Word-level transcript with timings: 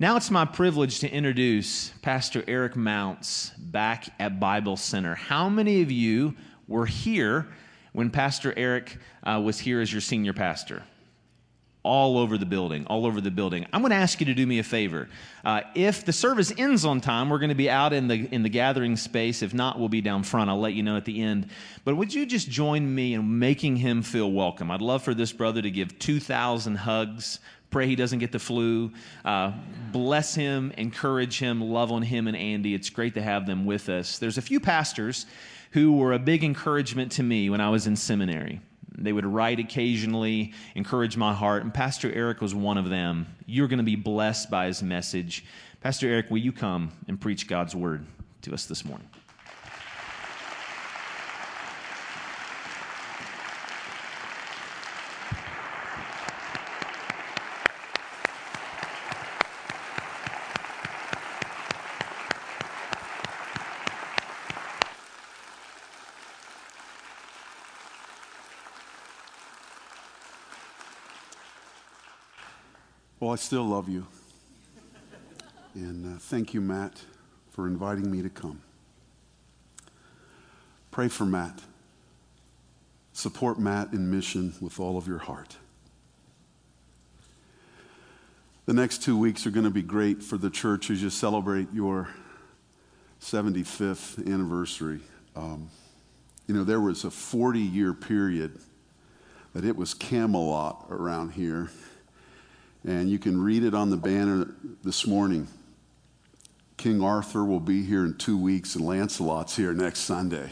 Now 0.00 0.16
it's 0.16 0.30
my 0.30 0.46
privilege 0.46 1.00
to 1.00 1.10
introduce 1.10 1.90
Pastor 2.00 2.42
Eric 2.48 2.74
Mounts 2.74 3.50
back 3.58 4.08
at 4.18 4.40
Bible 4.40 4.78
Center. 4.78 5.14
How 5.14 5.50
many 5.50 5.82
of 5.82 5.90
you 5.90 6.34
were 6.66 6.86
here 6.86 7.48
when 7.92 8.08
Pastor 8.08 8.54
Eric 8.56 8.96
uh, 9.24 9.42
was 9.44 9.58
here 9.58 9.78
as 9.78 9.92
your 9.92 10.00
senior 10.00 10.32
pastor? 10.32 10.84
all 11.82 12.18
over 12.18 12.36
the 12.36 12.46
building, 12.46 12.86
all 12.88 13.06
over 13.06 13.22
the 13.22 13.30
building. 13.30 13.66
I'm 13.72 13.80
going 13.80 13.90
to 13.90 13.96
ask 13.96 14.20
you 14.20 14.26
to 14.26 14.34
do 14.34 14.46
me 14.46 14.58
a 14.58 14.62
favor. 14.62 15.08
Uh, 15.42 15.62
if 15.74 16.04
the 16.04 16.12
service 16.12 16.52
ends 16.58 16.84
on 16.84 17.00
time, 17.00 17.30
we're 17.30 17.38
going 17.38 17.48
to 17.48 17.54
be 17.54 17.70
out 17.70 17.94
in 17.94 18.06
the 18.06 18.28
in 18.34 18.42
the 18.42 18.50
gathering 18.50 18.98
space. 18.98 19.42
If 19.42 19.54
not, 19.54 19.78
we'll 19.78 19.88
be 19.88 20.02
down 20.02 20.22
front. 20.22 20.50
I'll 20.50 20.60
let 20.60 20.74
you 20.74 20.82
know 20.82 20.98
at 20.98 21.06
the 21.06 21.22
end. 21.22 21.48
But 21.84 21.96
would 21.96 22.12
you 22.12 22.26
just 22.26 22.50
join 22.50 22.94
me 22.94 23.14
in 23.14 23.38
making 23.38 23.76
him 23.76 24.02
feel 24.02 24.30
welcome? 24.30 24.70
I'd 24.70 24.82
love 24.82 25.02
for 25.02 25.14
this 25.14 25.32
brother 25.32 25.62
to 25.62 25.70
give 25.70 25.98
2,000 25.98 26.76
hugs. 26.76 27.40
Pray 27.70 27.86
he 27.86 27.96
doesn't 27.96 28.18
get 28.18 28.32
the 28.32 28.38
flu. 28.38 28.92
Uh, 29.24 29.52
bless 29.92 30.34
him, 30.34 30.72
encourage 30.76 31.38
him, 31.38 31.60
love 31.60 31.92
on 31.92 32.02
him 32.02 32.26
and 32.26 32.36
Andy. 32.36 32.74
It's 32.74 32.90
great 32.90 33.14
to 33.14 33.22
have 33.22 33.46
them 33.46 33.64
with 33.64 33.88
us. 33.88 34.18
There's 34.18 34.38
a 34.38 34.42
few 34.42 34.60
pastors 34.60 35.26
who 35.72 35.92
were 35.92 36.12
a 36.12 36.18
big 36.18 36.42
encouragement 36.42 37.12
to 37.12 37.22
me 37.22 37.48
when 37.48 37.60
I 37.60 37.70
was 37.70 37.86
in 37.86 37.94
seminary. 37.96 38.60
They 38.98 39.12
would 39.12 39.24
write 39.24 39.60
occasionally, 39.60 40.52
encourage 40.74 41.16
my 41.16 41.32
heart, 41.32 41.62
and 41.62 41.72
Pastor 41.72 42.12
Eric 42.12 42.40
was 42.40 42.54
one 42.54 42.76
of 42.76 42.90
them. 42.90 43.26
You're 43.46 43.68
going 43.68 43.78
to 43.78 43.84
be 43.84 43.96
blessed 43.96 44.50
by 44.50 44.66
his 44.66 44.82
message. 44.82 45.44
Pastor 45.80 46.08
Eric, 46.08 46.30
will 46.30 46.38
you 46.38 46.52
come 46.52 46.92
and 47.08 47.20
preach 47.20 47.46
God's 47.46 47.74
word 47.74 48.04
to 48.42 48.52
us 48.52 48.66
this 48.66 48.84
morning? 48.84 49.08
Still 73.40 73.64
love 73.64 73.88
you. 73.88 74.06
And 75.74 76.16
uh, 76.16 76.18
thank 76.18 76.52
you, 76.52 76.60
Matt, 76.60 77.00
for 77.50 77.66
inviting 77.66 78.10
me 78.10 78.22
to 78.22 78.28
come. 78.28 78.60
Pray 80.90 81.08
for 81.08 81.24
Matt. 81.24 81.60
Support 83.12 83.58
Matt 83.58 83.92
in 83.92 84.10
mission 84.10 84.52
with 84.60 84.78
all 84.78 84.98
of 84.98 85.06
your 85.06 85.18
heart. 85.18 85.56
The 88.66 88.74
next 88.74 89.02
two 89.02 89.18
weeks 89.18 89.46
are 89.46 89.50
going 89.50 89.64
to 89.64 89.70
be 89.70 89.82
great 89.82 90.22
for 90.22 90.36
the 90.36 90.50
church 90.50 90.90
as 90.90 91.02
you 91.02 91.10
celebrate 91.10 91.68
your 91.72 92.08
75th 93.22 94.24
anniversary. 94.32 95.00
Um, 95.34 95.70
you 96.46 96.54
know, 96.54 96.64
there 96.64 96.80
was 96.80 97.04
a 97.04 97.10
40 97.10 97.58
year 97.58 97.94
period 97.94 98.58
that 99.54 99.64
it 99.64 99.76
was 99.76 99.94
Camelot 99.94 100.86
around 100.90 101.32
here 101.32 101.70
and 102.84 103.10
you 103.10 103.18
can 103.18 103.42
read 103.42 103.62
it 103.62 103.74
on 103.74 103.90
the 103.90 103.96
banner 103.96 104.54
this 104.82 105.06
morning. 105.06 105.48
King 106.76 107.02
Arthur 107.02 107.44
will 107.44 107.60
be 107.60 107.82
here 107.82 108.04
in 108.04 108.16
two 108.16 108.38
weeks, 108.38 108.74
and 108.74 108.86
Lancelot's 108.86 109.56
here 109.56 109.74
next 109.74 110.00
Sunday. 110.00 110.48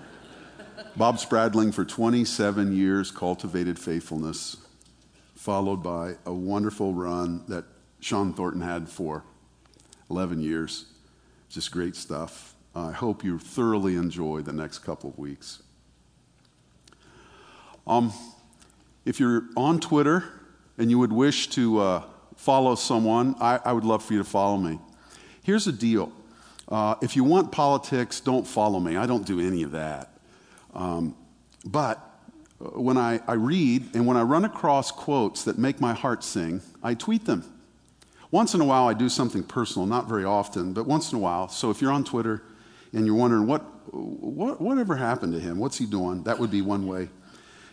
Bob 0.96 1.18
Spradling, 1.18 1.72
for 1.72 1.84
27 1.84 2.74
years, 2.74 3.10
cultivated 3.10 3.78
faithfulness, 3.78 4.56
followed 5.34 5.82
by 5.82 6.14
a 6.24 6.32
wonderful 6.32 6.94
run 6.94 7.44
that 7.48 7.64
Sean 8.00 8.32
Thornton 8.32 8.60
had 8.60 8.88
for 8.88 9.24
11 10.10 10.40
years. 10.40 10.86
Just 11.48 11.72
great 11.72 11.96
stuff. 11.96 12.54
I 12.74 12.92
hope 12.92 13.24
you 13.24 13.38
thoroughly 13.38 13.96
enjoy 13.96 14.42
the 14.42 14.52
next 14.52 14.78
couple 14.80 15.10
of 15.10 15.18
weeks. 15.18 15.62
Um, 17.86 18.12
if 19.04 19.18
you're 19.18 19.44
on 19.56 19.80
Twitter, 19.80 20.35
and 20.78 20.90
you 20.90 20.98
would 20.98 21.12
wish 21.12 21.48
to 21.50 21.78
uh, 21.78 22.02
follow 22.36 22.74
someone, 22.74 23.34
I, 23.40 23.60
I, 23.64 23.72
would 23.72 23.84
love 23.84 24.04
for 24.04 24.12
you 24.12 24.18
to 24.20 24.24
follow 24.24 24.56
me. 24.56 24.78
Here's 25.42 25.64
the 25.64 25.72
deal 25.72 26.12
uh, 26.68 26.96
if 27.00 27.14
you 27.16 27.24
want 27.24 27.52
politics, 27.52 28.20
don't 28.20 28.46
follow 28.46 28.80
me. 28.80 28.96
I 28.96 29.06
don't 29.06 29.26
do 29.26 29.40
any 29.40 29.62
of 29.62 29.72
that. 29.72 30.10
Um, 30.74 31.14
but 31.64 31.98
uh, 32.60 32.80
when 32.80 32.96
I, 32.96 33.20
I 33.26 33.34
read 33.34 33.94
and 33.94 34.06
when 34.06 34.16
I 34.16 34.22
run 34.22 34.44
across 34.44 34.90
quotes 34.90 35.44
that 35.44 35.58
make 35.58 35.80
my 35.80 35.94
heart 35.94 36.24
sing, 36.24 36.60
I 36.82 36.94
tweet 36.94 37.24
them. 37.24 37.44
Once 38.30 38.54
in 38.54 38.60
a 38.60 38.64
while, 38.64 38.88
I 38.88 38.94
do 38.94 39.08
something 39.08 39.44
personal, 39.44 39.86
not 39.86 40.08
very 40.08 40.24
often, 40.24 40.72
but 40.72 40.86
once 40.86 41.12
in 41.12 41.18
a 41.18 41.20
while. 41.20 41.48
So 41.48 41.70
if 41.70 41.80
you're 41.80 41.92
on 41.92 42.04
Twitter 42.04 42.42
and 42.92 43.06
you're 43.06 43.14
wondering 43.14 43.46
what, 43.46 43.60
what 43.94 44.60
whatever 44.60 44.96
happened 44.96 45.32
to 45.34 45.40
him, 45.40 45.58
what's 45.58 45.78
he 45.78 45.86
doing, 45.86 46.24
that 46.24 46.38
would 46.38 46.50
be 46.50 46.60
one 46.60 46.86
way 46.86 47.08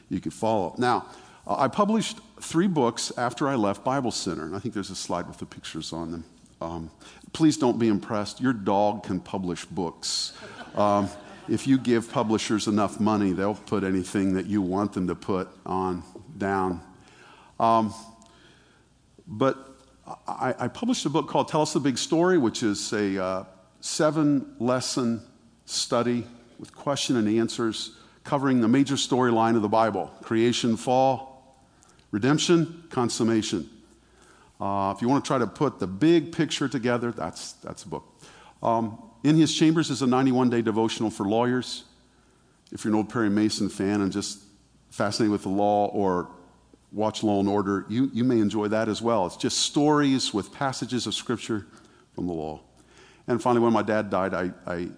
you 0.10 0.20
could 0.20 0.34
follow. 0.34 0.76
Now, 0.78 1.08
uh, 1.46 1.56
I 1.58 1.68
published 1.68 2.20
three 2.42 2.68
books 2.68 3.12
after 3.18 3.48
I 3.48 3.56
left 3.56 3.84
Bible 3.84 4.12
Center, 4.12 4.44
and 4.44 4.56
I 4.56 4.60
think 4.60 4.74
there's 4.74 4.90
a 4.90 4.96
slide 4.96 5.28
with 5.28 5.38
the 5.38 5.46
pictures 5.46 5.94
on 5.94 6.12
them. 6.12 6.24
Um, 6.62 6.92
please 7.34 7.58
don't 7.58 7.78
be 7.78 7.88
impressed. 7.88 8.40
Your 8.40 8.54
dog 8.54 9.04
can 9.04 9.20
publish 9.20 9.66
books. 9.66 10.34
Um, 10.76 11.10
if 11.50 11.68
you 11.68 11.78
give 11.78 12.10
publishers 12.10 12.68
enough 12.68 13.00
money, 13.00 13.34
they'll 13.34 13.56
put 13.56 13.84
anything 13.84 14.34
that 14.34 14.46
you 14.46 14.62
want 14.62 14.94
them 14.94 15.08
to 15.08 15.16
put 15.16 15.50
on 15.66 16.04
down. 16.38 16.82
Um, 17.60 17.94
but 19.28 19.78
I, 20.28 20.56
I, 20.60 20.68
published 20.68 21.06
a 21.06 21.10
book 21.10 21.28
called 21.28 21.48
Tell 21.48 21.62
Us 21.62 21.74
the 21.74 21.80
Big 21.80 21.98
Story, 21.98 22.38
which 22.38 22.64
is 22.64 22.92
a 22.94 23.22
uh, 23.22 23.44
seven 23.82 24.56
lesson 24.60 25.22
study 25.66 26.26
with 26.60 26.76
question 26.76 27.16
and 27.18 27.28
answers 27.28 27.98
covering 28.24 28.62
the 28.62 28.68
major 28.68 28.96
storyline 28.96 29.56
of 29.56 29.62
the 29.62 29.70
Bible 29.70 30.08
creation, 30.22 30.78
fall, 30.78 31.33
Redemption, 32.14 32.84
consummation. 32.92 33.68
Uh, 34.62 34.94
if 34.96 35.02
you 35.02 35.10
want 35.10 35.26
to 35.26 35.28
try 35.28 35.40
to 35.40 35.48
put 35.48 35.80
the 35.80 35.88
big 35.88 36.32
picture 36.32 36.68
together, 36.68 37.12
that's, 37.12 37.54
that's 37.54 37.86
a 37.86 37.88
book. 37.88 38.06
Um, 38.62 39.02
in 39.24 39.36
His 39.36 39.54
Chambers 39.54 39.90
is 39.90 40.04
a 40.04 40.08
91 40.08 40.52
day 40.52 40.62
devotional 40.62 41.10
for 41.10 41.26
lawyers. 41.26 41.86
If 42.72 42.86
you're 42.86 42.94
an 42.94 42.98
old 42.98 43.10
Perry 43.10 43.32
Mason 43.32 43.68
fan 43.68 44.02
and 44.02 44.12
just 44.12 44.44
fascinated 44.92 45.32
with 45.32 45.42
the 45.42 45.50
law 45.50 45.88
or 45.88 46.30
watch 46.92 47.24
Law 47.24 47.40
and 47.40 47.50
Order, 47.50 47.88
you, 47.90 48.12
you 48.14 48.24
may 48.24 48.38
enjoy 48.38 48.68
that 48.68 48.90
as 48.90 49.02
well. 49.02 49.26
It's 49.26 49.36
just 49.36 49.58
stories 49.58 50.36
with 50.36 50.54
passages 50.54 51.08
of 51.08 51.16
Scripture 51.16 51.66
from 52.14 52.28
the 52.28 52.34
law. 52.34 52.62
And 53.28 53.42
finally, 53.42 53.64
when 53.64 53.74
my 53.74 53.82
dad 53.82 54.12
died, 54.12 54.36
I, 54.36 54.52
I, 54.68 54.90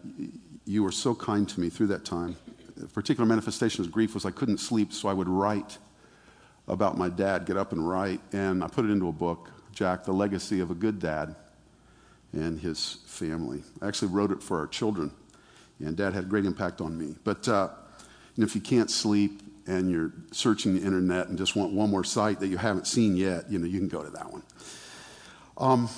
you 0.66 0.84
were 0.84 0.92
so 0.92 1.16
kind 1.16 1.48
to 1.48 1.62
me 1.62 1.70
through 1.70 1.88
that 1.88 2.04
time. 2.04 2.36
A 2.84 2.88
particular 2.88 3.26
manifestation 3.26 3.86
of 3.86 3.92
grief 3.94 4.14
was 4.14 4.26
I 4.26 4.32
couldn't 4.32 4.58
sleep, 4.58 4.92
so 4.92 5.08
I 5.08 5.14
would 5.14 5.30
write 5.30 5.78
about 6.68 6.98
my 6.98 7.10
dad, 7.10 7.46
get 7.46 7.58
up 7.58 7.72
and 7.72 7.88
write, 7.88 8.22
and 8.32 8.64
I 8.64 8.68
put 8.68 8.86
it 8.86 8.92
into 8.92 9.08
a 9.08 9.12
book, 9.12 9.52
Jack, 9.72 10.04
The 10.04 10.12
Legacy 10.12 10.60
of 10.60 10.72
a 10.72 10.76
Good 10.76 11.00
Dad 11.00 11.36
and 12.34 12.60
His 12.60 12.98
Family. 13.06 13.64
I 13.82 13.88
actually 13.88 14.10
wrote 14.10 14.32
it 14.32 14.42
for 14.42 14.60
our 14.60 14.68
children, 14.68 15.12
and 15.80 15.96
dad 15.96 16.14
had 16.14 16.24
a 16.24 16.28
great 16.28 16.46
impact 16.46 16.82
on 16.82 16.98
me. 16.98 17.16
But 17.24 17.48
uh, 17.48 17.70
if 18.38 18.56
you 18.56 18.62
can't 18.62 18.90
sleep 18.90 19.42
and 19.68 19.90
you're 19.90 20.12
searching 20.32 20.76
the 20.76 20.82
internet 20.82 21.28
and 21.28 21.38
just 21.38 21.56
want 21.56 21.74
one 21.74 21.90
more 21.90 22.04
site 22.04 22.40
that 22.40 22.48
you 22.48 22.58
haven't 22.58 22.88
seen 22.88 23.16
yet, 23.16 23.50
you 23.50 23.60
know, 23.60 23.66
you 23.66 23.80
can 23.80 23.88
go 23.88 24.04
to 24.04 24.10
that 24.12 24.32
one. 24.32 24.44
Um, 25.58 25.90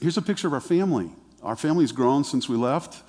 here's 0.00 0.16
a 0.16 0.22
picture 0.22 0.46
of 0.46 0.52
our 0.52 0.60
family. 0.60 1.10
Our 1.42 1.56
family's 1.56 1.92
grown 1.92 2.24
since 2.24 2.48
we 2.48 2.56
left. 2.56 3.02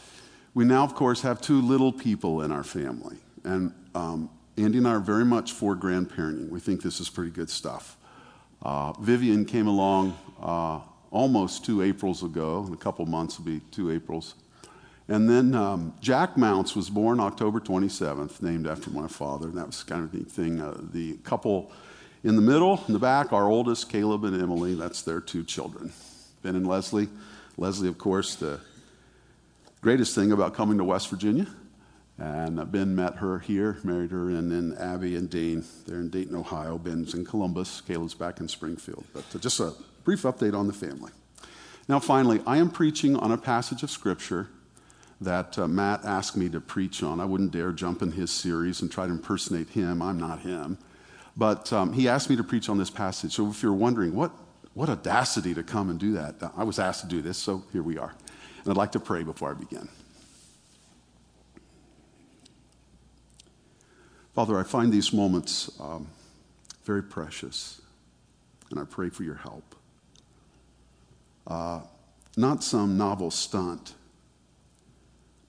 We 0.54 0.66
now, 0.66 0.84
of 0.84 0.96
course, 0.96 1.22
have 1.22 1.42
two 1.42 1.62
little 1.62 1.92
people 1.92 2.42
in 2.42 2.52
our 2.52 2.64
family. 2.64 3.18
And 3.44 3.74
um, 3.94 4.30
Andy 4.58 4.78
and 4.78 4.88
I 4.88 4.92
are 4.92 5.00
very 5.00 5.26
much 5.26 5.52
for 5.52 5.76
grandparenting. 5.76 6.50
We 6.50 6.62
think 6.62 6.82
this 6.82 7.02
is 7.02 7.10
pretty 7.10 7.32
good 7.32 7.50
stuff. 7.50 7.98
Uh, 8.62 8.94
Vivian 8.94 9.44
came 9.44 9.68
along 9.68 10.18
uh, 10.42 10.79
almost 11.12 11.66
two 11.66 11.82
Aprils 11.82 12.24
ago. 12.24 12.64
In 12.66 12.74
a 12.74 12.78
couple 12.78 13.06
months 13.06 13.38
will 13.38 13.46
be 13.46 13.59
two 13.72 13.91
Aprils. 13.91 14.35
And 15.09 15.29
then 15.29 15.53
um, 15.53 15.94
Jack 16.00 16.38
Mounts 16.38 16.76
was 16.76 16.90
born 16.90 17.20
October 17.20 17.59
27th, 17.59 18.41
named 18.41 18.66
after 18.66 18.90
my 18.90 19.08
father. 19.08 19.50
And 19.50 19.58
that 19.58 19.68
was 19.68 19.84
kind 19.84 20.03
of 20.03 20.12
the 20.12 20.24
thing. 20.24 20.62
Uh, 20.62 20.79
the 20.91 21.18
couple 21.18 21.72
in 22.24 22.35
the 22.35 22.41
middle, 22.41 22.82
in 22.88 22.94
the 22.94 23.00
back, 23.00 23.34
our 23.34 23.47
oldest, 23.47 23.90
Caleb 23.90 24.24
and 24.24 24.41
Emily, 24.41 24.74
that's 24.74 25.02
their 25.03 25.20
two 25.20 25.44
children. 25.44 25.91
Ben 26.41 26.56
and 26.56 26.66
Leslie. 26.66 27.09
Leslie, 27.58 27.88
of 27.88 27.97
course, 27.97 28.35
the 28.35 28.59
greatest 29.82 30.16
thing 30.16 30.32
about 30.32 30.56
coming 30.56 30.78
to 30.78 30.84
West 30.84 31.09
Virginia 31.09 31.46
and 32.17 32.72
Ben 32.72 32.96
met 32.96 33.16
her 33.16 33.40
here, 33.40 33.78
married 33.84 34.12
her, 34.12 34.29
and 34.29 34.50
then 34.52 34.78
Abby 34.79 35.16
and 35.16 35.29
Dean, 35.29 35.66
they're 35.85 36.00
in 36.00 36.09
Dayton, 36.09 36.35
Ohio. 36.35 36.78
Ben's 36.78 37.14
in 37.14 37.26
Columbus. 37.26 37.82
Caleb's 37.82 38.14
back 38.14 38.40
in 38.40 38.47
Springfield. 38.47 39.03
But 39.14 39.26
uh, 39.35 39.40
just 39.40 39.59
a 39.59 39.73
brief 40.06 40.22
update 40.22 40.58
on 40.58 40.67
the 40.67 40.73
family. 40.73 41.12
Now, 41.90 42.00
finally, 42.00 42.41
I 42.47 42.58
am 42.58 42.70
preaching 42.70 43.16
on 43.17 43.32
a 43.32 43.38
passage 43.38 43.84
of 43.84 43.91
Scripture 43.91 44.47
that 45.22 45.59
uh, 45.59 45.67
Matt 45.67 46.06
asked 46.06 46.38
me 46.38 46.50
to 46.50 46.62
preach 46.62 47.03
on. 47.03 47.20
I 47.20 47.26
wouldn't 47.26 47.52
dare 47.52 47.72
jump 47.72 48.02
in 48.02 48.14
his 48.14 48.32
series 48.32 48.82
and 48.82 48.91
try 48.91 49.06
to 49.06 49.12
impersonate 49.12 49.70
him. 49.70 50.02
I'm 50.02 50.20
not 50.20 50.40
him. 50.40 50.78
But 51.38 51.72
um, 51.73 51.94
he 51.94 52.08
asked 52.08 52.29
me 52.29 52.38
to 52.38 52.44
preach 52.44 52.70
on 52.70 52.78
this 52.78 52.90
passage. 52.90 53.34
So 53.34 53.50
if 53.50 53.62
you're 53.62 53.73
wondering, 53.73 54.16
what, 54.16 54.32
what 54.73 54.90
audacity 54.90 55.53
to 55.53 55.64
come 55.64 55.90
and 55.90 56.00
do 56.00 56.14
that. 56.14 56.35
I 56.56 56.64
was 56.64 56.79
asked 56.79 57.02
to 57.02 57.08
do 57.08 57.22
this, 57.22 57.38
so 57.38 57.64
here 57.73 57.84
we 57.84 57.97
are. 57.97 58.16
And 58.64 58.72
I'd 58.72 58.78
like 58.78 58.94
to 58.94 59.00
pray 59.00 59.23
before 59.23 59.52
I 59.52 59.53
begin. 59.53 59.90
Father, 64.35 64.59
I 64.59 64.64
find 64.64 64.91
these 64.91 65.14
moments 65.14 65.72
um, 65.79 66.09
very 66.84 67.02
precious, 67.02 67.82
and 68.70 68.78
I 68.78 68.84
pray 68.84 69.09
for 69.09 69.23
your 69.23 69.35
help. 69.35 69.76
Uh, 71.47 71.79
not 72.35 72.61
some 72.61 72.97
novel 72.97 73.32
stunt, 73.32 73.93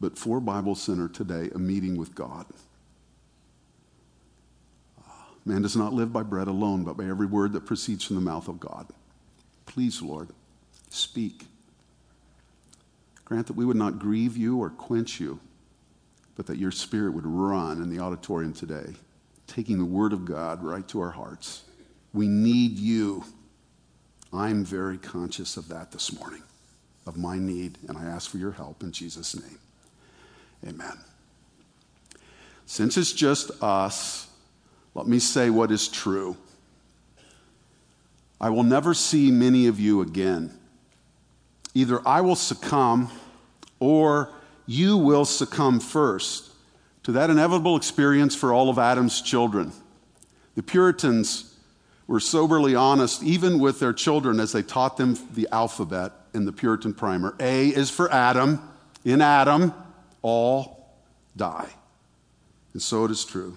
but 0.00 0.16
for 0.16 0.38
Bible 0.38 0.76
Center 0.76 1.08
today, 1.08 1.50
a 1.52 1.58
meeting 1.58 1.96
with 1.96 2.14
God. 2.14 2.46
Uh, 5.04 5.10
man 5.44 5.62
does 5.62 5.74
not 5.74 5.92
live 5.92 6.12
by 6.12 6.22
bread 6.22 6.46
alone, 6.46 6.84
but 6.84 6.96
by 6.96 7.06
every 7.06 7.26
word 7.26 7.54
that 7.54 7.66
proceeds 7.66 8.04
from 8.04 8.14
the 8.14 8.22
mouth 8.22 8.46
of 8.46 8.60
God. 8.60 8.86
Please, 9.66 10.00
Lord, 10.00 10.28
speak. 10.90 11.46
Grant 13.24 13.48
that 13.48 13.56
we 13.56 13.64
would 13.64 13.76
not 13.76 13.98
grieve 13.98 14.36
you 14.36 14.58
or 14.58 14.70
quench 14.70 15.18
you, 15.18 15.40
but 16.36 16.46
that 16.46 16.58
your 16.58 16.70
spirit 16.70 17.14
would 17.14 17.26
run 17.26 17.82
in 17.82 17.88
the 17.88 17.98
auditorium 17.98 18.52
today, 18.52 18.94
taking 19.46 19.78
the 19.78 19.84
word 19.84 20.12
of 20.12 20.24
God 20.24 20.62
right 20.62 20.86
to 20.88 21.00
our 21.00 21.10
hearts. 21.10 21.64
We 22.12 22.28
need 22.28 22.78
you. 22.78 23.24
I'm 24.32 24.64
very 24.64 24.98
conscious 24.98 25.56
of 25.56 25.68
that 25.68 25.92
this 25.92 26.12
morning, 26.18 26.42
of 27.06 27.16
my 27.16 27.38
need, 27.38 27.78
and 27.88 27.96
I 27.96 28.04
ask 28.04 28.30
for 28.30 28.38
your 28.38 28.52
help 28.52 28.82
in 28.82 28.92
Jesus' 28.92 29.34
name. 29.34 29.58
Amen. 30.66 30.98
Since 32.66 32.96
it's 32.96 33.12
just 33.12 33.50
us, 33.62 34.28
let 34.94 35.06
me 35.06 35.18
say 35.18 35.50
what 35.50 35.70
is 35.70 35.88
true. 35.88 36.36
I 38.40 38.50
will 38.50 38.64
never 38.64 38.92
see 38.92 39.30
many 39.30 39.66
of 39.66 39.80
you 39.80 40.02
again. 40.02 40.52
Either 41.74 42.06
I 42.06 42.20
will 42.20 42.36
succumb 42.36 43.10
or 43.78 44.30
you 44.66 44.96
will 44.96 45.24
succumb 45.24 45.80
first 45.80 46.50
to 47.04 47.12
that 47.12 47.30
inevitable 47.30 47.76
experience 47.76 48.34
for 48.34 48.52
all 48.52 48.68
of 48.68 48.78
Adam's 48.78 49.22
children. 49.22 49.72
The 50.56 50.62
Puritans 50.62 51.54
were 52.06 52.20
soberly 52.20 52.74
honest, 52.74 53.22
even 53.22 53.58
with 53.58 53.80
their 53.80 53.92
children, 53.92 54.40
as 54.40 54.52
they 54.52 54.62
taught 54.62 54.96
them 54.96 55.18
the 55.34 55.48
alphabet 55.52 56.12
in 56.34 56.44
the 56.44 56.52
Puritan 56.52 56.94
primer. 56.94 57.34
A 57.40 57.68
is 57.68 57.90
for 57.90 58.12
Adam. 58.12 58.60
In 59.04 59.20
Adam, 59.20 59.72
all 60.22 60.94
die. 61.36 61.68
And 62.72 62.82
so 62.82 63.04
it 63.04 63.10
is 63.10 63.24
true. 63.24 63.56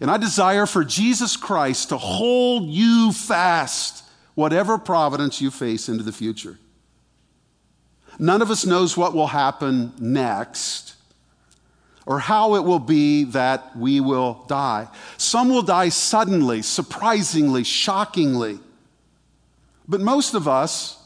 And 0.00 0.10
I 0.10 0.16
desire 0.16 0.66
for 0.66 0.84
Jesus 0.84 1.36
Christ 1.36 1.90
to 1.90 1.98
hold 1.98 2.68
you 2.68 3.12
fast, 3.12 4.04
whatever 4.34 4.78
providence 4.78 5.40
you 5.40 5.50
face 5.50 5.88
into 5.88 6.02
the 6.02 6.12
future. 6.12 6.58
None 8.20 8.40
of 8.42 8.50
us 8.50 8.64
knows 8.64 8.96
what 8.96 9.14
will 9.14 9.26
happen 9.26 9.92
next 9.98 10.94
or 12.06 12.20
how 12.20 12.54
it 12.54 12.62
will 12.62 12.78
be 12.78 13.24
that 13.24 13.76
we 13.76 14.00
will 14.00 14.44
die. 14.46 14.86
Some 15.16 15.48
will 15.48 15.62
die 15.62 15.88
suddenly, 15.88 16.62
surprisingly, 16.62 17.64
shockingly. 17.64 18.60
But 19.88 20.00
most 20.00 20.34
of 20.34 20.46
us 20.46 20.96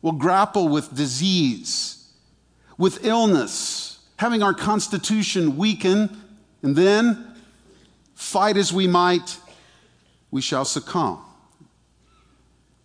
will 0.00 0.12
grapple 0.12 0.68
with 0.68 0.94
disease, 0.94 2.10
with 2.78 3.04
illness, 3.04 3.98
having 4.16 4.42
our 4.42 4.54
constitution 4.54 5.58
weaken, 5.58 6.16
and 6.62 6.74
then 6.74 7.32
Fight 8.22 8.56
as 8.56 8.72
we 8.72 8.86
might, 8.86 9.36
we 10.30 10.40
shall 10.40 10.64
succumb. 10.64 11.18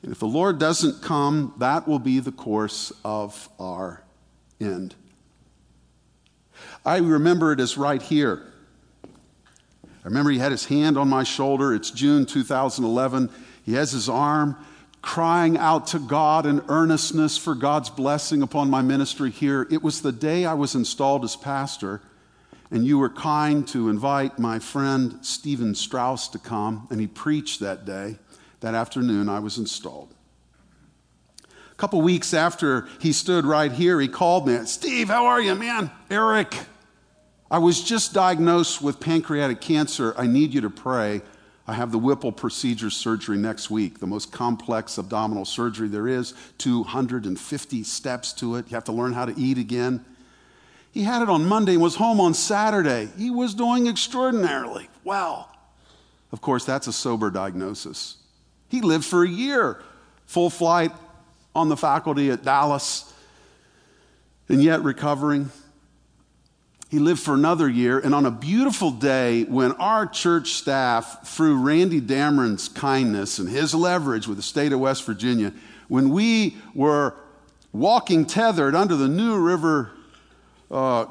And 0.03 0.11
if 0.11 0.19
the 0.19 0.27
Lord 0.27 0.59
doesn't 0.59 1.01
come, 1.01 1.53
that 1.57 1.87
will 1.87 1.99
be 1.99 2.19
the 2.19 2.31
course 2.31 2.91
of 3.03 3.49
our 3.59 4.03
end. 4.61 4.95
I 6.85 6.97
remember 6.97 7.51
it 7.51 7.59
as 7.59 7.77
right 7.77 8.01
here. 8.01 8.53
I 9.03 10.05
remember 10.05 10.31
he 10.31 10.39
had 10.39 10.51
his 10.51 10.65
hand 10.65 10.97
on 10.97 11.09
my 11.09 11.23
shoulder. 11.23 11.73
It's 11.73 11.91
June 11.91 12.25
2011. 12.25 13.29
He 13.63 13.73
has 13.73 13.91
his 13.91 14.07
arm 14.07 14.55
crying 15.01 15.57
out 15.57 15.87
to 15.87 15.99
God 15.99 16.45
in 16.45 16.61
earnestness 16.69 17.37
for 17.37 17.55
God's 17.55 17.89
blessing 17.89 18.41
upon 18.41 18.69
my 18.69 18.81
ministry 18.81 19.31
here. 19.31 19.67
It 19.69 19.83
was 19.83 20.01
the 20.01 20.11
day 20.11 20.45
I 20.45 20.53
was 20.53 20.75
installed 20.75 21.23
as 21.23 21.35
pastor 21.35 22.01
and 22.71 22.85
you 22.85 22.97
were 22.97 23.09
kind 23.09 23.67
to 23.69 23.89
invite 23.89 24.39
my 24.39 24.59
friend 24.59 25.19
Stephen 25.21 25.73
Strauss 25.73 26.27
to 26.29 26.39
come, 26.39 26.87
and 26.91 26.99
he 26.99 27.07
preached 27.07 27.59
that 27.61 27.85
day. 27.85 28.17
That 28.61 28.73
afternoon, 28.73 29.29
I 29.29 29.39
was 29.39 29.57
installed. 29.57 30.13
A 31.43 31.75
couple 31.75 32.01
weeks 32.01 32.33
after 32.33 32.87
he 32.99 33.13
stood 33.13 33.45
right 33.45 33.71
here, 33.71 33.99
he 34.01 34.07
called 34.07 34.47
me. 34.47 34.65
Steve, 34.65 35.09
how 35.09 35.27
are 35.27 35.39
you, 35.39 35.53
man? 35.53 35.91
Eric, 36.09 36.57
I 37.51 37.59
was 37.59 37.83
just 37.83 38.13
diagnosed 38.13 38.81
with 38.81 38.99
pancreatic 38.99 39.61
cancer. 39.61 40.13
I 40.17 40.25
need 40.25 40.53
you 40.53 40.61
to 40.61 40.69
pray. 40.69 41.21
I 41.67 41.73
have 41.73 41.91
the 41.91 41.97
Whipple 41.97 42.31
procedure 42.31 42.89
surgery 42.89 43.37
next 43.37 43.69
week, 43.69 43.99
the 43.99 44.07
most 44.07 44.31
complex 44.31 44.97
abdominal 44.97 45.45
surgery 45.45 45.87
there 45.89 46.07
is, 46.07 46.33
250 46.57 47.83
steps 47.83 48.33
to 48.33 48.55
it. 48.55 48.69
You 48.69 48.75
have 48.75 48.85
to 48.85 48.93
learn 48.93 49.13
how 49.13 49.25
to 49.25 49.37
eat 49.37 49.57
again. 49.57 50.03
He 50.91 51.03
had 51.03 51.21
it 51.21 51.29
on 51.29 51.45
Monday 51.45 51.73
and 51.73 51.81
was 51.81 51.95
home 51.95 52.19
on 52.19 52.33
Saturday. 52.33 53.09
He 53.17 53.29
was 53.29 53.53
doing 53.53 53.87
extraordinarily 53.87 54.89
well. 55.03 55.51
Of 56.31 56.41
course, 56.41 56.65
that's 56.65 56.87
a 56.87 56.93
sober 56.93 57.29
diagnosis. 57.29 58.16
He 58.69 58.81
lived 58.81 59.05
for 59.05 59.23
a 59.23 59.29
year, 59.29 59.81
full 60.25 60.49
flight 60.49 60.91
on 61.55 61.69
the 61.69 61.77
faculty 61.77 62.29
at 62.29 62.43
Dallas, 62.43 63.13
and 64.49 64.61
yet 64.61 64.83
recovering. 64.83 65.51
He 66.89 66.99
lived 66.99 67.19
for 67.19 67.33
another 67.33 67.67
year, 67.67 67.99
and 67.99 68.15
on 68.15 68.25
a 68.25 68.31
beautiful 68.31 68.91
day 68.91 69.43
when 69.43 69.73
our 69.73 70.05
church 70.07 70.51
staff, 70.51 71.27
through 71.27 71.57
Randy 71.57 71.99
Dameron's 71.99 72.69
kindness 72.69 73.39
and 73.39 73.49
his 73.49 73.75
leverage 73.75 74.27
with 74.27 74.37
the 74.37 74.43
state 74.43 74.71
of 74.71 74.79
West 74.79 75.05
Virginia, 75.05 75.51
when 75.89 76.09
we 76.09 76.55
were 76.73 77.13
walking 77.73 78.25
tethered 78.25 78.73
under 78.73 78.95
the 78.95 79.07
New 79.07 79.37
River 79.37 79.91
uh, 80.71 81.05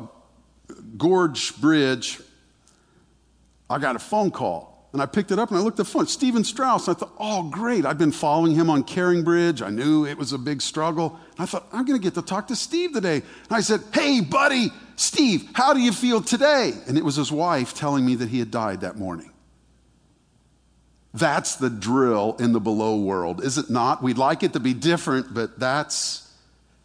Gorge 0.96 1.60
Bridge, 1.60 2.20
I 3.68 3.78
got 3.78 3.96
a 3.96 3.98
phone 3.98 4.30
call. 4.30 4.75
And 4.96 5.02
I 5.02 5.04
picked 5.04 5.31
it 5.31 5.38
up 5.38 5.50
and 5.50 5.58
I 5.58 5.62
looked 5.62 5.78
at 5.78 5.84
the 5.84 5.93
phone. 5.93 6.06
Stephen 6.06 6.43
Strauss. 6.43 6.88
I 6.88 6.94
thought, 6.94 7.12
oh, 7.19 7.50
great. 7.50 7.84
I've 7.84 7.98
been 7.98 8.12
following 8.12 8.54
him 8.54 8.70
on 8.70 8.82
CaringBridge. 8.82 9.60
I 9.60 9.69
knew 9.69 10.06
it 10.06 10.16
was 10.16 10.32
a 10.32 10.38
big 10.38 10.62
struggle. 10.62 11.20
And 11.32 11.40
I 11.40 11.44
thought, 11.44 11.66
I'm 11.70 11.85
going 11.85 12.00
to 12.00 12.02
get 12.02 12.14
to 12.14 12.23
talk 12.23 12.47
to 12.49 12.56
Steve 12.56 12.94
today. 12.94 13.16
And 13.16 13.50
I 13.50 13.61
said, 13.61 13.82
hey, 13.92 14.23
buddy, 14.23 14.73
Steve, 14.97 15.50
how 15.52 15.75
do 15.75 15.80
you 15.80 15.92
feel 15.92 16.23
today? 16.23 16.73
And 16.88 16.97
it 16.97 17.04
was 17.04 17.16
his 17.16 17.30
wife 17.30 17.75
telling 17.75 18.06
me 18.06 18.14
that 18.14 18.30
he 18.30 18.38
had 18.38 18.50
died 18.50 18.80
that 18.80 18.97
morning. 18.97 19.30
That's 21.12 21.56
the 21.56 21.68
drill 21.68 22.35
in 22.40 22.54
the 22.54 22.61
below 22.61 22.97
world, 22.97 23.44
is 23.44 23.59
it 23.59 23.68
not? 23.68 24.02
We'd 24.02 24.16
like 24.16 24.42
it 24.42 24.54
to 24.54 24.61
be 24.61 24.73
different, 24.73 25.35
but 25.35 25.59
that's 25.59 26.32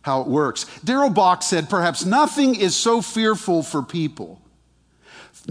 how 0.01 0.19
it 0.19 0.27
works. 0.27 0.65
Darrell 0.83 1.11
Bock 1.11 1.43
said, 1.43 1.69
Perhaps 1.69 2.03
nothing 2.03 2.55
is 2.55 2.75
so 2.75 3.01
fearful 3.01 3.63
for 3.63 3.81
people, 3.81 4.41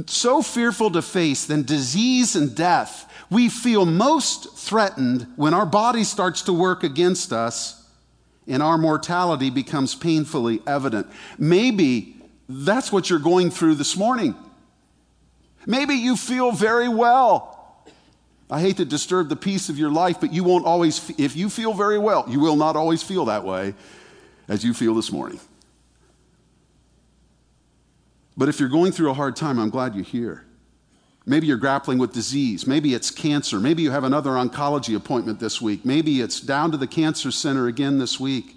so 0.06 0.42
fearful 0.42 0.90
to 0.92 1.02
face 1.02 1.46
than 1.46 1.62
disease 1.62 2.36
and 2.36 2.54
death. 2.54 3.12
We 3.30 3.48
feel 3.48 3.86
most 3.86 4.56
threatened 4.56 5.26
when 5.36 5.54
our 5.54 5.66
body 5.66 6.04
starts 6.04 6.42
to 6.42 6.52
work 6.52 6.82
against 6.82 7.32
us 7.32 7.76
and 8.46 8.62
our 8.62 8.78
mortality 8.78 9.50
becomes 9.50 9.94
painfully 9.94 10.60
evident. 10.66 11.06
Maybe 11.38 12.16
that's 12.48 12.90
what 12.90 13.08
you're 13.08 13.18
going 13.18 13.50
through 13.50 13.76
this 13.76 13.96
morning. 13.96 14.34
Maybe 15.66 15.94
you 15.94 16.16
feel 16.16 16.52
very 16.52 16.88
well. 16.88 17.84
I 18.50 18.60
hate 18.60 18.78
to 18.78 18.84
disturb 18.84 19.28
the 19.28 19.36
peace 19.36 19.68
of 19.68 19.78
your 19.78 19.90
life, 19.90 20.20
but 20.20 20.32
you 20.32 20.42
won't 20.42 20.66
always, 20.66 21.10
if 21.18 21.36
you 21.36 21.48
feel 21.48 21.72
very 21.72 21.98
well, 21.98 22.24
you 22.28 22.40
will 22.40 22.56
not 22.56 22.74
always 22.74 23.02
feel 23.02 23.26
that 23.26 23.44
way 23.44 23.74
as 24.48 24.64
you 24.64 24.74
feel 24.74 24.94
this 24.94 25.12
morning. 25.12 25.38
But 28.40 28.48
if 28.48 28.58
you're 28.58 28.70
going 28.70 28.90
through 28.90 29.10
a 29.10 29.12
hard 29.12 29.36
time, 29.36 29.58
I'm 29.58 29.68
glad 29.68 29.94
you're 29.94 30.02
here. 30.02 30.46
Maybe 31.26 31.46
you're 31.46 31.58
grappling 31.58 31.98
with 31.98 32.14
disease. 32.14 32.66
Maybe 32.66 32.94
it's 32.94 33.10
cancer. 33.10 33.60
Maybe 33.60 33.82
you 33.82 33.90
have 33.90 34.02
another 34.02 34.30
oncology 34.30 34.96
appointment 34.96 35.40
this 35.40 35.60
week. 35.60 35.84
Maybe 35.84 36.22
it's 36.22 36.40
down 36.40 36.70
to 36.70 36.78
the 36.78 36.86
cancer 36.86 37.30
center 37.30 37.66
again 37.66 37.98
this 37.98 38.18
week. 38.18 38.56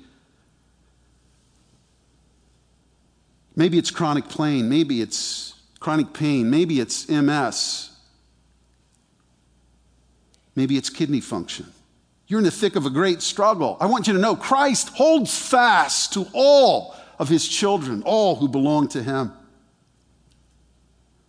Maybe 3.58 3.78
it's 3.78 3.92
chronic 3.92 4.30
pain. 4.30 4.70
Maybe 4.70 5.02
it's 5.02 5.54
chronic 5.82 6.14
pain. 6.14 6.50
Maybe 6.50 6.80
it's 6.80 7.10
MS. 7.10 7.90
Maybe 10.56 10.78
it's 10.78 10.90
kidney 10.90 11.20
function. 11.20 11.66
You're 12.28 12.40
in 12.40 12.46
the 12.46 12.52
thick 12.52 12.78
of 12.78 12.86
a 12.86 12.90
great 12.90 13.22
struggle. 13.22 13.76
I 13.82 13.88
want 13.88 14.08
you 14.08 14.14
to 14.14 14.20
know 14.20 14.38
Christ 14.38 14.92
holds 14.96 15.38
fast 15.38 16.14
to 16.14 16.26
all 16.32 16.96
of 17.20 17.28
his 17.28 17.46
children, 17.46 18.02
all 18.06 18.38
who 18.38 18.48
belong 18.48 18.88
to 18.88 19.04
him. 19.04 19.34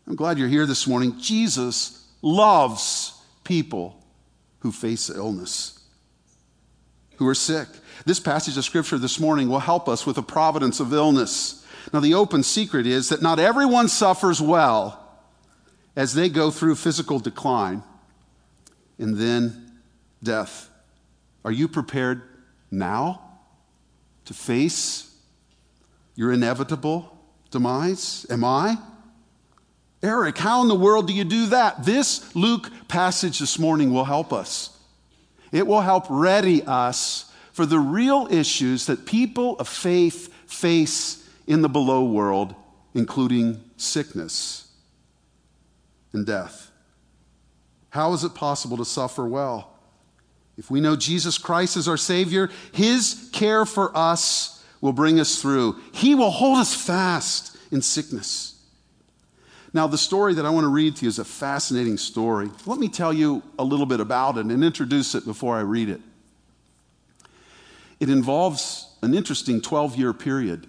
I'm 0.06 0.16
glad 0.16 0.38
you're 0.38 0.48
here 0.48 0.66
this 0.66 0.86
morning. 0.86 1.18
Jesus 1.18 2.06
loves 2.20 3.18
people 3.42 4.02
who 4.60 4.72
face 4.72 5.10
illness. 5.10 5.80
who 7.16 7.28
are 7.28 7.34
sick. 7.34 7.68
This 8.06 8.20
passage 8.20 8.56
of 8.56 8.64
scripture 8.64 8.98
this 8.98 9.20
morning 9.20 9.48
will 9.48 9.60
help 9.60 9.88
us 9.88 10.04
with 10.04 10.16
the 10.16 10.22
providence 10.22 10.80
of 10.80 10.92
illness. 10.92 11.64
Now, 11.92 12.00
the 12.00 12.14
open 12.14 12.42
secret 12.42 12.86
is 12.86 13.08
that 13.10 13.22
not 13.22 13.38
everyone 13.38 13.88
suffers 13.88 14.40
well 14.40 15.00
as 15.94 16.14
they 16.14 16.28
go 16.28 16.50
through 16.50 16.74
physical 16.74 17.18
decline 17.20 17.82
and 18.98 19.16
then 19.16 19.80
death. 20.22 20.68
Are 21.44 21.52
you 21.52 21.68
prepared 21.68 22.22
now 22.70 23.20
to 24.24 24.34
face 24.34 25.14
your 26.16 26.32
inevitable 26.32 27.16
demise? 27.50 28.26
Am 28.28 28.44
I? 28.44 28.76
Eric, 30.04 30.36
how 30.36 30.60
in 30.60 30.68
the 30.68 30.74
world 30.74 31.06
do 31.06 31.14
you 31.14 31.24
do 31.24 31.46
that? 31.46 31.86
This 31.86 32.36
Luke 32.36 32.70
passage 32.88 33.38
this 33.38 33.58
morning 33.58 33.90
will 33.90 34.04
help 34.04 34.34
us. 34.34 34.78
It 35.50 35.66
will 35.66 35.80
help 35.80 36.04
ready 36.10 36.62
us 36.62 37.32
for 37.52 37.64
the 37.64 37.78
real 37.78 38.28
issues 38.30 38.84
that 38.84 39.06
people 39.06 39.58
of 39.58 39.66
faith 39.66 40.30
face 40.46 41.26
in 41.46 41.62
the 41.62 41.70
below 41.70 42.04
world, 42.04 42.54
including 42.92 43.64
sickness 43.78 44.70
and 46.12 46.26
death. 46.26 46.70
How 47.88 48.12
is 48.12 48.24
it 48.24 48.34
possible 48.34 48.76
to 48.76 48.84
suffer 48.84 49.26
well? 49.26 49.70
If 50.58 50.70
we 50.70 50.82
know 50.82 50.96
Jesus 50.96 51.38
Christ 51.38 51.78
is 51.78 51.88
our 51.88 51.96
Savior, 51.96 52.50
His 52.72 53.30
care 53.32 53.64
for 53.64 53.96
us 53.96 54.62
will 54.82 54.92
bring 54.92 55.18
us 55.18 55.40
through. 55.40 55.80
He 55.92 56.14
will 56.14 56.30
hold 56.30 56.58
us 56.58 56.74
fast 56.74 57.56
in 57.70 57.80
sickness. 57.80 58.53
Now, 59.74 59.86
the 59.86 59.98
story 59.98 60.34
that 60.34 60.46
I 60.46 60.50
want 60.50 60.64
to 60.64 60.68
read 60.68 60.96
to 60.96 61.04
you 61.04 61.08
is 61.08 61.18
a 61.18 61.24
fascinating 61.24 61.98
story. 61.98 62.48
Let 62.64 62.78
me 62.78 62.88
tell 62.88 63.12
you 63.12 63.42
a 63.58 63.64
little 63.64 63.86
bit 63.86 64.00
about 64.00 64.38
it 64.38 64.46
and 64.46 64.64
introduce 64.64 65.14
it 65.14 65.26
before 65.26 65.56
I 65.56 65.60
read 65.60 65.90
it. 65.90 66.00
It 68.00 68.08
involves 68.08 68.88
an 69.02 69.14
interesting 69.14 69.60
12 69.60 69.96
year 69.96 70.12
period. 70.12 70.66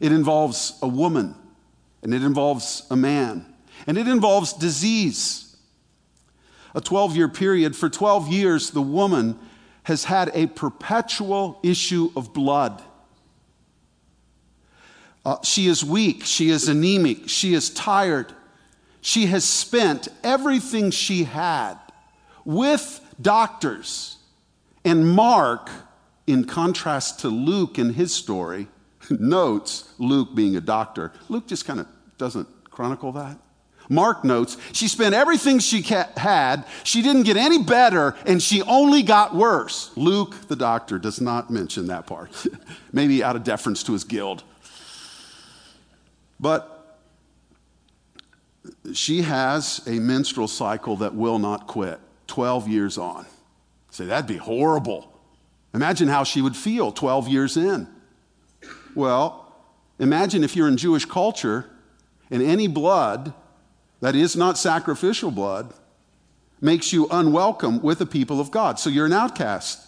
It 0.00 0.12
involves 0.12 0.78
a 0.82 0.88
woman, 0.88 1.34
and 2.02 2.12
it 2.12 2.22
involves 2.22 2.86
a 2.90 2.96
man, 2.96 3.46
and 3.86 3.96
it 3.96 4.08
involves 4.08 4.52
disease 4.52 5.50
a 6.74 6.80
12 6.80 7.16
year 7.16 7.28
period, 7.28 7.76
for 7.76 7.88
12 7.88 8.28
years, 8.28 8.70
the 8.70 8.82
woman 8.82 9.38
has 9.84 10.04
had 10.04 10.30
a 10.34 10.46
perpetual 10.46 11.58
issue 11.62 12.10
of 12.14 12.32
blood. 12.32 12.82
Uh, 15.24 15.36
she 15.42 15.66
is 15.66 15.84
weak, 15.84 16.24
she 16.24 16.48
is 16.48 16.68
anemic, 16.68 17.28
she 17.28 17.54
is 17.54 17.70
tired. 17.70 18.32
She 19.02 19.26
has 19.26 19.44
spent 19.44 20.08
everything 20.22 20.90
she 20.90 21.24
had 21.24 21.76
with 22.44 23.00
doctors. 23.20 24.16
And 24.84 25.08
Mark, 25.08 25.70
in 26.26 26.44
contrast 26.44 27.20
to 27.20 27.28
Luke 27.28 27.78
in 27.78 27.94
his 27.94 28.14
story, 28.14 28.68
notes 29.10 29.92
Luke 29.98 30.34
being 30.34 30.56
a 30.56 30.60
doctor. 30.60 31.12
Luke 31.28 31.46
just 31.46 31.66
kind 31.66 31.80
of 31.80 31.86
doesn't 32.18 32.48
chronicle 32.70 33.12
that. 33.12 33.38
Mark 33.88 34.22
notes, 34.22 34.56
she 34.72 34.86
spent 34.86 35.16
everything 35.16 35.58
she 35.58 35.82
had, 35.82 36.64
she 36.84 37.02
didn't 37.02 37.24
get 37.24 37.36
any 37.36 37.60
better, 37.60 38.14
and 38.24 38.40
she 38.40 38.62
only 38.62 39.02
got 39.02 39.34
worse. 39.34 39.90
Luke, 39.96 40.36
the 40.46 40.54
doctor, 40.54 40.96
does 40.96 41.20
not 41.20 41.50
mention 41.50 41.88
that 41.88 42.06
part, 42.06 42.30
maybe 42.92 43.24
out 43.24 43.34
of 43.34 43.42
deference 43.42 43.82
to 43.82 43.92
his 43.92 44.04
guild. 44.04 44.44
But 46.40 46.98
she 48.94 49.22
has 49.22 49.82
a 49.86 50.00
menstrual 50.00 50.48
cycle 50.48 50.96
that 50.96 51.14
will 51.14 51.38
not 51.38 51.66
quit 51.66 52.00
12 52.28 52.66
years 52.66 52.96
on. 52.96 53.26
Say, 53.90 54.06
that'd 54.06 54.26
be 54.26 54.38
horrible. 54.38 55.12
Imagine 55.74 56.08
how 56.08 56.24
she 56.24 56.40
would 56.40 56.56
feel 56.56 56.92
12 56.92 57.28
years 57.28 57.56
in. 57.56 57.86
Well, 58.94 59.54
imagine 59.98 60.42
if 60.42 60.56
you're 60.56 60.68
in 60.68 60.76
Jewish 60.76 61.04
culture 61.04 61.68
and 62.30 62.42
any 62.42 62.66
blood 62.68 63.34
that 64.00 64.16
is 64.16 64.34
not 64.34 64.56
sacrificial 64.56 65.30
blood, 65.30 65.74
makes 66.60 66.92
you 66.92 67.06
unwelcome 67.10 67.82
with 67.82 67.98
the 67.98 68.06
people 68.06 68.40
of 68.40 68.50
God. 68.50 68.78
So 68.78 68.88
you're 68.90 69.06
an 69.06 69.12
outcast. 69.12 69.86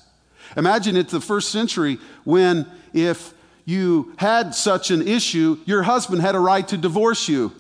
Imagine 0.57 0.97
it's 0.97 1.13
the 1.13 1.21
first 1.21 1.51
century 1.51 1.99
when 2.25 2.67
if 2.93 3.33
you 3.65 4.15
had 4.17 4.55
such 4.55 4.91
an 4.91 5.07
issue, 5.07 5.59
your 5.65 5.83
husband 5.83 6.23
had 6.23 6.35
a 6.35 6.41
right 6.41 6.67
to 6.69 6.77
divorce 6.77 7.29
you. 7.29 7.53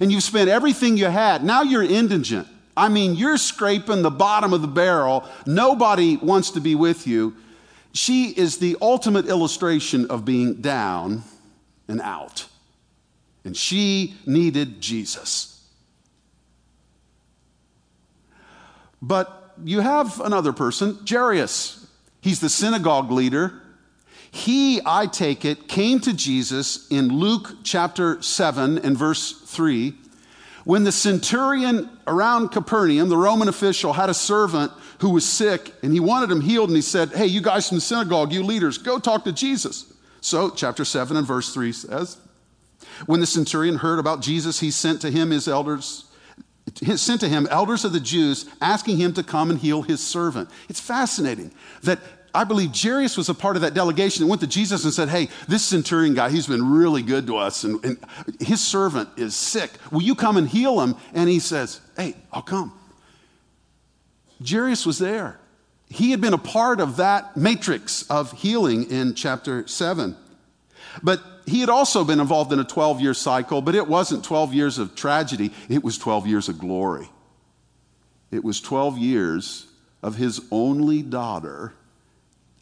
And 0.00 0.12
you've 0.12 0.22
spent 0.22 0.48
everything 0.48 0.96
you 0.96 1.06
had. 1.06 1.42
Now 1.44 1.62
you're 1.62 1.82
indigent. 1.82 2.46
I 2.76 2.88
mean, 2.88 3.14
you're 3.14 3.38
scraping 3.38 4.02
the 4.02 4.10
bottom 4.10 4.52
of 4.52 4.60
the 4.60 4.68
barrel. 4.68 5.26
Nobody 5.46 6.16
wants 6.16 6.50
to 6.50 6.60
be 6.60 6.74
with 6.74 7.06
you. 7.06 7.34
She 7.92 8.26
is 8.26 8.58
the 8.58 8.76
ultimate 8.82 9.26
illustration 9.26 10.06
of 10.10 10.26
being 10.26 10.60
down 10.60 11.22
and 11.88 12.02
out. 12.02 12.46
And 13.44 13.56
she 13.56 14.14
needed 14.26 14.82
Jesus. 14.82 15.64
But 19.00 19.54
you 19.64 19.80
have 19.80 20.20
another 20.20 20.52
person, 20.52 20.98
Jairus. 21.08 21.86
He's 22.20 22.40
the 22.40 22.48
synagogue 22.48 23.10
leader. 23.10 23.62
He, 24.36 24.82
I 24.84 25.06
take 25.06 25.46
it, 25.46 25.66
came 25.66 25.98
to 26.00 26.12
Jesus 26.12 26.86
in 26.88 27.08
Luke 27.08 27.56
chapter 27.64 28.20
7 28.20 28.76
and 28.78 28.96
verse 28.96 29.32
3 29.32 29.94
when 30.64 30.84
the 30.84 30.92
centurion 30.92 31.88
around 32.06 32.50
Capernaum, 32.50 33.08
the 33.08 33.16
Roman 33.16 33.48
official, 33.48 33.94
had 33.94 34.10
a 34.10 34.14
servant 34.14 34.72
who 35.00 35.08
was 35.08 35.24
sick 35.26 35.72
and 35.82 35.92
he 35.94 36.00
wanted 36.00 36.30
him 36.30 36.42
healed, 36.42 36.68
and 36.68 36.76
he 36.76 36.82
said, 36.82 37.12
Hey, 37.12 37.24
you 37.24 37.40
guys 37.40 37.68
from 37.68 37.78
the 37.78 37.80
synagogue, 37.80 38.30
you 38.30 38.42
leaders, 38.42 38.76
go 38.76 38.98
talk 38.98 39.24
to 39.24 39.32
Jesus. 39.32 39.94
So, 40.20 40.50
chapter 40.50 40.84
7 40.84 41.16
and 41.16 41.26
verse 41.26 41.54
3 41.54 41.72
says, 41.72 42.18
When 43.06 43.20
the 43.20 43.26
centurion 43.26 43.76
heard 43.76 43.98
about 43.98 44.20
Jesus, 44.20 44.60
he 44.60 44.70
sent 44.70 45.00
to 45.00 45.10
him 45.10 45.30
his 45.30 45.48
elders 45.48 46.04
sent 46.96 47.20
to 47.20 47.28
him 47.28 47.46
elders 47.50 47.84
of 47.84 47.92
the 47.92 48.00
Jews 48.00 48.44
asking 48.60 48.98
him 48.98 49.14
to 49.14 49.22
come 49.22 49.50
and 49.50 49.58
heal 49.58 49.82
his 49.82 50.04
servant. 50.04 50.50
It's 50.68 50.80
fascinating 50.80 51.52
that 51.84 52.00
I 52.36 52.44
believe 52.44 52.72
Jairus 52.74 53.16
was 53.16 53.28
a 53.30 53.34
part 53.34 53.56
of 53.56 53.62
that 53.62 53.72
delegation 53.72 54.22
that 54.22 54.28
went 54.28 54.42
to 54.42 54.46
Jesus 54.46 54.84
and 54.84 54.92
said, 54.92 55.08
Hey, 55.08 55.28
this 55.48 55.64
centurion 55.64 56.14
guy, 56.14 56.28
he's 56.28 56.46
been 56.46 56.70
really 56.70 57.02
good 57.02 57.26
to 57.28 57.36
us, 57.38 57.64
and, 57.64 57.82
and 57.84 57.98
his 58.40 58.60
servant 58.60 59.08
is 59.16 59.34
sick. 59.34 59.70
Will 59.90 60.02
you 60.02 60.14
come 60.14 60.36
and 60.36 60.46
heal 60.46 60.80
him? 60.80 60.96
And 61.14 61.30
he 61.30 61.38
says, 61.38 61.80
Hey, 61.96 62.14
I'll 62.30 62.42
come. 62.42 62.78
Jairus 64.46 64.84
was 64.84 64.98
there. 64.98 65.40
He 65.88 66.10
had 66.10 66.20
been 66.20 66.34
a 66.34 66.38
part 66.38 66.80
of 66.80 66.96
that 66.96 67.36
matrix 67.36 68.02
of 68.10 68.32
healing 68.32 68.90
in 68.90 69.14
chapter 69.14 69.66
7. 69.66 70.16
But 71.02 71.22
he 71.46 71.60
had 71.60 71.68
also 71.68 72.04
been 72.04 72.20
involved 72.20 72.52
in 72.52 72.58
a 72.58 72.64
12 72.64 73.00
year 73.00 73.14
cycle, 73.14 73.62
but 73.62 73.74
it 73.74 73.86
wasn't 73.86 74.24
12 74.24 74.52
years 74.52 74.78
of 74.78 74.94
tragedy, 74.94 75.52
it 75.68 75.82
was 75.82 75.96
12 75.96 76.26
years 76.26 76.48
of 76.48 76.58
glory. 76.58 77.08
It 78.30 78.44
was 78.44 78.60
12 78.60 78.98
years 78.98 79.66
of 80.02 80.16
his 80.16 80.40
only 80.50 81.02
daughter, 81.02 81.72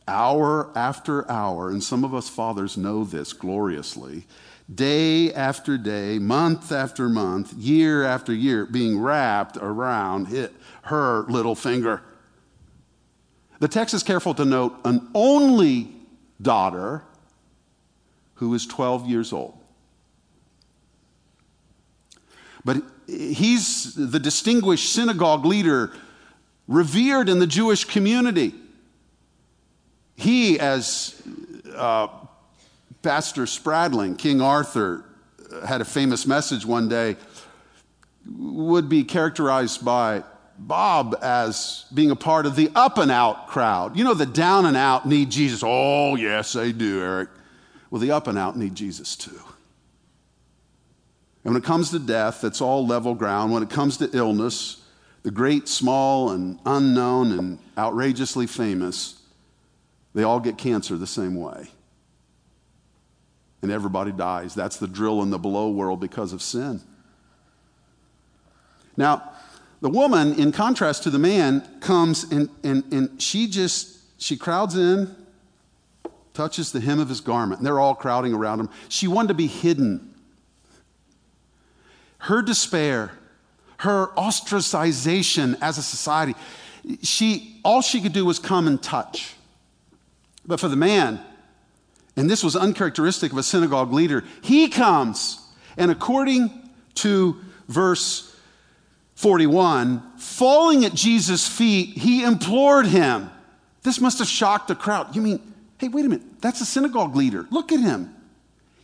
hour 0.06 0.70
after 0.76 1.30
hour, 1.30 1.70
and 1.70 1.82
some 1.82 2.04
of 2.04 2.14
us 2.14 2.28
fathers 2.28 2.76
know 2.76 3.04
this 3.04 3.32
gloriously, 3.32 4.26
day 4.73 5.32
after 5.32 5.76
day, 5.76 6.18
month 6.18 6.73
after 6.73 7.08
month, 7.08 7.52
year 7.54 8.04
after 8.04 8.32
year, 8.32 8.66
being 8.66 9.00
wrapped 9.00 9.56
around 9.56 10.50
her 10.82 11.23
little 11.28 11.54
finger. 11.54 12.02
The 13.61 13.68
text 13.68 13.94
is 13.94 14.02
careful 14.02 14.34
to 14.34 14.44
note 14.44 14.76
an 14.84 15.08
only 15.14 15.92
daughter 16.40 17.02
who 18.34 18.52
is 18.54 18.66
12 18.66 19.06
years 19.06 19.32
old. 19.32 19.58
But 22.64 22.82
he's 23.06 23.94
the 23.94 24.18
distinguished 24.18 24.92
synagogue 24.92 25.44
leader, 25.44 25.92
revered 26.66 27.28
in 27.28 27.38
the 27.38 27.46
Jewish 27.46 27.84
community. 27.84 28.54
He, 30.16 30.59
as 30.59 31.21
uh, 31.75 32.09
Pastor 33.02 33.47
Spradling, 33.47 34.16
King 34.16 34.40
Arthur, 34.40 35.04
had 35.66 35.80
a 35.80 35.85
famous 35.85 36.26
message 36.26 36.64
one 36.64 36.88
day, 36.88 37.16
would 38.26 38.88
be 38.88 39.04
characterized 39.04 39.85
by 39.85 40.25
Bob 40.59 41.16
as 41.21 41.85
being 41.92 42.11
a 42.11 42.16
part 42.16 42.47
of 42.47 42.56
the 42.56 42.71
up 42.75 42.99
and 42.99 43.11
out 43.11 43.49
crowd. 43.49 43.97
You 43.97 44.04
know, 44.04 44.14
the 44.14 44.26
down 44.26 44.66
and 44.66 44.76
out 44.76 45.06
need 45.06 45.30
Jesus. 45.30 45.62
Oh, 45.64 46.16
yes, 46.16 46.52
they 46.52 46.73
do, 46.73 47.00
Eric. 47.02 47.28
Well, 47.90 48.00
the 48.00 48.12
up 48.12 48.26
and 48.26 48.38
out 48.38 48.56
need 48.56 48.75
Jesus 48.75 49.16
too. 49.16 49.40
And 51.44 51.52
when 51.52 51.56
it 51.56 51.64
comes 51.64 51.90
to 51.90 51.99
death, 51.99 52.42
it's 52.44 52.61
all 52.61 52.87
level 52.87 53.14
ground. 53.14 53.52
When 53.52 53.62
it 53.62 53.71
comes 53.71 53.99
to 53.99 54.09
illness, 54.16 54.83
the 55.23 55.30
great, 55.30 55.68
small, 55.68 56.30
and 56.30 56.59
unknown 56.64 57.38
and 57.38 57.59
outrageously 57.76 58.47
famous, 58.47 59.21
they 60.14 60.23
all 60.23 60.40
get 60.40 60.56
cancer 60.56 60.97
the 60.97 61.06
same 61.06 61.35
way. 61.35 61.68
And 63.62 63.73
everybody 63.73 64.12
dies. 64.12 64.54
That's 64.54 64.76
the 64.76 64.87
drill 64.87 65.23
in 65.23 65.30
the 65.30 65.38
below 65.38 65.71
world 65.71 66.00
because 66.00 66.33
of 66.33 66.42
sin. 66.42 66.80
Now, 68.97 69.33
the 69.80 69.88
woman, 69.88 70.35
in 70.38 70.52
contrast 70.52 71.02
to 71.04 71.11
the 71.11 71.18
man, 71.18 71.66
comes 71.80 72.25
and, 72.25 72.49
and, 72.62 72.85
and 72.92 73.21
she 73.21 73.49
just 73.49 73.99
she 74.18 74.37
crowds 74.37 74.76
in, 74.76 75.14
touches 76.33 76.73
the 76.73 76.80
hem 76.80 77.00
of 77.00 77.09
his 77.09 77.21
garment, 77.21 77.61
and 77.61 77.66
they're 77.66 77.80
all 77.80 77.94
crowding 77.94 78.33
around 78.33 78.61
him. 78.61 78.71
She 78.88 79.06
wanted 79.06 79.28
to 79.28 79.35
be 79.35 79.47
hidden. 79.47 80.14
Her 82.18 82.40
despair, 82.40 83.12
her 83.78 84.06
ostracization 84.16 85.59
as 85.61 85.76
a 85.76 85.83
society, 85.83 86.35
she, 87.02 87.61
all 87.64 87.83
she 87.83 88.00
could 88.00 88.12
do 88.12 88.25
was 88.25 88.38
come 88.38 88.66
and 88.66 88.83
touch. 88.83 89.35
But 90.46 90.60
for 90.60 90.68
the 90.68 90.76
man, 90.76 91.20
and 92.16 92.30
this 92.30 92.44
was 92.44 92.54
uncharacteristic 92.54 93.32
of 93.32 93.38
a 93.38 93.42
synagogue 93.42 93.92
leader, 93.92 94.24
he 94.42 94.68
comes, 94.68 95.40
and 95.76 95.90
according 95.90 96.50
to 96.96 97.36
verse 97.68 98.36
41, 99.14 100.02
falling 100.18 100.84
at 100.84 100.94
Jesus' 100.94 101.46
feet, 101.46 101.96
he 101.96 102.22
implored 102.22 102.86
him. 102.86 103.30
This 103.82 104.00
must 104.00 104.18
have 104.18 104.28
shocked 104.28 104.68
the 104.68 104.74
crowd. 104.74 105.14
You 105.16 105.22
mean, 105.22 105.52
hey, 105.78 105.88
wait 105.88 106.04
a 106.04 106.08
minute, 106.08 106.40
that's 106.40 106.60
a 106.60 106.66
synagogue 106.66 107.16
leader. 107.16 107.46
Look 107.50 107.72
at 107.72 107.80
him. 107.80 108.14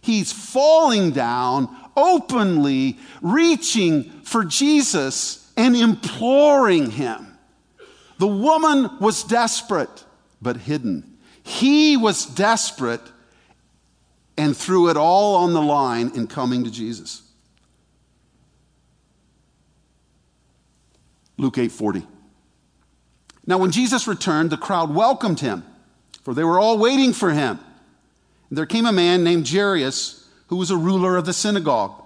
He's 0.00 0.32
falling 0.32 1.10
down, 1.10 1.74
openly 1.96 2.98
reaching 3.20 4.04
for 4.24 4.44
Jesus 4.44 5.52
and 5.56 5.76
imploring 5.76 6.90
him. 6.90 7.36
The 8.18 8.26
woman 8.26 8.98
was 8.98 9.24
desperate, 9.24 10.04
but 10.40 10.56
hidden. 10.56 11.09
He 11.42 11.96
was 11.96 12.26
desperate 12.26 13.02
and 14.36 14.56
threw 14.56 14.88
it 14.88 14.96
all 14.96 15.36
on 15.36 15.52
the 15.52 15.62
line 15.62 16.12
in 16.14 16.26
coming 16.26 16.64
to 16.64 16.70
Jesus. 16.70 17.22
Luke 21.36 21.56
8:40. 21.56 22.06
Now 23.46 23.58
when 23.58 23.70
Jesus 23.70 24.06
returned, 24.06 24.50
the 24.50 24.56
crowd 24.56 24.94
welcomed 24.94 25.40
him, 25.40 25.64
for 26.22 26.34
they 26.34 26.44
were 26.44 26.60
all 26.60 26.78
waiting 26.78 27.12
for 27.12 27.30
him. 27.30 27.58
And 28.48 28.58
there 28.58 28.66
came 28.66 28.86
a 28.86 28.92
man 28.92 29.24
named 29.24 29.48
Jairus, 29.48 30.28
who 30.48 30.56
was 30.56 30.70
a 30.70 30.76
ruler 30.76 31.16
of 31.16 31.24
the 31.26 31.32
synagogue. 31.32 32.02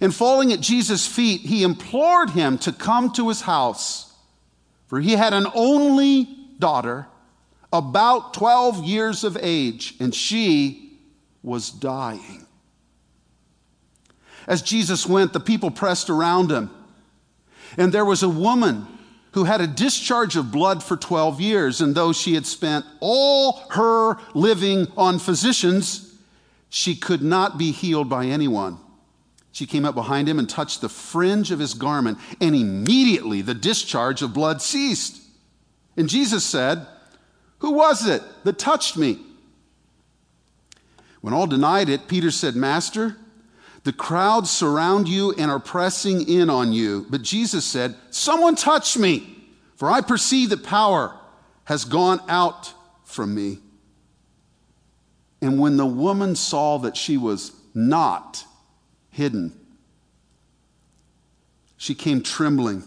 And 0.00 0.14
falling 0.14 0.52
at 0.52 0.60
Jesus' 0.60 1.06
feet, 1.06 1.40
he 1.42 1.62
implored 1.62 2.30
him 2.30 2.58
to 2.58 2.72
come 2.72 3.12
to 3.14 3.28
his 3.28 3.42
house, 3.42 4.12
for 4.86 5.00
he 5.00 5.12
had 5.12 5.32
an 5.32 5.46
only 5.54 6.24
daughter, 6.58 7.08
about 7.72 8.34
12 8.34 8.84
years 8.84 9.24
of 9.24 9.36
age, 9.40 9.94
and 10.00 10.14
she 10.14 10.98
was 11.42 11.70
dying. 11.70 12.46
As 14.46 14.62
Jesus 14.62 15.06
went, 15.06 15.32
the 15.32 15.40
people 15.40 15.70
pressed 15.70 16.08
around 16.08 16.50
him. 16.50 16.70
And 17.76 17.92
there 17.92 18.04
was 18.04 18.22
a 18.22 18.28
woman 18.28 18.86
who 19.32 19.44
had 19.44 19.60
a 19.60 19.66
discharge 19.66 20.36
of 20.36 20.50
blood 20.50 20.82
for 20.82 20.96
12 20.96 21.40
years, 21.40 21.80
and 21.82 21.94
though 21.94 22.12
she 22.14 22.34
had 22.34 22.46
spent 22.46 22.86
all 23.00 23.62
her 23.70 24.16
living 24.34 24.86
on 24.96 25.18
physicians, 25.18 26.14
she 26.70 26.96
could 26.96 27.22
not 27.22 27.58
be 27.58 27.70
healed 27.70 28.08
by 28.08 28.26
anyone. 28.26 28.78
She 29.52 29.66
came 29.66 29.84
up 29.84 29.94
behind 29.94 30.28
him 30.28 30.38
and 30.38 30.48
touched 30.48 30.80
the 30.80 30.88
fringe 30.88 31.50
of 31.50 31.58
his 31.58 31.74
garment, 31.74 32.18
and 32.40 32.54
immediately 32.54 33.42
the 33.42 33.54
discharge 33.54 34.22
of 34.22 34.32
blood 34.32 34.62
ceased. 34.62 35.20
And 35.96 36.08
Jesus 36.08 36.44
said, 36.44 36.86
Who 37.58 37.72
was 37.72 38.06
it 38.06 38.22
that 38.44 38.58
touched 38.58 38.96
me? 38.96 39.18
When 41.20 41.34
all 41.34 41.46
denied 41.46 41.88
it, 41.88 42.08
Peter 42.08 42.30
said, 42.30 42.54
Master, 42.54 43.16
the 43.84 43.92
crowds 43.92 44.50
surround 44.50 45.08
you 45.08 45.32
and 45.32 45.50
are 45.50 45.58
pressing 45.58 46.28
in 46.28 46.50
on 46.50 46.72
you. 46.72 47.06
But 47.10 47.22
Jesus 47.22 47.64
said, 47.64 47.96
Someone 48.10 48.54
touched 48.54 48.98
me, 48.98 49.36
for 49.76 49.90
I 49.90 50.00
perceive 50.00 50.50
that 50.50 50.62
power 50.62 51.18
has 51.64 51.84
gone 51.84 52.20
out 52.28 52.72
from 53.04 53.34
me. 53.34 53.58
And 55.40 55.60
when 55.60 55.76
the 55.76 55.86
woman 55.86 56.34
saw 56.36 56.78
that 56.78 56.96
she 56.96 57.16
was 57.16 57.52
not 57.74 58.44
hidden, 59.10 59.58
she 61.76 61.94
came 61.94 62.22
trembling 62.22 62.82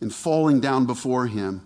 and 0.00 0.14
falling 0.14 0.60
down 0.60 0.86
before 0.86 1.26
him, 1.26 1.62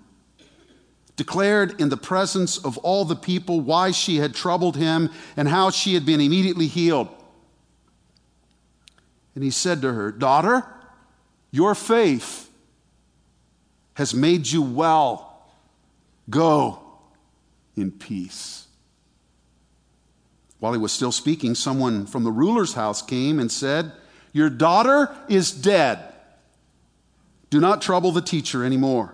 declared 1.16 1.80
in 1.80 1.88
the 1.88 1.96
presence 1.96 2.58
of 2.58 2.76
all 2.78 3.04
the 3.04 3.16
people 3.16 3.60
why 3.60 3.90
she 3.90 4.16
had 4.16 4.34
troubled 4.34 4.76
him 4.76 5.10
and 5.36 5.48
how 5.48 5.70
she 5.70 5.94
had 5.94 6.04
been 6.04 6.20
immediately 6.20 6.66
healed. 6.66 7.08
And 9.34 9.44
he 9.44 9.50
said 9.50 9.82
to 9.82 9.92
her, 9.92 10.10
Daughter, 10.12 10.66
your 11.50 11.74
faith 11.74 12.50
has 13.94 14.14
made 14.14 14.48
you 14.48 14.62
well. 14.62 15.48
Go 16.28 16.80
in 17.76 17.90
peace. 17.90 18.66
While 20.58 20.72
he 20.72 20.78
was 20.78 20.92
still 20.92 21.12
speaking, 21.12 21.54
someone 21.54 22.06
from 22.06 22.24
the 22.24 22.32
ruler's 22.32 22.74
house 22.74 23.02
came 23.02 23.38
and 23.38 23.52
said, 23.52 23.92
Your 24.32 24.48
daughter 24.48 25.14
is 25.28 25.52
dead. 25.52 26.12
Do 27.50 27.60
not 27.60 27.82
trouble 27.82 28.12
the 28.12 28.22
teacher 28.22 28.64
anymore. 28.64 29.13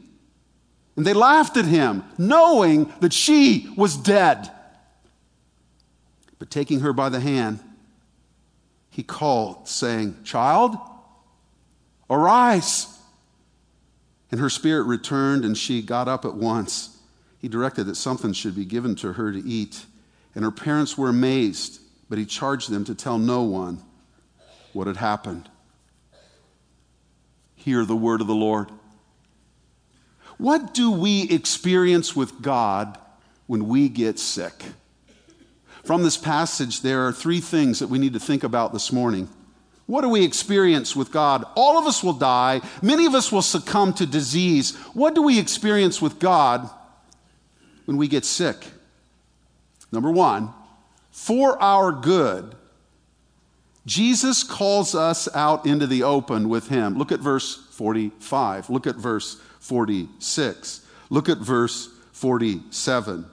And 0.95 1.05
they 1.05 1.13
laughed 1.13 1.57
at 1.57 1.65
him, 1.65 2.03
knowing 2.17 2.91
that 2.99 3.13
she 3.13 3.71
was 3.77 3.95
dead. 3.95 4.51
But 6.37 6.51
taking 6.51 6.81
her 6.81 6.91
by 6.91 7.09
the 7.09 7.19
hand, 7.19 7.59
he 8.89 9.03
called, 9.03 9.67
saying, 9.67 10.23
Child, 10.23 10.75
arise. 12.09 12.87
And 14.31 14.39
her 14.39 14.49
spirit 14.49 14.83
returned, 14.83 15.45
and 15.45 15.57
she 15.57 15.81
got 15.81 16.07
up 16.07 16.25
at 16.25 16.35
once. 16.35 16.97
He 17.39 17.47
directed 17.47 17.85
that 17.85 17.95
something 17.95 18.33
should 18.33 18.55
be 18.55 18.65
given 18.65 18.95
to 18.97 19.13
her 19.13 19.31
to 19.31 19.39
eat. 19.39 19.85
And 20.35 20.43
her 20.43 20.51
parents 20.51 20.97
were 20.97 21.09
amazed, 21.09 21.81
but 22.09 22.17
he 22.17 22.25
charged 22.25 22.69
them 22.69 22.83
to 22.85 22.95
tell 22.95 23.17
no 23.17 23.43
one 23.43 23.81
what 24.73 24.87
had 24.87 24.97
happened. 24.97 25.49
Hear 27.55 27.85
the 27.85 27.95
word 27.95 28.21
of 28.21 28.27
the 28.27 28.35
Lord. 28.35 28.69
What 30.41 30.73
do 30.73 30.89
we 30.89 31.29
experience 31.29 32.15
with 32.15 32.41
God 32.41 32.97
when 33.45 33.67
we 33.67 33.89
get 33.89 34.17
sick? 34.17 34.65
From 35.83 36.01
this 36.01 36.17
passage, 36.17 36.81
there 36.81 37.05
are 37.05 37.13
three 37.13 37.39
things 37.39 37.77
that 37.77 37.89
we 37.89 37.99
need 37.99 38.13
to 38.13 38.19
think 38.19 38.43
about 38.43 38.73
this 38.73 38.91
morning. 38.91 39.29
What 39.85 40.01
do 40.01 40.09
we 40.09 40.25
experience 40.25 40.95
with 40.95 41.11
God? 41.11 41.45
All 41.55 41.77
of 41.77 41.85
us 41.85 42.03
will 42.03 42.13
die. 42.13 42.61
Many 42.81 43.05
of 43.05 43.13
us 43.13 43.31
will 43.31 43.43
succumb 43.43 43.93
to 43.93 44.07
disease. 44.07 44.75
What 44.95 45.13
do 45.13 45.21
we 45.21 45.37
experience 45.37 46.01
with 46.01 46.17
God 46.17 46.67
when 47.85 47.97
we 47.97 48.07
get 48.07 48.25
sick? 48.25 48.65
Number 49.91 50.09
one, 50.09 50.49
for 51.11 51.61
our 51.61 51.91
good, 51.91 52.55
Jesus 53.85 54.43
calls 54.43 54.93
us 54.93 55.27
out 55.33 55.65
into 55.65 55.87
the 55.87 56.03
open 56.03 56.49
with 56.49 56.67
Him. 56.67 56.97
Look 56.97 57.11
at 57.11 57.19
verse 57.19 57.55
45. 57.71 58.69
Look 58.69 58.85
at 58.85 58.95
verse 58.95 59.41
46. 59.59 60.85
Look 61.09 61.29
at 61.29 61.39
verse 61.39 61.89
47. 62.11 63.25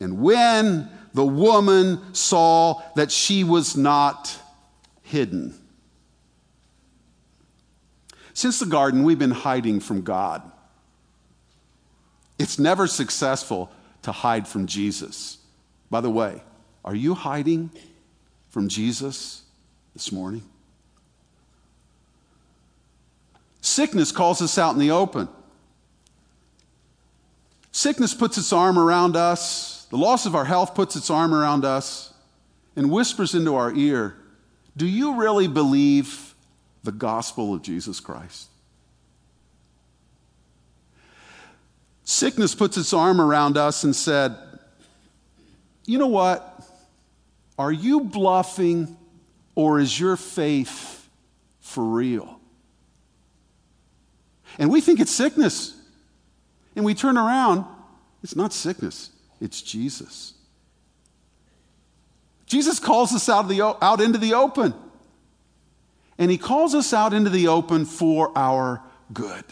And 0.00 0.20
when 0.20 0.90
the 1.14 1.24
woman 1.24 2.14
saw 2.14 2.82
that 2.96 3.12
she 3.12 3.44
was 3.44 3.76
not 3.76 4.36
hidden. 5.02 5.54
Since 8.34 8.58
the 8.58 8.66
garden, 8.66 9.02
we've 9.02 9.18
been 9.18 9.30
hiding 9.30 9.80
from 9.80 10.02
God. 10.02 10.42
It's 12.38 12.58
never 12.58 12.86
successful 12.86 13.70
to 14.02 14.10
hide 14.12 14.48
from 14.48 14.66
Jesus. 14.66 15.38
By 15.90 16.00
the 16.00 16.10
way, 16.10 16.42
are 16.84 16.94
you 16.94 17.14
hiding 17.14 17.70
from 18.48 18.68
Jesus 18.68 19.41
this 19.94 20.12
morning? 20.12 20.42
Sickness 23.60 24.12
calls 24.12 24.42
us 24.42 24.58
out 24.58 24.74
in 24.74 24.80
the 24.80 24.90
open. 24.90 25.28
Sickness 27.70 28.12
puts 28.14 28.36
its 28.36 28.52
arm 28.52 28.78
around 28.78 29.16
us 29.16 29.82
the 29.92 29.98
loss 29.98 30.24
of 30.24 30.34
our 30.34 30.46
health 30.46 30.74
puts 30.74 30.96
its 30.96 31.10
arm 31.10 31.34
around 31.34 31.66
us 31.66 32.14
and 32.76 32.90
whispers 32.90 33.34
into 33.34 33.54
our 33.54 33.74
ear 33.74 34.16
Do 34.74 34.86
you 34.86 35.16
really 35.16 35.48
believe 35.48 36.34
the 36.82 36.92
gospel 36.92 37.52
of 37.52 37.60
Jesus 37.60 38.00
Christ? 38.00 38.48
Sickness 42.04 42.54
puts 42.54 42.78
its 42.78 42.94
arm 42.94 43.20
around 43.20 43.58
us 43.58 43.84
and 43.84 43.94
said, 43.94 44.34
You 45.84 45.98
know 45.98 46.06
what? 46.06 46.66
Are 47.58 47.70
you 47.70 48.00
bluffing 48.00 48.96
or 49.54 49.80
is 49.80 49.98
your 49.98 50.16
faith 50.16 51.08
for 51.60 51.84
real? 51.84 52.40
And 54.58 54.70
we 54.70 54.80
think 54.80 55.00
it's 55.00 55.10
sickness. 55.10 55.76
And 56.74 56.84
we 56.84 56.94
turn 56.94 57.18
around, 57.18 57.66
it's 58.22 58.34
not 58.34 58.52
sickness, 58.52 59.10
it's 59.40 59.60
Jesus. 59.60 60.34
Jesus 62.46 62.78
calls 62.78 63.14
us 63.14 63.28
out, 63.28 63.48
the, 63.48 63.62
out 63.62 64.00
into 64.00 64.18
the 64.18 64.34
open. 64.34 64.74
And 66.18 66.30
he 66.30 66.38
calls 66.38 66.74
us 66.74 66.92
out 66.92 67.14
into 67.14 67.30
the 67.30 67.48
open 67.48 67.84
for 67.84 68.30
our 68.36 68.82
good. 69.12 69.44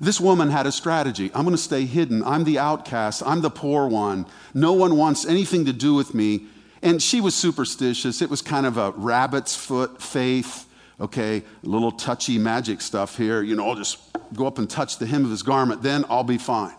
This 0.00 0.20
woman 0.20 0.50
had 0.50 0.66
a 0.66 0.72
strategy. 0.72 1.30
I'm 1.34 1.44
going 1.44 1.56
to 1.56 1.62
stay 1.62 1.84
hidden. 1.84 2.22
I'm 2.22 2.44
the 2.44 2.58
outcast. 2.58 3.22
I'm 3.26 3.40
the 3.40 3.50
poor 3.50 3.88
one. 3.88 4.26
No 4.54 4.74
one 4.74 4.96
wants 4.96 5.26
anything 5.26 5.64
to 5.64 5.72
do 5.72 5.94
with 5.94 6.14
me. 6.14 6.46
And 6.82 7.02
she 7.02 7.20
was 7.20 7.34
superstitious. 7.34 8.22
It 8.22 8.30
was 8.30 8.42
kind 8.42 8.66
of 8.66 8.76
a 8.76 8.92
rabbit's 8.92 9.56
foot 9.56 10.00
faith. 10.00 10.66
Okay, 11.00 11.44
a 11.62 11.68
little 11.68 11.92
touchy 11.92 12.38
magic 12.38 12.80
stuff 12.80 13.16
here. 13.16 13.40
You 13.40 13.54
know, 13.54 13.68
I'll 13.68 13.76
just 13.76 13.98
go 14.34 14.46
up 14.46 14.58
and 14.58 14.68
touch 14.68 14.98
the 14.98 15.06
hem 15.06 15.24
of 15.24 15.30
his 15.30 15.42
garment, 15.42 15.82
then 15.82 16.04
I'll 16.08 16.24
be 16.24 16.38
fine. 16.38 16.74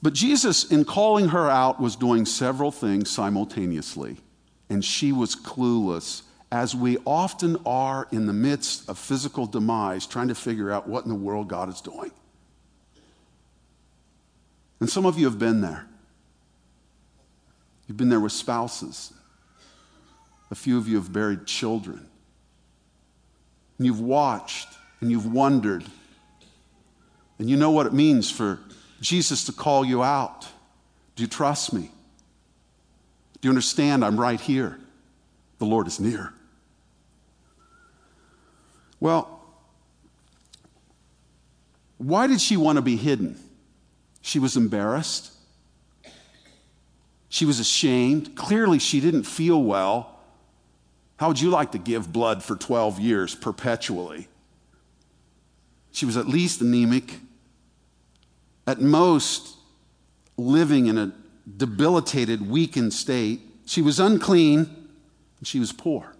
But 0.00 0.12
Jesus, 0.12 0.70
in 0.70 0.84
calling 0.84 1.28
her 1.28 1.48
out, 1.48 1.80
was 1.80 1.96
doing 1.96 2.26
several 2.26 2.70
things 2.70 3.10
simultaneously, 3.10 4.18
and 4.68 4.84
she 4.84 5.12
was 5.12 5.34
clueless, 5.34 6.22
as 6.52 6.76
we 6.76 6.98
often 7.06 7.56
are 7.64 8.06
in 8.12 8.26
the 8.26 8.32
midst 8.32 8.88
of 8.88 8.98
physical 8.98 9.46
demise, 9.46 10.06
trying 10.06 10.28
to 10.28 10.34
figure 10.34 10.70
out 10.70 10.86
what 10.86 11.04
in 11.04 11.08
the 11.08 11.16
world 11.16 11.48
God 11.48 11.68
is 11.68 11.80
doing. 11.80 12.12
And 14.78 14.90
some 14.90 15.06
of 15.06 15.18
you 15.18 15.24
have 15.24 15.38
been 15.38 15.62
there. 15.62 15.86
You've 17.86 17.96
been 17.96 18.08
there 18.08 18.20
with 18.20 18.32
spouses. 18.32 19.12
A 20.50 20.54
few 20.54 20.78
of 20.78 20.88
you 20.88 20.96
have 20.96 21.12
buried 21.12 21.46
children. 21.46 22.06
And 23.78 23.86
you've 23.86 24.00
watched 24.00 24.68
and 25.00 25.10
you've 25.10 25.30
wondered. 25.30 25.84
And 27.38 27.50
you 27.50 27.56
know 27.56 27.70
what 27.70 27.86
it 27.86 27.92
means 27.92 28.30
for 28.30 28.60
Jesus 29.00 29.44
to 29.44 29.52
call 29.52 29.84
you 29.84 30.02
out. 30.02 30.46
Do 31.16 31.22
you 31.22 31.28
trust 31.28 31.72
me? 31.72 31.90
Do 33.40 33.48
you 33.48 33.50
understand 33.50 34.04
I'm 34.04 34.18
right 34.18 34.40
here? 34.40 34.78
The 35.58 35.66
Lord 35.66 35.86
is 35.86 36.00
near. 36.00 36.32
Well, 39.00 39.42
why 41.98 42.26
did 42.26 42.40
she 42.40 42.56
want 42.56 42.76
to 42.76 42.82
be 42.82 42.96
hidden? 42.96 43.38
She 44.22 44.38
was 44.38 44.56
embarrassed. 44.56 45.32
She 47.34 47.44
was 47.44 47.58
ashamed. 47.58 48.36
Clearly, 48.36 48.78
she 48.78 49.00
didn't 49.00 49.24
feel 49.24 49.60
well. 49.60 50.20
How 51.16 51.26
would 51.26 51.40
you 51.40 51.50
like 51.50 51.72
to 51.72 51.78
give 51.78 52.12
blood 52.12 52.44
for 52.44 52.54
12 52.54 53.00
years 53.00 53.34
perpetually? 53.34 54.28
She 55.90 56.06
was 56.06 56.16
at 56.16 56.28
least 56.28 56.60
anemic, 56.60 57.18
at 58.68 58.80
most 58.80 59.56
living 60.36 60.86
in 60.86 60.96
a 60.96 61.12
debilitated, 61.56 62.48
weakened 62.48 62.92
state. 62.92 63.40
She 63.66 63.82
was 63.82 63.98
unclean, 63.98 64.58
and 65.40 65.44
she 65.44 65.58
was 65.58 65.72
poor. 65.72 66.14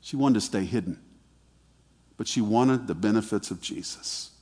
She 0.00 0.16
wanted 0.16 0.34
to 0.34 0.40
stay 0.40 0.64
hidden, 0.64 0.98
but 2.16 2.26
she 2.26 2.40
wanted 2.40 2.88
the 2.88 2.94
benefits 2.96 3.52
of 3.52 3.60
Jesus. 3.60 4.32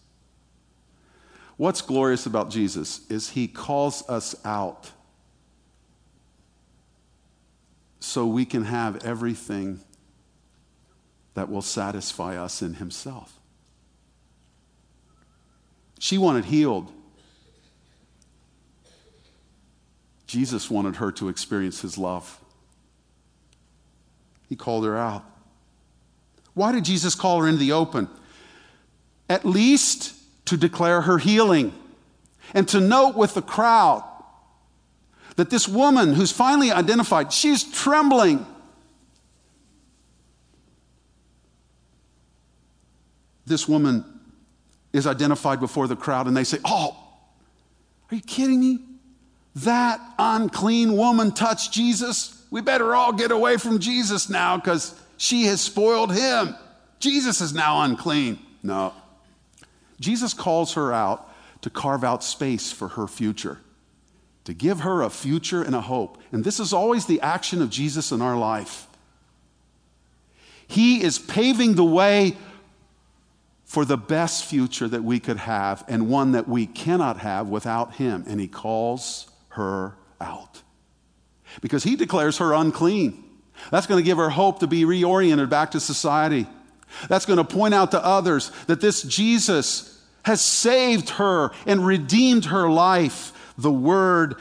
What's 1.56 1.80
glorious 1.80 2.26
about 2.26 2.50
Jesus 2.50 3.00
is 3.10 3.30
he 3.30 3.48
calls 3.48 4.06
us 4.08 4.34
out 4.44 4.90
so 8.00 8.26
we 8.26 8.44
can 8.44 8.64
have 8.64 9.04
everything 9.04 9.80
that 11.34 11.50
will 11.50 11.62
satisfy 11.62 12.36
us 12.36 12.62
in 12.62 12.74
himself. 12.74 13.38
She 15.98 16.18
wanted 16.18 16.44
healed. 16.46 16.92
Jesus 20.26 20.70
wanted 20.70 20.96
her 20.96 21.10
to 21.12 21.28
experience 21.28 21.80
his 21.80 21.96
love. 21.96 22.40
He 24.48 24.56
called 24.56 24.84
her 24.84 24.96
out. 24.96 25.24
Why 26.54 26.72
did 26.72 26.84
Jesus 26.84 27.14
call 27.14 27.40
her 27.40 27.48
into 27.48 27.60
the 27.60 27.72
open? 27.72 28.08
At 29.28 29.44
least 29.44 30.15
to 30.46 30.56
declare 30.56 31.02
her 31.02 31.18
healing 31.18 31.72
and 32.54 32.66
to 32.68 32.80
note 32.80 33.16
with 33.16 33.34
the 33.34 33.42
crowd 33.42 34.04
that 35.36 35.50
this 35.50 35.68
woman 35.68 36.14
who's 36.14 36.32
finally 36.32 36.72
identified, 36.72 37.32
she's 37.32 37.62
trembling. 37.62 38.46
This 43.44 43.68
woman 43.68 44.04
is 44.92 45.06
identified 45.06 45.60
before 45.60 45.86
the 45.86 45.96
crowd, 45.96 46.26
and 46.26 46.36
they 46.36 46.44
say, 46.44 46.58
Oh, 46.64 46.96
are 48.10 48.14
you 48.14 48.22
kidding 48.22 48.60
me? 48.60 48.78
That 49.56 50.00
unclean 50.18 50.96
woman 50.96 51.32
touched 51.32 51.72
Jesus. 51.72 52.44
We 52.50 52.60
better 52.60 52.94
all 52.94 53.12
get 53.12 53.30
away 53.30 53.56
from 53.56 53.78
Jesus 53.78 54.28
now 54.28 54.56
because 54.56 54.94
she 55.16 55.44
has 55.44 55.60
spoiled 55.60 56.14
him. 56.14 56.54
Jesus 56.98 57.40
is 57.40 57.54
now 57.54 57.82
unclean. 57.82 58.38
No. 58.62 58.92
Jesus 60.00 60.34
calls 60.34 60.74
her 60.74 60.92
out 60.92 61.32
to 61.62 61.70
carve 61.70 62.04
out 62.04 62.22
space 62.22 62.70
for 62.70 62.88
her 62.88 63.06
future, 63.06 63.58
to 64.44 64.54
give 64.54 64.80
her 64.80 65.02
a 65.02 65.10
future 65.10 65.62
and 65.62 65.74
a 65.74 65.80
hope. 65.80 66.18
And 66.32 66.44
this 66.44 66.60
is 66.60 66.72
always 66.72 67.06
the 67.06 67.20
action 67.20 67.62
of 67.62 67.70
Jesus 67.70 68.12
in 68.12 68.20
our 68.20 68.36
life. 68.36 68.86
He 70.68 71.02
is 71.02 71.18
paving 71.18 71.74
the 71.74 71.84
way 71.84 72.36
for 73.64 73.84
the 73.84 73.96
best 73.96 74.44
future 74.44 74.86
that 74.88 75.02
we 75.02 75.18
could 75.18 75.38
have 75.38 75.84
and 75.88 76.08
one 76.08 76.32
that 76.32 76.48
we 76.48 76.66
cannot 76.66 77.18
have 77.18 77.48
without 77.48 77.96
Him. 77.96 78.24
And 78.26 78.40
He 78.40 78.48
calls 78.48 79.28
her 79.50 79.96
out 80.20 80.62
because 81.60 81.84
He 81.84 81.96
declares 81.96 82.38
her 82.38 82.52
unclean. 82.52 83.24
That's 83.70 83.86
going 83.86 84.02
to 84.02 84.04
give 84.04 84.18
her 84.18 84.30
hope 84.30 84.60
to 84.60 84.66
be 84.66 84.84
reoriented 84.84 85.48
back 85.48 85.72
to 85.72 85.80
society. 85.80 86.46
That's 87.08 87.26
going 87.26 87.38
to 87.38 87.44
point 87.44 87.74
out 87.74 87.90
to 87.92 88.04
others 88.04 88.50
that 88.66 88.80
this 88.80 89.02
Jesus 89.02 90.02
has 90.24 90.40
saved 90.40 91.10
her 91.10 91.50
and 91.66 91.86
redeemed 91.86 92.46
her 92.46 92.68
life. 92.68 93.32
The 93.58 93.72
word, 93.72 94.36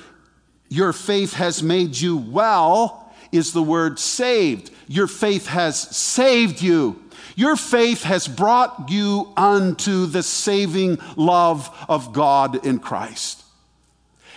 your 0.67 0.93
faith 0.93 1.33
has 1.33 1.61
made 1.61 1.95
you 1.97 2.17
well, 2.17 3.13
is 3.31 3.53
the 3.53 3.63
word 3.63 3.99
saved. 3.99 4.71
Your 4.87 5.07
faith 5.07 5.47
has 5.47 5.79
saved 5.79 6.61
you. 6.61 7.01
Your 7.35 7.55
faith 7.55 8.03
has 8.03 8.27
brought 8.27 8.89
you 8.89 9.31
unto 9.35 10.05
the 10.05 10.23
saving 10.23 10.99
love 11.15 11.69
of 11.89 12.13
God 12.13 12.65
in 12.65 12.79
Christ. 12.79 13.44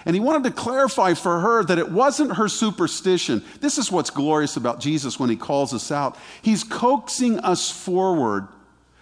And 0.09 0.16
he 0.16 0.21
wanted 0.21 0.42
to 0.44 0.51
clarify 0.51 1.12
for 1.12 1.40
her 1.40 1.62
that 1.64 1.79
it 1.79 1.92
wasn't 1.92 2.37
her 2.37 2.49
superstition. 2.49 3.44
This 3.61 3.77
is 3.77 3.92
what's 3.92 4.09
glorious 4.09 4.57
about 4.57 4.81
Jesus 4.81 5.21
when 5.21 5.29
he 5.29 5.37
calls 5.37 5.75
us 5.75 5.92
out. 5.92 6.16
He's 6.40 6.64
coaxing 6.64 7.40
us 7.40 7.71
forward 7.71 8.49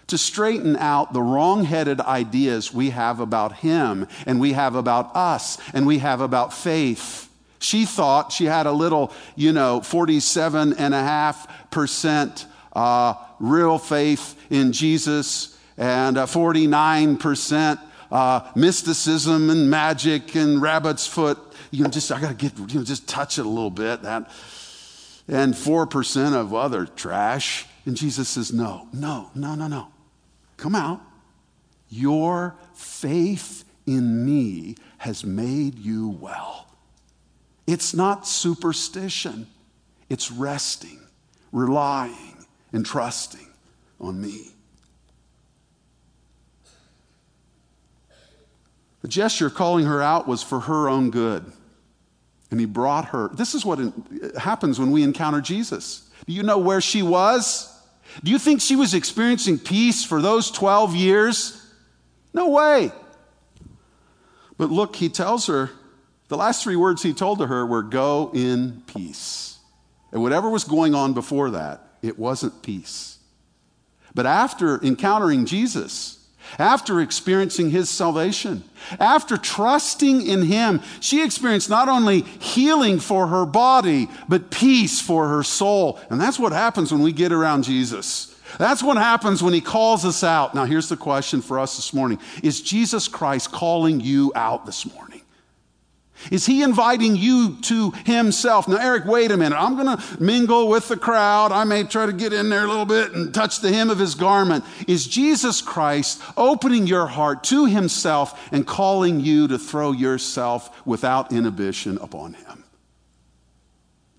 to 0.07 0.17
straighten 0.17 0.75
out 0.75 1.13
the 1.13 1.21
wrong 1.21 1.63
headed 1.63 2.01
ideas 2.01 2.73
we 2.73 2.89
have 2.89 3.21
about 3.21 3.59
him 3.59 4.05
and 4.25 4.41
we 4.41 4.51
have 4.51 4.75
about 4.75 5.15
us 5.15 5.57
and 5.73 5.87
we 5.87 5.99
have 5.99 6.19
about 6.19 6.51
faith. 6.51 7.29
She 7.59 7.85
thought 7.85 8.33
she 8.33 8.43
had 8.43 8.65
a 8.65 8.73
little, 8.73 9.13
you 9.37 9.53
know, 9.53 9.79
47.5% 9.79 12.45
uh, 12.73 13.13
real 13.39 13.77
faith 13.77 14.35
in 14.49 14.73
Jesus 14.73 15.57
and 15.77 16.17
uh, 16.17 16.25
49% 16.25 17.79
uh, 18.11 18.49
mysticism 18.55 19.49
and 19.49 19.69
magic 19.69 20.35
and 20.35 20.61
rabbit's 20.61 21.07
foot. 21.07 21.37
You 21.71 21.83
know, 21.83 21.89
just 21.89 22.11
I 22.11 22.21
got 22.21 22.29
to 22.29 22.35
get 22.35 22.57
you 22.57 22.79
know 22.79 22.85
just 22.85 23.07
touch 23.07 23.39
it 23.39 23.45
a 23.45 23.49
little 23.49 23.69
bit. 23.69 24.03
That 24.03 24.31
and 25.27 25.57
four 25.57 25.85
percent 25.85 26.35
of 26.35 26.53
other 26.53 26.85
trash. 26.85 27.65
And 27.85 27.95
Jesus 27.95 28.27
says, 28.27 28.51
no, 28.51 28.89
no, 28.91 29.31
no, 29.33 29.55
no, 29.55 29.67
no. 29.67 29.87
Come 30.57 30.75
out. 30.75 31.01
Your 31.89 32.57
faith 32.73 33.63
in 33.85 34.25
me 34.25 34.75
has 34.97 35.23
made 35.23 35.79
you 35.79 36.09
well. 36.09 36.67
It's 37.65 37.93
not 37.93 38.27
superstition. 38.27 39.47
It's 40.09 40.31
resting, 40.31 40.99
relying, 41.53 42.45
and 42.73 42.85
trusting 42.85 43.47
on 44.01 44.21
me. 44.21 44.49
The 49.01 49.07
gesture 49.07 49.47
of 49.47 49.53
calling 49.53 49.85
her 49.85 50.01
out 50.01 50.27
was 50.27 50.43
for 50.43 50.61
her 50.61 50.89
own 50.89 51.11
good. 51.11 51.51
And 52.49 52.59
he 52.59 52.65
brought 52.65 53.05
her. 53.09 53.29
This 53.33 53.53
is 53.53 53.65
what 53.65 53.79
happens 54.37 54.79
when 54.79 54.91
we 54.91 55.03
encounter 55.03 55.41
Jesus. 55.41 56.09
Do 56.25 56.33
you 56.33 56.43
know 56.43 56.57
where 56.57 56.81
she 56.81 57.01
was? 57.01 57.73
Do 58.23 58.31
you 58.31 58.39
think 58.39 58.61
she 58.61 58.75
was 58.75 58.93
experiencing 58.93 59.59
peace 59.59 60.03
for 60.03 60.21
those 60.21 60.49
12 60.51 60.95
years? 60.95 61.63
No 62.33 62.49
way. 62.49 62.91
But 64.57 64.71
look, 64.71 64.95
he 64.95 65.09
tells 65.09 65.47
her, 65.47 65.69
the 66.29 66.37
last 66.37 66.63
three 66.63 66.75
words 66.75 67.03
he 67.03 67.13
told 67.13 67.39
to 67.39 67.47
her 67.47 67.65
were, 67.65 67.83
Go 67.83 68.31
in 68.33 68.83
peace. 68.87 69.59
And 70.11 70.21
whatever 70.21 70.49
was 70.49 70.63
going 70.63 70.95
on 70.95 71.13
before 71.13 71.51
that, 71.51 71.81
it 72.01 72.17
wasn't 72.17 72.61
peace. 72.63 73.19
But 74.13 74.25
after 74.25 74.83
encountering 74.83 75.45
Jesus, 75.45 76.16
after 76.59 76.99
experiencing 76.99 77.69
his 77.69 77.89
salvation, 77.89 78.63
after 78.99 79.37
trusting 79.37 80.25
in 80.25 80.43
him, 80.43 80.81
she 80.99 81.23
experienced 81.23 81.69
not 81.69 81.89
only 81.89 82.21
healing 82.21 82.99
for 82.99 83.27
her 83.27 83.45
body, 83.45 84.07
but 84.27 84.51
peace 84.51 85.01
for 85.01 85.27
her 85.27 85.43
soul. 85.43 85.99
And 86.09 86.19
that's 86.19 86.39
what 86.39 86.51
happens 86.51 86.91
when 86.91 87.01
we 87.01 87.11
get 87.11 87.31
around 87.31 87.63
Jesus. 87.63 88.33
That's 88.57 88.81
what 88.81 88.97
happens 88.97 89.43
when 89.43 89.53
he 89.53 89.61
calls 89.61 90.05
us 90.05 90.23
out. 90.23 90.55
Now, 90.55 90.65
here's 90.65 90.89
the 90.89 90.97
question 90.97 91.41
for 91.41 91.59
us 91.59 91.75
this 91.75 91.93
morning 91.93 92.19
Is 92.43 92.61
Jesus 92.61 93.07
Christ 93.07 93.51
calling 93.51 93.99
you 93.99 94.31
out 94.35 94.65
this 94.65 94.85
morning? 94.85 95.06
Is 96.31 96.45
he 96.45 96.63
inviting 96.63 97.15
you 97.15 97.57
to 97.63 97.91
himself? 98.05 98.67
Now, 98.67 98.77
Eric, 98.77 99.05
wait 99.05 99.31
a 99.31 99.37
minute. 99.37 99.55
I'm 99.55 99.75
going 99.75 99.97
to 99.97 100.23
mingle 100.23 100.67
with 100.67 100.87
the 100.87 100.97
crowd. 100.97 101.51
I 101.51 101.63
may 101.63 101.83
try 101.83 102.05
to 102.05 102.13
get 102.13 102.33
in 102.33 102.49
there 102.49 102.65
a 102.65 102.67
little 102.67 102.85
bit 102.85 103.13
and 103.13 103.33
touch 103.33 103.61
the 103.61 103.71
hem 103.71 103.89
of 103.89 103.99
his 103.99 104.15
garment. 104.15 104.65
Is 104.87 105.07
Jesus 105.07 105.61
Christ 105.61 106.21
opening 106.35 106.87
your 106.87 107.07
heart 107.07 107.43
to 107.45 107.65
himself 107.65 108.51
and 108.51 108.65
calling 108.65 109.19
you 109.19 109.47
to 109.47 109.57
throw 109.57 109.91
yourself 109.91 110.85
without 110.85 111.31
inhibition 111.31 111.97
upon 112.01 112.33
him? 112.33 112.63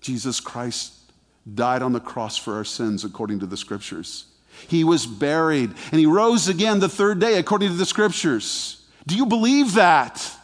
Jesus 0.01 0.39
Christ 0.39 0.93
died 1.53 1.81
on 1.81 1.93
the 1.93 1.99
cross 1.99 2.37
for 2.37 2.55
our 2.55 2.65
sins 2.65 3.03
according 3.03 3.39
to 3.39 3.45
the 3.45 3.57
scriptures. 3.57 4.25
He 4.67 4.83
was 4.83 5.05
buried 5.05 5.73
and 5.91 5.99
he 5.99 6.05
rose 6.05 6.47
again 6.47 6.79
the 6.79 6.89
third 6.89 7.19
day 7.19 7.37
according 7.37 7.69
to 7.69 7.75
the 7.75 7.85
scriptures. 7.85 8.85
Do 9.05 9.15
you 9.15 9.25
believe 9.25 9.75
that? 9.75 10.35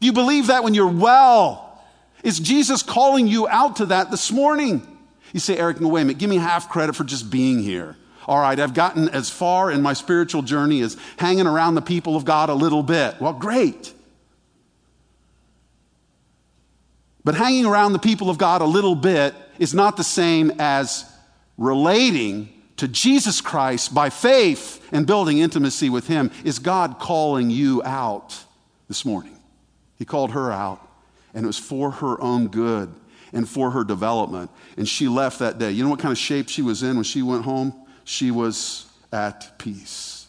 Do 0.00 0.06
you 0.06 0.12
believe 0.12 0.48
that 0.48 0.62
when 0.64 0.74
you're 0.74 0.86
well? 0.86 1.82
Is 2.22 2.38
Jesus 2.38 2.82
calling 2.82 3.26
you 3.26 3.48
out 3.48 3.76
to 3.76 3.86
that 3.86 4.10
this 4.10 4.30
morning? 4.30 4.86
You 5.32 5.40
say, 5.40 5.56
Eric, 5.56 5.80
no, 5.80 5.88
wait 5.88 6.02
a 6.02 6.04
minute, 6.06 6.18
give 6.18 6.30
me 6.30 6.36
half 6.36 6.68
credit 6.68 6.96
for 6.96 7.04
just 7.04 7.30
being 7.30 7.62
here. 7.62 7.96
All 8.26 8.38
right, 8.38 8.58
I've 8.58 8.74
gotten 8.74 9.08
as 9.08 9.30
far 9.30 9.70
in 9.70 9.80
my 9.80 9.94
spiritual 9.94 10.42
journey 10.42 10.82
as 10.82 10.96
hanging 11.16 11.46
around 11.46 11.74
the 11.76 11.82
people 11.82 12.14
of 12.14 12.24
God 12.24 12.50
a 12.50 12.54
little 12.54 12.82
bit. 12.82 13.18
Well, 13.20 13.32
great. 13.32 13.94
But 17.24 17.34
hanging 17.34 17.64
around 17.64 17.94
the 17.94 17.98
people 17.98 18.28
of 18.28 18.38
God 18.38 18.60
a 18.60 18.66
little 18.66 18.94
bit 18.94 19.34
is 19.58 19.74
not 19.74 19.96
the 19.96 20.04
same 20.04 20.52
as 20.58 21.10
relating 21.56 22.48
to 22.76 22.86
Jesus 22.86 23.40
Christ 23.40 23.94
by 23.94 24.10
faith 24.10 24.86
and 24.92 25.06
building 25.06 25.38
intimacy 25.38 25.90
with 25.90 26.06
Him. 26.06 26.30
Is 26.44 26.58
God 26.58 26.98
calling 26.98 27.50
you 27.50 27.82
out 27.82 28.38
this 28.88 29.04
morning? 29.04 29.37
He 29.98 30.04
called 30.04 30.30
her 30.32 30.52
out, 30.52 30.86
and 31.34 31.44
it 31.44 31.46
was 31.46 31.58
for 31.58 31.90
her 31.90 32.20
own 32.20 32.48
good 32.48 32.94
and 33.32 33.48
for 33.48 33.72
her 33.72 33.84
development. 33.84 34.50
And 34.76 34.88
she 34.88 35.08
left 35.08 35.40
that 35.40 35.58
day. 35.58 35.72
You 35.72 35.82
know 35.84 35.90
what 35.90 35.98
kind 35.98 36.12
of 36.12 36.18
shape 36.18 36.48
she 36.48 36.62
was 36.62 36.82
in 36.82 36.96
when 36.96 37.04
she 37.04 37.22
went 37.22 37.44
home? 37.44 37.74
She 38.04 38.30
was 38.30 38.86
at 39.12 39.58
peace. 39.58 40.26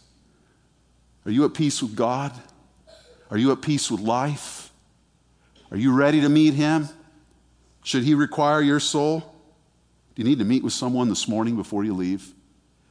Are 1.25 1.31
you 1.31 1.45
at 1.45 1.53
peace 1.53 1.81
with 1.81 1.95
God? 1.95 2.33
Are 3.29 3.37
you 3.37 3.51
at 3.51 3.61
peace 3.61 3.91
with 3.91 4.01
life? 4.01 4.71
Are 5.71 5.77
you 5.77 5.93
ready 5.93 6.21
to 6.21 6.29
meet 6.29 6.55
Him? 6.55 6.89
Should 7.83 8.03
He 8.03 8.15
require 8.15 8.61
your 8.61 8.79
soul? 8.79 9.19
Do 10.15 10.23
you 10.23 10.27
need 10.27 10.39
to 10.39 10.45
meet 10.45 10.63
with 10.63 10.73
someone 10.73 11.09
this 11.09 11.27
morning 11.27 11.55
before 11.55 11.83
you 11.83 11.93
leave? 11.93 12.25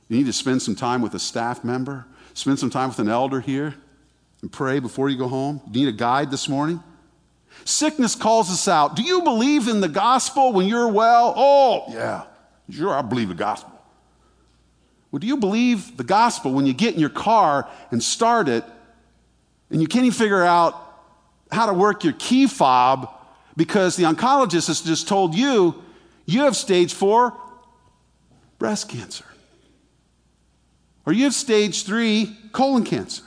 Do 0.08 0.14
you 0.14 0.18
need 0.18 0.26
to 0.26 0.32
spend 0.32 0.62
some 0.62 0.76
time 0.76 1.02
with 1.02 1.14
a 1.14 1.18
staff 1.18 1.64
member? 1.64 2.06
Spend 2.34 2.58
some 2.58 2.70
time 2.70 2.88
with 2.88 3.00
an 3.00 3.08
elder 3.08 3.40
here? 3.40 3.74
And 4.42 4.52
pray 4.52 4.78
before 4.78 5.08
you 5.08 5.16
go 5.16 5.28
home? 5.28 5.60
Need 5.70 5.88
a 5.88 5.92
guide 5.92 6.30
this 6.30 6.48
morning? 6.48 6.82
Sickness 7.64 8.14
calls 8.14 8.50
us 8.50 8.68
out. 8.68 8.96
Do 8.96 9.02
you 9.02 9.22
believe 9.22 9.68
in 9.68 9.80
the 9.80 9.88
gospel 9.88 10.52
when 10.52 10.66
you're 10.66 10.88
well? 10.88 11.34
Oh, 11.36 11.84
yeah, 11.88 12.24
sure, 12.70 12.94
I 12.94 13.02
believe 13.02 13.28
the 13.28 13.34
gospel. 13.34 13.72
Well, 15.10 15.18
do 15.20 15.26
you 15.26 15.38
believe 15.38 15.96
the 15.96 16.04
gospel 16.04 16.52
when 16.52 16.66
you 16.66 16.74
get 16.74 16.94
in 16.94 17.00
your 17.00 17.08
car 17.08 17.68
and 17.90 18.02
start 18.02 18.48
it 18.48 18.64
and 19.70 19.80
you 19.80 19.86
can't 19.86 20.04
even 20.04 20.16
figure 20.16 20.42
out 20.42 20.84
how 21.50 21.66
to 21.66 21.72
work 21.72 22.04
your 22.04 22.12
key 22.14 22.46
fob 22.46 23.10
because 23.56 23.96
the 23.96 24.04
oncologist 24.04 24.68
has 24.68 24.80
just 24.82 25.08
told 25.08 25.34
you 25.34 25.82
you 26.26 26.42
have 26.42 26.56
stage 26.56 26.92
four 26.92 27.34
breast 28.58 28.88
cancer? 28.88 29.24
Or 31.06 31.12
you 31.12 31.24
have 31.24 31.34
stage 31.34 31.84
three 31.84 32.36
colon 32.52 32.84
cancer? 32.84 33.22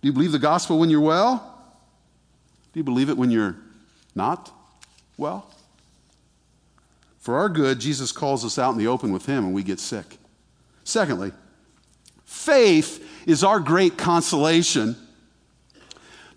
Do 0.00 0.08
you 0.08 0.12
believe 0.12 0.32
the 0.32 0.38
gospel 0.38 0.78
when 0.78 0.90
you're 0.90 1.00
well? 1.00 1.58
Do 2.72 2.80
you 2.80 2.84
believe 2.84 3.10
it 3.10 3.16
when 3.16 3.30
you're 3.30 3.56
not 4.14 4.50
well? 5.16 5.50
For 7.18 7.36
our 7.36 7.48
good, 7.48 7.80
Jesus 7.80 8.12
calls 8.12 8.44
us 8.44 8.58
out 8.58 8.72
in 8.72 8.78
the 8.78 8.86
open 8.86 9.12
with 9.12 9.26
Him 9.26 9.44
and 9.44 9.54
we 9.54 9.62
get 9.62 9.78
sick. 9.78 10.18
Secondly, 10.84 11.32
faith 12.24 13.06
is 13.26 13.44
our 13.44 13.60
great 13.60 13.98
consolation 13.98 14.96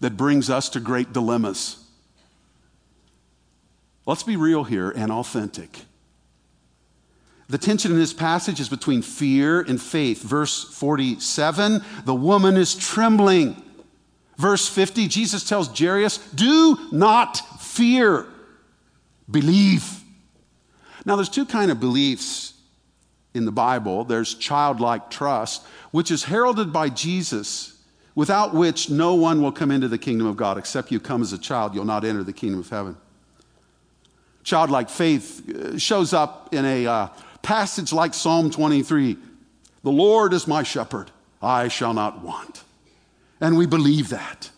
that 0.02 0.18
brings 0.18 0.50
us 0.50 0.68
to 0.70 0.82
great 0.82 1.14
dilemmas. 1.14 1.78
Let's 4.06 4.24
be 4.24 4.36
real 4.36 4.66
here 4.66 4.92
and 4.92 5.12
authentic. 5.12 5.86
The 7.50 7.58
tension 7.58 7.92
in 7.92 7.98
this 7.98 8.14
passage 8.14 8.60
is 8.60 8.70
between 8.70 9.02
fear 9.02 9.62
and 9.62 9.82
faith. 9.82 10.22
Verse 10.22 10.64
47, 10.64 11.82
the 12.06 12.16
woman 12.16 12.56
is 12.56 12.74
trembling. 12.74 13.62
Verse 14.38 14.68
50, 14.68 15.08
Jesus 15.08 15.48
tells 15.48 15.68
Jairus, 15.78 16.18
Do 16.34 16.78
not 16.92 17.38
fear, 17.62 18.26
believe. 19.30 20.02
Now, 21.06 21.18
there's 21.18 21.30
two 21.30 21.46
kind 21.46 21.70
of 21.70 21.80
beliefs 21.80 22.54
in 23.34 23.46
the 23.46 23.52
Bible. 23.52 24.06
There's 24.06 24.34
childlike 24.36 25.10
trust, 25.10 25.64
which 25.92 26.12
is 26.12 26.24
heralded 26.24 26.72
by 26.72 26.90
Jesus, 26.90 27.78
without 28.16 28.54
which 28.54 28.90
no 28.90 29.16
one 29.16 29.42
will 29.42 29.52
come 29.52 29.72
into 29.72 29.88
the 29.88 29.98
kingdom 29.98 30.28
of 30.28 30.38
God. 30.38 30.58
Except 30.58 30.92
you 30.92 31.00
come 31.00 31.22
as 31.22 31.34
a 31.34 31.38
child, 31.38 31.76
you'll 31.76 31.86
not 31.86 32.06
enter 32.06 32.24
the 32.24 32.34
kingdom 32.34 32.60
of 32.60 32.70
heaven. 32.70 32.96
Childlike 34.44 34.90
faith 34.90 35.50
uh, 35.50 35.78
shows 35.78 36.14
up 36.14 36.54
in 36.54 36.66
a 36.66 36.86
uh, 36.86 37.08
passage 37.44 37.94
like 37.94 38.16
Psalm 38.16 38.50
23 38.50 39.18
The 39.84 39.92
Lord 39.92 40.34
is 40.34 40.48
my 40.48 40.64
shepherd, 40.64 41.12
I 41.42 41.68
shall 41.68 41.94
not 41.94 42.24
want. 42.24 42.64
And 43.40 43.58
we 43.58 43.68
believe 43.68 44.10
that. 44.10 44.50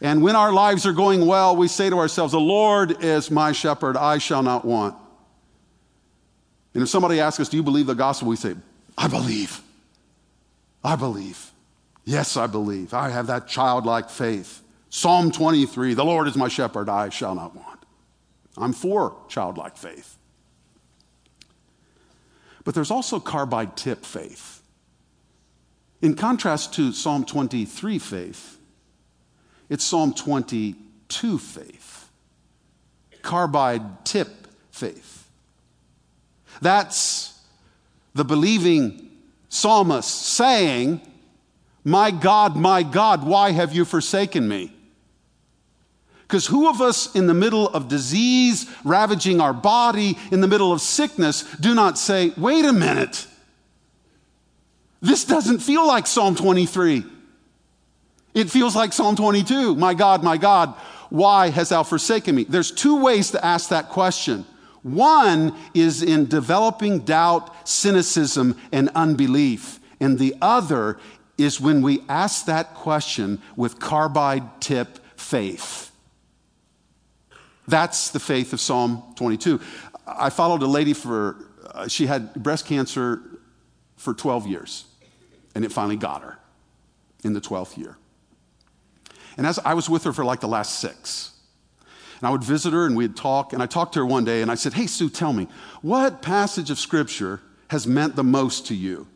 And 0.00 0.22
when 0.22 0.36
our 0.36 0.52
lives 0.52 0.86
are 0.86 0.92
going 0.92 1.26
well, 1.26 1.56
we 1.56 1.66
say 1.66 1.90
to 1.90 1.98
ourselves, 1.98 2.32
The 2.32 2.38
Lord 2.38 3.02
is 3.02 3.30
my 3.30 3.52
shepherd, 3.52 3.96
I 3.96 4.18
shall 4.18 4.42
not 4.42 4.64
want. 4.64 4.94
And 6.74 6.82
if 6.82 6.88
somebody 6.88 7.20
asks 7.20 7.40
us, 7.40 7.48
Do 7.48 7.56
you 7.56 7.62
believe 7.62 7.86
the 7.86 7.94
gospel? 7.94 8.28
We 8.28 8.36
say, 8.36 8.54
I 8.96 9.08
believe. 9.08 9.60
I 10.84 10.96
believe. 10.96 11.50
Yes, 12.04 12.36
I 12.36 12.46
believe. 12.46 12.92
I 12.92 13.08
have 13.08 13.28
that 13.28 13.48
childlike 13.48 14.10
faith. 14.10 14.62
Psalm 14.90 15.32
23 15.32 15.94
The 15.94 16.04
Lord 16.04 16.28
is 16.28 16.36
my 16.36 16.48
shepherd, 16.48 16.88
I 16.88 17.08
shall 17.08 17.34
not 17.34 17.56
want. 17.56 17.80
I'm 18.56 18.72
for 18.72 19.16
childlike 19.28 19.76
faith. 19.76 20.18
But 22.64 22.74
there's 22.74 22.90
also 22.90 23.20
carbide 23.20 23.76
tip 23.76 24.04
faith. 24.04 24.62
In 26.02 26.14
contrast 26.14 26.74
to 26.74 26.92
Psalm 26.92 27.24
23 27.24 27.98
faith, 27.98 28.58
it's 29.68 29.84
Psalm 29.84 30.12
22 30.12 31.38
faith, 31.38 32.10
carbide 33.22 34.04
tip 34.04 34.28
faith. 34.70 35.28
That's 36.60 37.40
the 38.14 38.24
believing 38.24 39.10
psalmist 39.48 40.10
saying, 40.10 41.00
My 41.84 42.10
God, 42.10 42.56
my 42.56 42.82
God, 42.82 43.24
why 43.24 43.52
have 43.52 43.72
you 43.72 43.84
forsaken 43.84 44.46
me? 44.46 44.73
Because 46.34 46.48
who 46.48 46.68
of 46.68 46.80
us 46.80 47.14
in 47.14 47.28
the 47.28 47.32
middle 47.32 47.68
of 47.68 47.86
disease 47.86 48.68
ravaging 48.82 49.40
our 49.40 49.52
body, 49.52 50.18
in 50.32 50.40
the 50.40 50.48
middle 50.48 50.72
of 50.72 50.80
sickness, 50.80 51.44
do 51.60 51.76
not 51.76 51.96
say, 51.96 52.32
wait 52.36 52.64
a 52.64 52.72
minute, 52.72 53.28
this 55.00 55.24
doesn't 55.24 55.60
feel 55.60 55.86
like 55.86 56.08
Psalm 56.08 56.34
23. 56.34 57.04
It 58.34 58.50
feels 58.50 58.74
like 58.74 58.92
Psalm 58.92 59.14
22. 59.14 59.76
My 59.76 59.94
God, 59.94 60.24
my 60.24 60.36
God, 60.36 60.74
why 61.08 61.50
hast 61.50 61.70
thou 61.70 61.84
forsaken 61.84 62.34
me? 62.34 62.42
There's 62.42 62.72
two 62.72 63.00
ways 63.00 63.30
to 63.30 63.46
ask 63.46 63.68
that 63.68 63.90
question. 63.90 64.44
One 64.82 65.54
is 65.72 66.02
in 66.02 66.26
developing 66.26 67.04
doubt, 67.04 67.54
cynicism, 67.68 68.58
and 68.72 68.90
unbelief. 68.96 69.78
And 70.00 70.18
the 70.18 70.34
other 70.42 70.98
is 71.38 71.60
when 71.60 71.80
we 71.80 72.00
ask 72.08 72.46
that 72.46 72.74
question 72.74 73.40
with 73.54 73.78
carbide 73.78 74.60
tip 74.60 74.98
faith. 75.16 75.92
That's 77.66 78.10
the 78.10 78.20
faith 78.20 78.52
of 78.52 78.60
Psalm 78.60 79.02
22. 79.16 79.60
I 80.06 80.30
followed 80.30 80.62
a 80.62 80.66
lady 80.66 80.92
for 80.92 81.36
uh, 81.72 81.88
she 81.88 82.06
had 82.06 82.34
breast 82.34 82.66
cancer 82.66 83.20
for 83.96 84.14
12 84.14 84.46
years, 84.46 84.84
and 85.54 85.64
it 85.64 85.72
finally 85.72 85.96
got 85.96 86.22
her 86.22 86.38
in 87.22 87.32
the 87.32 87.40
12th 87.40 87.76
year. 87.78 87.96
And 89.36 89.46
as 89.46 89.58
I 89.58 89.74
was 89.74 89.88
with 89.88 90.04
her 90.04 90.12
for 90.12 90.24
like 90.24 90.40
the 90.40 90.48
last 90.48 90.78
six, 90.78 91.32
and 92.20 92.28
I 92.28 92.30
would 92.30 92.44
visit 92.44 92.72
her 92.72 92.86
and 92.86 92.96
we'd 92.96 93.16
talk, 93.16 93.52
and 93.52 93.62
I 93.62 93.66
talked 93.66 93.94
to 93.94 94.00
her 94.00 94.06
one 94.06 94.24
day 94.24 94.42
and 94.42 94.50
I 94.50 94.54
said, 94.54 94.74
Hey, 94.74 94.86
Sue, 94.86 95.10
tell 95.10 95.32
me, 95.32 95.48
what 95.82 96.22
passage 96.22 96.70
of 96.70 96.78
scripture 96.78 97.40
has 97.68 97.86
meant 97.86 98.14
the 98.14 98.24
most 98.24 98.66
to 98.68 98.74
you? 98.74 99.06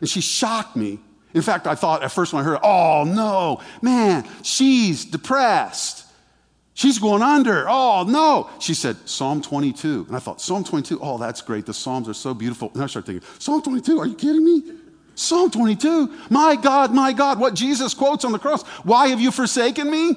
And 0.00 0.08
she 0.08 0.20
shocked 0.20 0.76
me. 0.76 1.00
In 1.32 1.42
fact, 1.42 1.66
I 1.66 1.74
thought 1.74 2.04
at 2.04 2.12
first 2.12 2.32
when 2.32 2.42
I 2.42 2.44
heard, 2.44 2.60
Oh, 2.62 3.04
no, 3.04 3.60
man, 3.82 4.26
she's 4.42 5.04
depressed. 5.04 6.03
She's 6.74 6.98
going 6.98 7.22
under. 7.22 7.66
Oh, 7.68 8.04
no. 8.06 8.50
She 8.58 8.74
said, 8.74 8.96
Psalm 9.08 9.40
22. 9.40 10.06
And 10.08 10.16
I 10.16 10.18
thought, 10.18 10.40
Psalm 10.40 10.64
22, 10.64 10.98
oh, 11.00 11.18
that's 11.18 11.40
great. 11.40 11.66
The 11.66 11.74
Psalms 11.74 12.08
are 12.08 12.14
so 12.14 12.34
beautiful. 12.34 12.72
And 12.74 12.82
I 12.82 12.86
started 12.86 13.06
thinking, 13.06 13.28
Psalm 13.38 13.62
22, 13.62 14.00
are 14.00 14.06
you 14.06 14.16
kidding 14.16 14.44
me? 14.44 14.62
Psalm 15.14 15.50
22, 15.52 16.12
my 16.30 16.56
God, 16.56 16.92
my 16.92 17.12
God, 17.12 17.38
what 17.38 17.54
Jesus 17.54 17.94
quotes 17.94 18.24
on 18.24 18.32
the 18.32 18.38
cross. 18.40 18.64
Why 18.82 19.08
have 19.08 19.20
you 19.20 19.30
forsaken 19.30 19.88
me? 19.88 20.16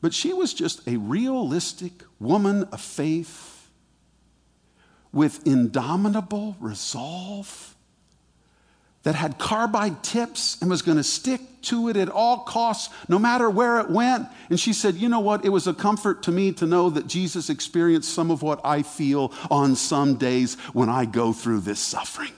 But 0.00 0.14
she 0.14 0.32
was 0.32 0.54
just 0.54 0.88
a 0.88 0.96
realistic 0.96 1.92
woman 2.18 2.64
of 2.72 2.80
faith 2.80 3.68
with 5.12 5.46
indomitable 5.46 6.56
resolve 6.58 7.76
that 9.02 9.14
had 9.14 9.38
carbide 9.38 10.02
tips 10.02 10.58
and 10.60 10.70
was 10.70 10.82
going 10.82 10.98
to 10.98 11.04
stick 11.04 11.40
to 11.62 11.88
it 11.88 11.96
at 11.96 12.08
all 12.08 12.38
costs, 12.38 12.92
no 13.08 13.18
matter 13.18 13.48
where 13.48 13.80
it 13.80 13.90
went. 13.90 14.28
And 14.50 14.60
she 14.60 14.72
said, 14.72 14.96
You 14.96 15.08
know 15.08 15.20
what? 15.20 15.44
It 15.44 15.48
was 15.48 15.66
a 15.66 15.74
comfort 15.74 16.22
to 16.24 16.32
me 16.32 16.52
to 16.52 16.66
know 16.66 16.90
that 16.90 17.06
Jesus 17.06 17.48
experienced 17.48 18.12
some 18.12 18.30
of 18.30 18.42
what 18.42 18.60
I 18.64 18.82
feel 18.82 19.32
on 19.50 19.76
some 19.76 20.16
days 20.16 20.54
when 20.72 20.88
I 20.88 21.06
go 21.06 21.32
through 21.32 21.60
this 21.60 21.80
suffering. 21.80 22.32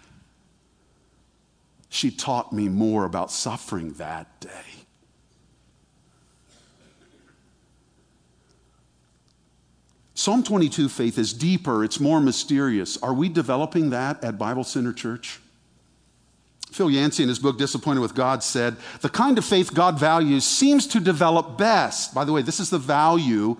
She 1.88 2.10
taught 2.10 2.52
me 2.52 2.68
more 2.68 3.04
about 3.04 3.30
suffering 3.30 3.92
that 3.94 4.40
day. 4.40 4.48
Psalm 10.14 10.44
22 10.44 10.88
faith 10.88 11.18
is 11.18 11.32
deeper, 11.32 11.82
it's 11.82 11.98
more 11.98 12.20
mysterious. 12.20 12.96
Are 13.02 13.12
we 13.12 13.28
developing 13.28 13.90
that 13.90 14.22
at 14.22 14.38
Bible 14.38 14.62
Center 14.62 14.92
Church? 14.92 15.40
Phil 16.72 16.90
Yancey, 16.90 17.22
in 17.22 17.28
his 17.28 17.38
book 17.38 17.58
Disappointed 17.58 18.00
with 18.00 18.14
God, 18.14 18.42
said, 18.42 18.76
The 19.00 19.08
kind 19.08 19.38
of 19.38 19.44
faith 19.44 19.74
God 19.74 19.98
values 19.98 20.44
seems 20.44 20.86
to 20.88 21.00
develop 21.00 21.58
best. 21.58 22.14
By 22.14 22.24
the 22.24 22.32
way, 22.32 22.42
this 22.42 22.60
is 22.60 22.70
the 22.70 22.78
value 22.78 23.58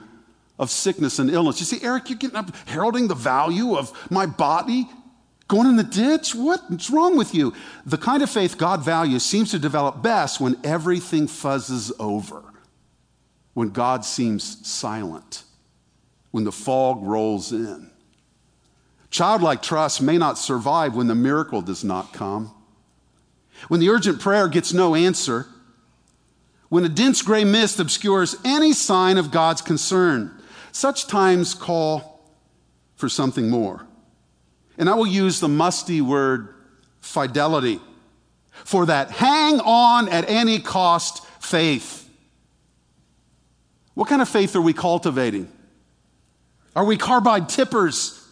of 0.59 0.70
sickness 0.70 1.18
and 1.18 1.31
illness. 1.31 1.61
You 1.61 1.66
see, 1.66 1.85
Eric, 1.85 2.09
you're 2.09 2.18
getting 2.18 2.37
up 2.37 2.55
heralding 2.66 3.09
the 3.09 3.14
value 3.14 3.77
of 3.77 3.92
my 4.11 4.27
body 4.27 4.88
going 5.48 5.68
in 5.68 5.77
the 5.77 5.85
ditch? 5.85 6.35
What's 6.35 6.88
wrong 6.90 7.16
with 7.16 7.35
you? 7.35 7.53
The 7.85 7.98
kind 7.98 8.22
of 8.22 8.31
faith 8.31 8.57
God 8.57 8.83
values 8.83 9.22
seems 9.25 9.51
to 9.51 9.59
develop 9.59 10.03
best 10.03 10.40
when 10.40 10.57
everything 10.64 11.27
fuzzes 11.27 11.92
over, 12.01 12.42
when 13.53 13.68
God 13.68 14.05
seems 14.05 14.66
silent, 14.66 15.44
when 16.31 16.44
the 16.44 16.53
fog 16.53 17.03
rolls 17.03 17.53
in. 17.53 17.90
Childlike 19.11 19.61
trust 19.61 20.01
may 20.01 20.16
not 20.16 20.38
survive 20.38 20.96
when 20.96 21.07
the 21.07 21.14
miracle 21.14 21.61
does 21.61 21.85
not 21.85 22.14
come. 22.14 22.51
When 23.68 23.81
the 23.81 23.90
urgent 23.90 24.20
prayer 24.20 24.48
gets 24.48 24.72
no 24.72 24.94
answer, 24.94 25.46
when 26.68 26.85
a 26.85 26.88
dense 26.88 27.22
gray 27.22 27.44
mist 27.44 27.79
obscures 27.81 28.37
any 28.44 28.72
sign 28.72 29.18
of 29.18 29.31
God's 29.31 29.62
concern, 29.62 30.42
such 30.72 31.07
times 31.07 31.55
call 31.55 32.33
for 32.96 33.09
something 33.09 33.51
more. 33.51 33.87
And 34.79 34.88
I 34.88 34.94
will 34.94 35.07
use 35.07 35.38
the 35.38 35.48
musty 35.48 36.01
word 36.01 36.55
fidelity 37.01 37.81
for 38.64 38.87
that 38.87 39.11
hang 39.11 39.61
on 39.61 40.09
at 40.09 40.29
any 40.29 40.59
cost 40.59 41.27
faith. 41.40 42.09
What 43.94 44.09
kind 44.09 44.22
of 44.22 44.29
faith 44.29 44.57
are 44.57 44.61
we 44.61 44.72
cultivating? 44.72 45.53
Are 46.75 46.85
we 46.85 46.96
carbide 46.96 47.48
tippers 47.48 48.27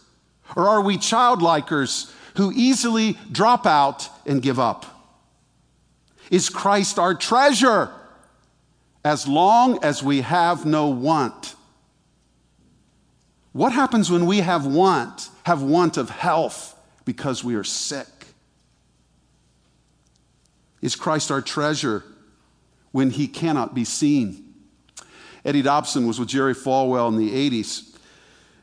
or 0.55 0.67
are 0.67 0.81
we 0.81 0.97
childlikers 0.97 2.11
who 2.37 2.51
easily 2.53 3.17
drop 3.31 3.65
out 3.65 4.09
and 4.25 4.41
give 4.41 4.59
up? 4.59 5.00
Is 6.31 6.49
Christ 6.49 6.97
our 6.97 7.13
treasure 7.13 7.91
as 9.03 9.27
long 9.27 9.83
as 9.83 10.01
we 10.01 10.21
have 10.21 10.65
no 10.65 10.87
want? 10.87 11.55
What 13.51 13.73
happens 13.73 14.09
when 14.09 14.25
we 14.25 14.37
have 14.37 14.65
want, 14.65 15.29
have 15.43 15.61
want 15.61 15.97
of 15.97 16.09
health 16.09 16.73
because 17.03 17.43
we 17.43 17.55
are 17.55 17.65
sick? 17.65 18.07
Is 20.81 20.95
Christ 20.95 21.31
our 21.31 21.41
treasure 21.41 22.05
when 22.93 23.09
he 23.09 23.27
cannot 23.27 23.75
be 23.75 23.83
seen? 23.83 24.53
Eddie 25.43 25.61
Dobson 25.61 26.07
was 26.07 26.17
with 26.17 26.29
Jerry 26.29 26.55
Falwell 26.55 27.09
in 27.09 27.17
the 27.17 27.49
80s 27.49 27.93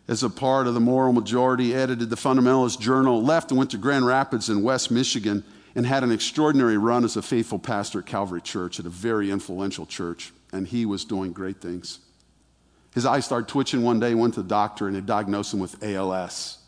as 0.08 0.22
a 0.22 0.30
part 0.30 0.66
of 0.66 0.72
the 0.72 0.80
moral 0.80 1.12
majority, 1.12 1.74
edited 1.74 2.08
the 2.08 2.16
Fundamentalist 2.16 2.80
Journal, 2.80 3.22
left 3.22 3.50
and 3.50 3.58
went 3.58 3.72
to 3.72 3.76
Grand 3.76 4.06
Rapids 4.06 4.48
in 4.48 4.62
West 4.62 4.90
Michigan 4.90 5.44
and 5.78 5.86
had 5.86 6.02
an 6.02 6.10
extraordinary 6.10 6.76
run 6.76 7.04
as 7.04 7.16
a 7.16 7.22
faithful 7.22 7.56
pastor 7.56 8.00
at 8.00 8.06
Calvary 8.06 8.40
Church, 8.40 8.80
at 8.80 8.86
a 8.86 8.90
very 8.90 9.30
influential 9.30 9.86
church, 9.86 10.32
and 10.52 10.66
he 10.66 10.84
was 10.84 11.04
doing 11.04 11.30
great 11.30 11.60
things. 11.60 12.00
His 12.96 13.06
eyes 13.06 13.24
started 13.24 13.46
twitching 13.46 13.84
one 13.84 14.00
day, 14.00 14.12
went 14.16 14.34
to 14.34 14.42
the 14.42 14.48
doctor, 14.48 14.88
and 14.88 14.96
they 14.96 15.00
diagnosed 15.00 15.54
him 15.54 15.60
with 15.60 15.80
ALS. 15.80 16.58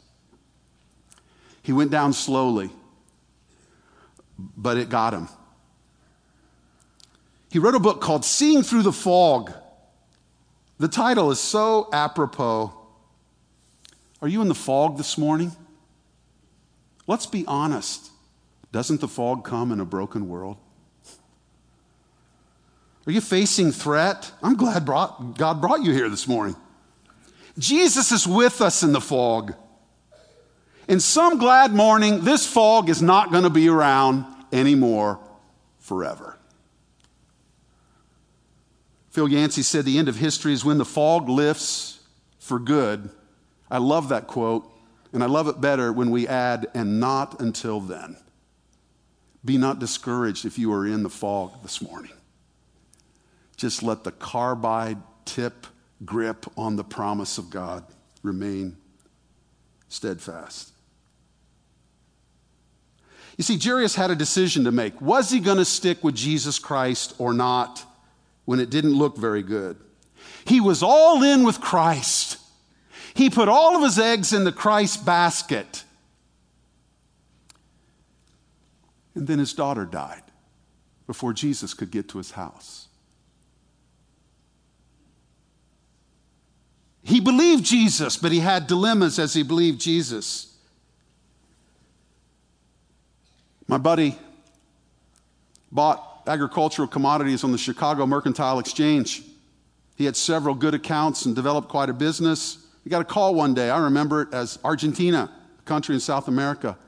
He 1.64 1.72
went 1.72 1.90
down 1.90 2.12
slowly, 2.12 2.70
but 4.38 4.76
it 4.76 4.88
got 4.88 5.12
him. 5.12 5.28
He 7.50 7.58
wrote 7.58 7.74
a 7.74 7.80
book 7.80 8.00
called 8.00 8.24
Seeing 8.24 8.62
Through 8.62 8.82
the 8.82 8.92
Fog. 8.92 9.52
The 10.78 10.86
title 10.86 11.32
is 11.32 11.40
so 11.40 11.88
apropos. 11.92 12.72
Are 14.22 14.28
you 14.28 14.40
in 14.40 14.46
the 14.46 14.54
fog 14.54 14.98
this 14.98 15.18
morning? 15.18 15.50
Let's 17.08 17.26
be 17.26 17.44
honest. 17.48 18.10
Doesn't 18.72 19.00
the 19.00 19.08
fog 19.08 19.44
come 19.44 19.72
in 19.72 19.80
a 19.80 19.84
broken 19.84 20.28
world? 20.28 20.56
Are 23.06 23.12
you 23.12 23.20
facing 23.20 23.72
threat? 23.72 24.30
I'm 24.42 24.56
glad 24.56 24.84
brought, 24.84 25.36
God 25.36 25.60
brought 25.60 25.82
you 25.82 25.92
here 25.92 26.08
this 26.08 26.28
morning. 26.28 26.54
Jesus 27.58 28.12
is 28.12 28.26
with 28.26 28.60
us 28.60 28.82
in 28.82 28.92
the 28.92 29.00
fog. 29.00 29.54
In 30.86 31.00
some 31.00 31.38
glad 31.38 31.72
morning, 31.72 32.24
this 32.24 32.46
fog 32.46 32.88
is 32.88 33.02
not 33.02 33.30
going 33.30 33.44
to 33.44 33.50
be 33.50 33.68
around 33.68 34.24
anymore 34.52 35.18
forever. 35.78 36.38
Phil 39.10 39.28
Yancey 39.28 39.62
said 39.62 39.84
the 39.84 39.98
end 39.98 40.08
of 40.08 40.16
history 40.16 40.52
is 40.52 40.64
when 40.64 40.78
the 40.78 40.84
fog 40.84 41.28
lifts 41.28 42.00
for 42.38 42.58
good. 42.58 43.10
I 43.70 43.78
love 43.78 44.08
that 44.10 44.26
quote, 44.26 44.70
and 45.12 45.22
I 45.22 45.26
love 45.26 45.48
it 45.48 45.60
better 45.60 45.92
when 45.92 46.10
we 46.10 46.28
add, 46.28 46.68
and 46.74 47.00
not 47.00 47.40
until 47.40 47.80
then. 47.80 48.16
Be 49.44 49.56
not 49.56 49.78
discouraged 49.78 50.44
if 50.44 50.58
you 50.58 50.72
are 50.72 50.86
in 50.86 51.02
the 51.02 51.10
fog 51.10 51.62
this 51.62 51.80
morning. 51.80 52.12
Just 53.56 53.82
let 53.82 54.04
the 54.04 54.12
carbide 54.12 54.98
tip 55.24 55.66
grip 56.04 56.46
on 56.56 56.76
the 56.76 56.84
promise 56.84 57.38
of 57.38 57.50
God 57.50 57.84
remain 58.22 58.76
steadfast. 59.88 60.72
You 63.36 63.44
see, 63.44 63.58
Jairus 63.58 63.94
had 63.94 64.10
a 64.10 64.14
decision 64.14 64.64
to 64.64 64.70
make. 64.70 65.00
Was 65.00 65.30
he 65.30 65.40
going 65.40 65.56
to 65.56 65.64
stick 65.64 66.04
with 66.04 66.14
Jesus 66.14 66.58
Christ 66.58 67.14
or 67.18 67.32
not 67.32 67.84
when 68.44 68.60
it 68.60 68.68
didn't 68.68 68.94
look 68.94 69.16
very 69.16 69.42
good? 69.42 69.78
He 70.44 70.60
was 70.60 70.82
all 70.82 71.22
in 71.22 71.44
with 71.44 71.60
Christ. 71.60 72.38
He 73.14 73.30
put 73.30 73.48
all 73.48 73.76
of 73.76 73.82
his 73.82 73.98
eggs 73.98 74.32
in 74.32 74.44
the 74.44 74.52
Christ 74.52 75.06
basket. 75.06 75.84
And 79.20 79.28
then 79.28 79.38
his 79.38 79.52
daughter 79.52 79.84
died 79.84 80.22
before 81.06 81.34
Jesus 81.34 81.74
could 81.74 81.90
get 81.90 82.08
to 82.08 82.16
his 82.16 82.30
house. 82.30 82.88
He 87.02 87.20
believed 87.20 87.62
Jesus, 87.62 88.16
but 88.16 88.32
he 88.32 88.38
had 88.38 88.66
dilemmas 88.66 89.18
as 89.18 89.34
he 89.34 89.42
believed 89.42 89.78
Jesus. 89.78 90.56
My 93.68 93.76
buddy 93.76 94.18
bought 95.70 96.22
agricultural 96.26 96.88
commodities 96.88 97.44
on 97.44 97.52
the 97.52 97.58
Chicago 97.58 98.06
Mercantile 98.06 98.58
Exchange. 98.58 99.22
He 99.96 100.06
had 100.06 100.16
several 100.16 100.54
good 100.54 100.72
accounts 100.72 101.26
and 101.26 101.34
developed 101.36 101.68
quite 101.68 101.90
a 101.90 101.92
business. 101.92 102.66
He 102.84 102.88
got 102.88 103.02
a 103.02 103.04
call 103.04 103.34
one 103.34 103.52
day. 103.52 103.68
I 103.68 103.80
remember 103.80 104.22
it 104.22 104.32
as 104.32 104.58
Argentina, 104.64 105.30
a 105.58 105.62
country 105.64 105.94
in 105.94 106.00
South 106.00 106.26
America. 106.26 106.78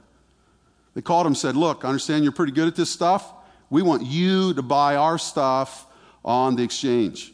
They 0.95 1.03
called 1.03 1.27
him 1.27 1.35
said, 1.35 1.57
Look, 1.57 1.85
I 1.85 1.89
understand 1.89 2.25
you're 2.25 2.33
pretty 2.33 2.53
good 2.53 2.69
at 2.69 2.77
this 2.77 2.91
stuff. 2.91 3.33
We 3.71 3.83
want 3.83 4.05
you 4.05 4.55
to 4.55 4.63
buy 4.63 4.97
our 4.97 5.19
stuff 5.19 5.87
on 6.25 6.57
the 6.57 6.63
exchange. 6.63 7.33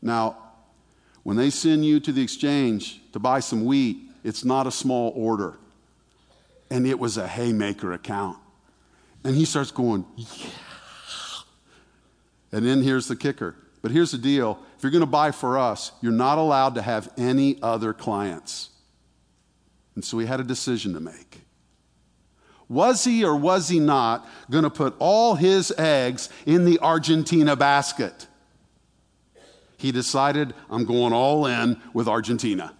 Now, 0.00 0.38
when 1.22 1.36
they 1.36 1.50
send 1.50 1.84
you 1.84 2.00
to 2.00 2.12
the 2.12 2.22
exchange 2.22 3.00
to 3.12 3.18
buy 3.18 3.40
some 3.40 3.64
wheat, 3.64 3.98
It's 4.24 4.44
not 4.44 4.66
a 4.66 4.70
small 4.70 5.12
order. 5.14 5.58
And 6.70 6.86
it 6.86 6.98
was 6.98 7.16
a 7.16 7.28
haymaker 7.28 7.92
account. 7.92 8.38
And 9.22 9.36
he 9.36 9.44
starts 9.44 9.70
going, 9.70 10.04
yeah. 10.16 10.26
And 12.52 12.64
then 12.64 12.82
here's 12.82 13.08
the 13.08 13.16
kicker. 13.16 13.54
But 13.82 13.90
here's 13.90 14.10
the 14.10 14.18
deal 14.18 14.58
if 14.76 14.82
you're 14.82 14.90
going 14.90 15.00
to 15.00 15.06
buy 15.06 15.30
for 15.30 15.58
us, 15.58 15.92
you're 16.00 16.12
not 16.12 16.38
allowed 16.38 16.74
to 16.76 16.82
have 16.82 17.12
any 17.16 17.60
other 17.62 17.92
clients. 17.92 18.70
And 19.94 20.04
so 20.04 20.18
he 20.18 20.26
had 20.26 20.40
a 20.40 20.44
decision 20.44 20.94
to 20.94 21.00
make. 21.00 21.45
Was 22.68 23.04
he 23.04 23.24
or 23.24 23.36
was 23.36 23.68
he 23.68 23.78
not 23.78 24.28
going 24.50 24.64
to 24.64 24.70
put 24.70 24.94
all 24.98 25.36
his 25.36 25.72
eggs 25.78 26.28
in 26.46 26.64
the 26.64 26.78
Argentina 26.80 27.54
basket? 27.54 28.26
He 29.76 29.92
decided, 29.92 30.54
I'm 30.70 30.84
going 30.84 31.12
all 31.12 31.46
in 31.46 31.80
with 31.92 32.08
Argentina. 32.08 32.74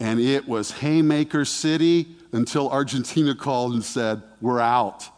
And 0.00 0.20
it 0.20 0.48
was 0.48 0.72
Haymaker 0.72 1.44
City 1.44 2.08
until 2.32 2.68
Argentina 2.68 3.34
called 3.34 3.74
and 3.74 3.84
said, 3.84 4.22
We're 4.40 4.60
out, 4.60 5.08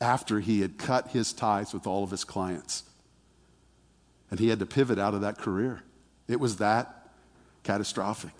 after 0.00 0.40
he 0.40 0.60
had 0.60 0.78
cut 0.78 1.08
his 1.08 1.32
ties 1.32 1.72
with 1.72 1.86
all 1.86 2.02
of 2.02 2.10
his 2.10 2.24
clients. 2.24 2.82
And 4.30 4.40
he 4.40 4.48
had 4.48 4.58
to 4.58 4.66
pivot 4.66 4.98
out 4.98 5.14
of 5.14 5.20
that 5.20 5.38
career. 5.38 5.82
It 6.28 6.40
was 6.40 6.56
that 6.56 7.10
catastrophic. 7.62 8.32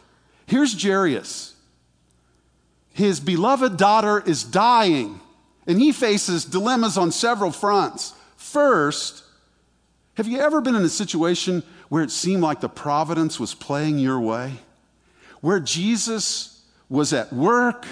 Here's 0.47 0.81
Jairus. 0.81 1.55
His 3.01 3.19
beloved 3.19 3.79
daughter 3.79 4.23
is 4.27 4.45
dying, 4.45 5.21
and 5.67 5.81
he 5.81 5.91
faces 5.91 6.45
dilemmas 6.45 6.99
on 6.99 7.13
several 7.13 7.51
fronts. 7.51 8.13
First, 8.37 9.25
have 10.19 10.29
you 10.29 10.39
ever 10.39 10.61
been 10.61 10.75
in 10.75 10.83
a 10.83 10.91
situation 10.91 11.63
where 11.89 12.03
it 12.03 12.11
seemed 12.11 12.43
like 12.43 12.61
the 12.61 12.69
providence 12.69 13.41
was 13.41 13.55
playing 13.55 13.99
your 13.99 14.21
way? 14.21 14.53
Where 15.41 15.61
Jesus 15.61 16.63
was 16.91 17.15
at 17.15 17.33
work 17.33 17.87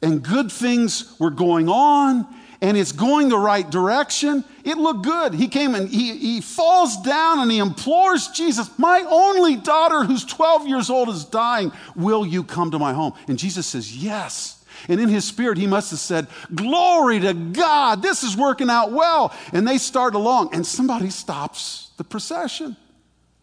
and 0.00 0.22
good 0.22 0.52
things 0.52 1.12
were 1.18 1.30
going 1.30 1.68
on 1.68 2.24
and 2.62 2.76
it's 2.76 2.92
going 2.92 3.28
the 3.28 3.36
right 3.36 3.68
direction. 3.68 4.44
It 4.64 4.78
looked 4.78 5.02
good. 5.02 5.34
He 5.34 5.48
came 5.48 5.74
and 5.74 5.88
he, 5.88 6.16
he 6.16 6.40
falls 6.40 6.96
down 7.02 7.40
and 7.40 7.50
he 7.50 7.58
implores 7.58 8.28
Jesus, 8.28 8.70
My 8.78 9.04
only 9.08 9.56
daughter 9.56 10.04
who's 10.04 10.24
12 10.24 10.68
years 10.68 10.88
old 10.88 11.08
is 11.08 11.24
dying. 11.24 11.72
Will 11.96 12.24
you 12.24 12.44
come 12.44 12.70
to 12.70 12.78
my 12.78 12.92
home? 12.92 13.14
And 13.26 13.36
Jesus 13.36 13.66
says, 13.66 13.94
Yes. 13.94 14.64
And 14.88 15.00
in 15.00 15.08
his 15.08 15.24
spirit, 15.24 15.58
he 15.58 15.66
must 15.66 15.90
have 15.90 16.00
said, 16.00 16.28
Glory 16.54 17.18
to 17.20 17.34
God, 17.34 18.00
this 18.00 18.22
is 18.22 18.36
working 18.36 18.70
out 18.70 18.92
well. 18.92 19.34
And 19.52 19.66
they 19.66 19.78
start 19.78 20.14
along, 20.14 20.54
and 20.54 20.64
somebody 20.64 21.10
stops 21.10 21.90
the 21.96 22.04
procession. 22.04 22.76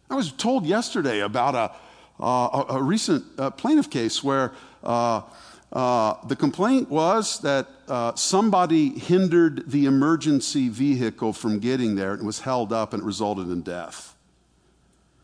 I 0.08 0.14
was 0.14 0.32
told 0.32 0.66
yesterday 0.66 1.20
about 1.20 1.54
a, 1.54 1.72
uh, 2.22 2.64
a, 2.70 2.82
recent 2.82 3.24
uh, 3.38 3.50
plaintiff 3.50 3.88
case 3.90 4.24
where 4.24 4.52
uh, 4.82 5.22
uh, 5.72 6.14
the 6.26 6.34
complaint 6.34 6.90
was 6.90 7.38
that 7.40 7.68
uh, 7.86 8.14
somebody 8.14 8.98
hindered 8.98 9.70
the 9.70 9.86
emergency 9.86 10.68
vehicle 10.68 11.32
from 11.32 11.60
getting 11.60 11.94
there 11.94 12.14
and 12.14 12.26
was 12.26 12.40
held 12.40 12.72
up 12.72 12.92
and 12.92 13.02
it 13.02 13.06
resulted 13.06 13.48
in 13.48 13.62
death. 13.62 14.16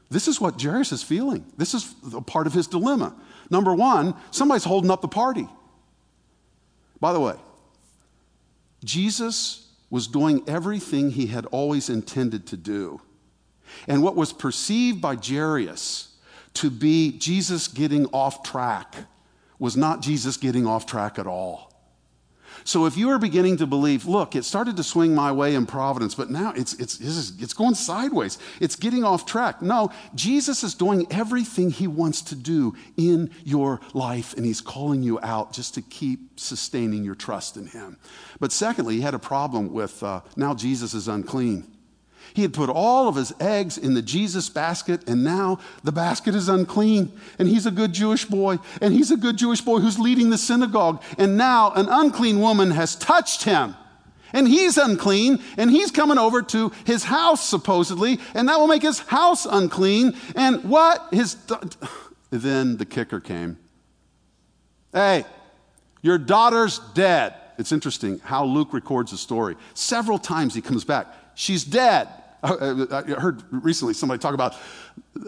This 0.08 0.28
is 0.28 0.40
what 0.40 0.60
Jairus 0.60 0.92
is 0.92 1.02
feeling. 1.02 1.44
This 1.56 1.74
is 1.74 1.92
a 2.14 2.20
part 2.20 2.46
of 2.46 2.52
his 2.52 2.68
dilemma. 2.68 3.14
Number 3.50 3.74
one, 3.74 4.14
somebody's 4.30 4.64
holding 4.64 4.90
up 4.90 5.02
the 5.02 5.08
party. 5.08 5.48
By 7.00 7.12
the 7.12 7.20
way, 7.20 7.34
Jesus 8.84 9.68
was 9.90 10.06
doing 10.06 10.42
everything 10.46 11.10
he 11.10 11.26
had 11.26 11.46
always 11.46 11.90
intended 11.90 12.46
to 12.48 12.56
do. 12.56 13.00
And 13.88 14.00
what 14.00 14.14
was 14.14 14.32
perceived 14.32 15.00
by 15.00 15.16
Jairus 15.16 16.14
to 16.54 16.70
be 16.70 17.18
Jesus 17.18 17.66
getting 17.66 18.06
off 18.06 18.44
track 18.44 18.94
was 19.58 19.76
not 19.76 20.02
Jesus 20.02 20.36
getting 20.36 20.66
off 20.66 20.86
track 20.86 21.18
at 21.18 21.26
all. 21.26 21.72
So 22.64 22.86
if 22.86 22.96
you 22.96 23.10
are 23.10 23.18
beginning 23.18 23.58
to 23.58 23.66
believe, 23.66 24.06
look, 24.06 24.34
it 24.34 24.44
started 24.44 24.76
to 24.76 24.82
swing 24.82 25.14
my 25.14 25.30
way 25.30 25.54
in 25.54 25.66
Providence, 25.66 26.16
but 26.16 26.30
now 26.30 26.52
it's, 26.56 26.72
it's, 26.74 26.98
it's 27.00 27.52
going 27.52 27.76
sideways. 27.76 28.38
It's 28.60 28.74
getting 28.74 29.04
off 29.04 29.24
track. 29.24 29.62
No, 29.62 29.92
Jesus 30.16 30.64
is 30.64 30.74
doing 30.74 31.06
everything 31.10 31.70
he 31.70 31.86
wants 31.86 32.22
to 32.22 32.34
do 32.34 32.74
in 32.96 33.30
your 33.44 33.80
life, 33.94 34.34
and 34.36 34.44
he's 34.44 34.60
calling 34.60 35.04
you 35.04 35.20
out 35.22 35.52
just 35.52 35.74
to 35.74 35.82
keep 35.82 36.40
sustaining 36.40 37.04
your 37.04 37.14
trust 37.14 37.56
in 37.56 37.68
him. 37.68 37.98
But 38.40 38.50
secondly, 38.50 38.96
he 38.96 39.00
had 39.02 39.14
a 39.14 39.18
problem 39.20 39.72
with 39.72 40.02
uh, 40.02 40.22
now 40.36 40.54
Jesus 40.54 40.92
is 40.92 41.06
unclean. 41.06 41.75
He 42.36 42.42
had 42.42 42.52
put 42.52 42.68
all 42.68 43.08
of 43.08 43.16
his 43.16 43.32
eggs 43.40 43.78
in 43.78 43.94
the 43.94 44.02
Jesus 44.02 44.50
basket, 44.50 45.08
and 45.08 45.24
now 45.24 45.58
the 45.84 45.90
basket 45.90 46.34
is 46.34 46.50
unclean. 46.50 47.18
And 47.38 47.48
he's 47.48 47.64
a 47.64 47.70
good 47.70 47.94
Jewish 47.94 48.26
boy, 48.26 48.58
and 48.82 48.92
he's 48.92 49.10
a 49.10 49.16
good 49.16 49.38
Jewish 49.38 49.62
boy 49.62 49.78
who's 49.78 49.98
leading 49.98 50.28
the 50.28 50.36
synagogue. 50.36 51.02
And 51.16 51.38
now 51.38 51.72
an 51.72 51.88
unclean 51.88 52.38
woman 52.38 52.72
has 52.72 52.94
touched 52.94 53.44
him. 53.44 53.74
And 54.34 54.46
he's 54.46 54.76
unclean, 54.76 55.42
and 55.56 55.70
he's 55.70 55.90
coming 55.90 56.18
over 56.18 56.42
to 56.42 56.72
his 56.84 57.04
house, 57.04 57.42
supposedly, 57.42 58.20
and 58.34 58.50
that 58.50 58.60
will 58.60 58.66
make 58.66 58.82
his 58.82 58.98
house 58.98 59.46
unclean. 59.46 60.14
And 60.34 60.62
what? 60.64 61.08
His. 61.12 61.38
Then 62.30 62.76
the 62.76 62.84
kicker 62.84 63.20
came. 63.20 63.56
Hey, 64.92 65.24
your 66.02 66.18
daughter's 66.18 66.80
dead. 66.92 67.32
It's 67.56 67.72
interesting 67.72 68.18
how 68.18 68.44
Luke 68.44 68.74
records 68.74 69.12
the 69.12 69.16
story. 69.16 69.56
Several 69.72 70.18
times 70.18 70.54
he 70.54 70.60
comes 70.60 70.84
back. 70.84 71.06
She's 71.34 71.64
dead. 71.64 72.08
I 72.42 73.02
heard 73.18 73.42
recently 73.50 73.94
somebody 73.94 74.20
talk 74.20 74.34
about, 74.34 74.54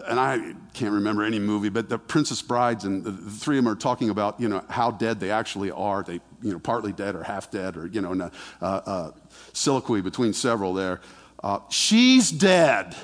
and 0.07 0.19
I 0.19 0.53
can't 0.73 0.93
remember 0.93 1.23
any 1.23 1.39
movie, 1.39 1.69
but 1.69 1.89
the 1.89 1.97
Princess 1.97 2.41
Brides 2.41 2.85
and 2.85 3.03
the, 3.03 3.11
three 3.11 3.57
of 3.57 3.63
them 3.63 3.73
are 3.73 3.75
talking 3.75 4.09
about, 4.09 4.39
you 4.39 4.47
know, 4.47 4.63
how 4.69 4.91
dead 4.91 5.19
they 5.19 5.31
actually 5.31 5.71
are. 5.71 6.03
They, 6.03 6.21
you 6.41 6.53
know, 6.53 6.59
partly 6.59 6.93
dead 6.93 7.15
or 7.15 7.23
half 7.23 7.51
dead, 7.51 7.77
or 7.77 7.87
you 7.87 8.01
know, 8.01 8.13
in 8.13 8.21
a 8.21 8.31
uh, 8.61 8.65
uh, 8.65 9.11
soliloquy 9.53 10.01
between 10.01 10.33
several 10.33 10.73
there. 10.73 11.01
Uh, 11.43 11.59
she's 11.69 12.31
dead. 12.31 12.95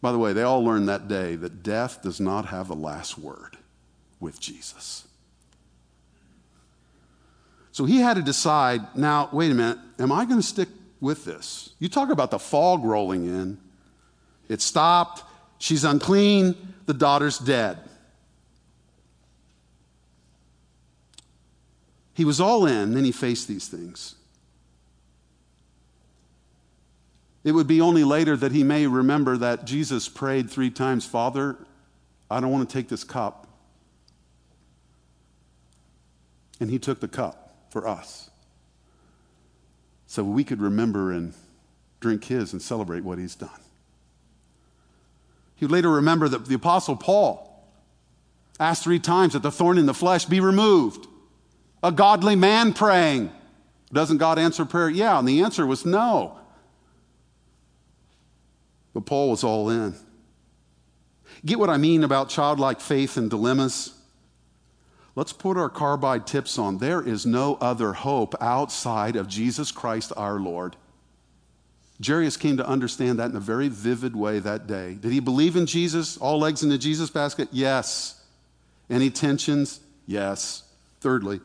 By 0.00 0.12
the 0.12 0.18
way, 0.18 0.34
they 0.34 0.42
all 0.42 0.62
learned 0.62 0.88
that 0.88 1.08
day 1.08 1.34
that 1.36 1.62
death 1.62 2.02
does 2.02 2.20
not 2.20 2.46
have 2.46 2.68
the 2.68 2.76
last 2.76 3.18
word 3.18 3.56
with 4.20 4.38
Jesus. 4.38 5.06
So 7.72 7.86
he 7.86 7.98
had 7.98 8.14
to 8.14 8.22
decide 8.22 8.96
now, 8.96 9.28
wait 9.32 9.50
a 9.50 9.54
minute, 9.54 9.78
am 9.98 10.12
I 10.12 10.26
going 10.26 10.40
to 10.40 10.46
stick 10.46 10.68
with 11.00 11.24
this. 11.24 11.74
You 11.78 11.88
talk 11.88 12.10
about 12.10 12.30
the 12.30 12.38
fog 12.38 12.84
rolling 12.84 13.26
in. 13.26 13.58
It 14.48 14.60
stopped. 14.60 15.22
She's 15.58 15.84
unclean. 15.84 16.56
The 16.86 16.94
daughter's 16.94 17.38
dead. 17.38 17.78
He 22.14 22.24
was 22.24 22.40
all 22.40 22.66
in, 22.66 22.94
then 22.94 23.04
he 23.04 23.10
faced 23.10 23.48
these 23.48 23.66
things. 23.66 24.14
It 27.42 27.52
would 27.52 27.66
be 27.66 27.80
only 27.80 28.04
later 28.04 28.36
that 28.36 28.52
he 28.52 28.62
may 28.62 28.86
remember 28.86 29.36
that 29.36 29.66
Jesus 29.66 30.08
prayed 30.08 30.48
three 30.48 30.70
times 30.70 31.04
Father, 31.04 31.56
I 32.30 32.40
don't 32.40 32.50
want 32.50 32.68
to 32.68 32.72
take 32.72 32.88
this 32.88 33.04
cup. 33.04 33.48
And 36.60 36.70
he 36.70 36.78
took 36.78 37.00
the 37.00 37.08
cup 37.08 37.66
for 37.70 37.86
us 37.86 38.30
so 40.14 40.22
we 40.22 40.44
could 40.44 40.60
remember 40.60 41.10
and 41.10 41.34
drink 41.98 42.22
his 42.22 42.52
and 42.52 42.62
celebrate 42.62 43.02
what 43.02 43.18
he's 43.18 43.34
done. 43.34 43.50
He 45.56 45.64
would 45.64 45.72
later 45.72 45.90
remember 45.90 46.28
that 46.28 46.46
the 46.46 46.54
Apostle 46.54 46.94
Paul 46.94 47.68
asked 48.60 48.84
three 48.84 49.00
times 49.00 49.32
that 49.32 49.42
the 49.42 49.50
thorn 49.50 49.76
in 49.76 49.86
the 49.86 49.94
flesh 49.94 50.24
be 50.24 50.38
removed. 50.38 51.08
A 51.82 51.90
godly 51.90 52.36
man 52.36 52.74
praying. 52.74 53.32
Doesn't 53.92 54.18
God 54.18 54.38
answer 54.38 54.64
prayer? 54.64 54.88
Yeah, 54.88 55.18
and 55.18 55.26
the 55.26 55.42
answer 55.42 55.66
was 55.66 55.84
no. 55.84 56.38
But 58.92 59.06
Paul 59.06 59.30
was 59.30 59.42
all 59.42 59.68
in. 59.68 59.96
Get 61.44 61.58
what 61.58 61.70
I 61.70 61.76
mean 61.76 62.04
about 62.04 62.28
childlike 62.28 62.80
faith 62.80 63.16
and 63.16 63.28
dilemmas? 63.28 63.93
Let's 65.16 65.32
put 65.32 65.56
our 65.56 65.68
carbide 65.68 66.26
tips 66.26 66.58
on. 66.58 66.78
There 66.78 67.00
is 67.00 67.24
no 67.24 67.56
other 67.60 67.92
hope 67.92 68.34
outside 68.40 69.14
of 69.14 69.28
Jesus 69.28 69.70
Christ 69.70 70.12
our 70.16 70.40
Lord. 70.40 70.76
Jairus 72.04 72.36
came 72.36 72.56
to 72.56 72.66
understand 72.66 73.20
that 73.20 73.30
in 73.30 73.36
a 73.36 73.40
very 73.40 73.68
vivid 73.68 74.16
way 74.16 74.40
that 74.40 74.66
day. 74.66 74.94
Did 74.94 75.12
he 75.12 75.20
believe 75.20 75.54
in 75.54 75.66
Jesus? 75.66 76.16
All 76.16 76.44
eggs 76.44 76.64
in 76.64 76.68
the 76.68 76.78
Jesus 76.78 77.10
basket? 77.10 77.48
Yes. 77.52 78.20
Any 78.90 79.10
tensions? 79.10 79.80
Yes. 80.06 80.64
Thirdly, 81.00 81.40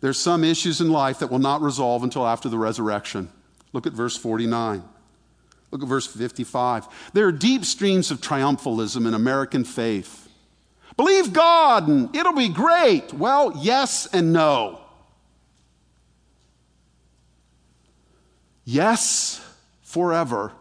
there's 0.00 0.18
some 0.18 0.44
issues 0.44 0.80
in 0.80 0.90
life 0.90 1.18
that 1.18 1.30
will 1.30 1.38
not 1.38 1.62
resolve 1.62 2.04
until 2.04 2.26
after 2.26 2.48
the 2.48 2.58
resurrection. 2.58 3.30
Look 3.72 3.86
at 3.86 3.92
verse 3.92 4.16
49. 4.16 4.84
Look 5.70 5.82
at 5.82 5.88
verse 5.88 6.06
55. 6.06 6.86
There 7.12 7.26
are 7.26 7.32
deep 7.32 7.64
streams 7.64 8.12
of 8.12 8.20
triumphalism 8.20 9.08
in 9.08 9.14
American 9.14 9.64
faith. 9.64 10.23
Believe 10.96 11.32
God 11.32 11.88
and 11.88 12.14
it'll 12.14 12.34
be 12.34 12.48
great. 12.48 13.12
Well, 13.12 13.52
yes 13.56 14.06
and 14.12 14.32
no. 14.32 14.80
Yes, 18.64 19.40
forever. 19.82 20.52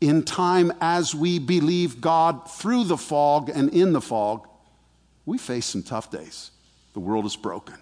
in 0.00 0.22
time 0.22 0.72
as 0.80 1.14
we 1.14 1.38
believe 1.38 2.00
God 2.00 2.50
through 2.50 2.84
the 2.84 2.96
fog 2.96 3.50
and 3.50 3.68
in 3.70 3.92
the 3.92 4.00
fog, 4.00 4.48
we 5.26 5.38
face 5.38 5.66
some 5.66 5.82
tough 5.82 6.10
days. 6.10 6.50
The 6.94 7.00
world 7.00 7.26
is 7.26 7.36
broken. 7.36 7.76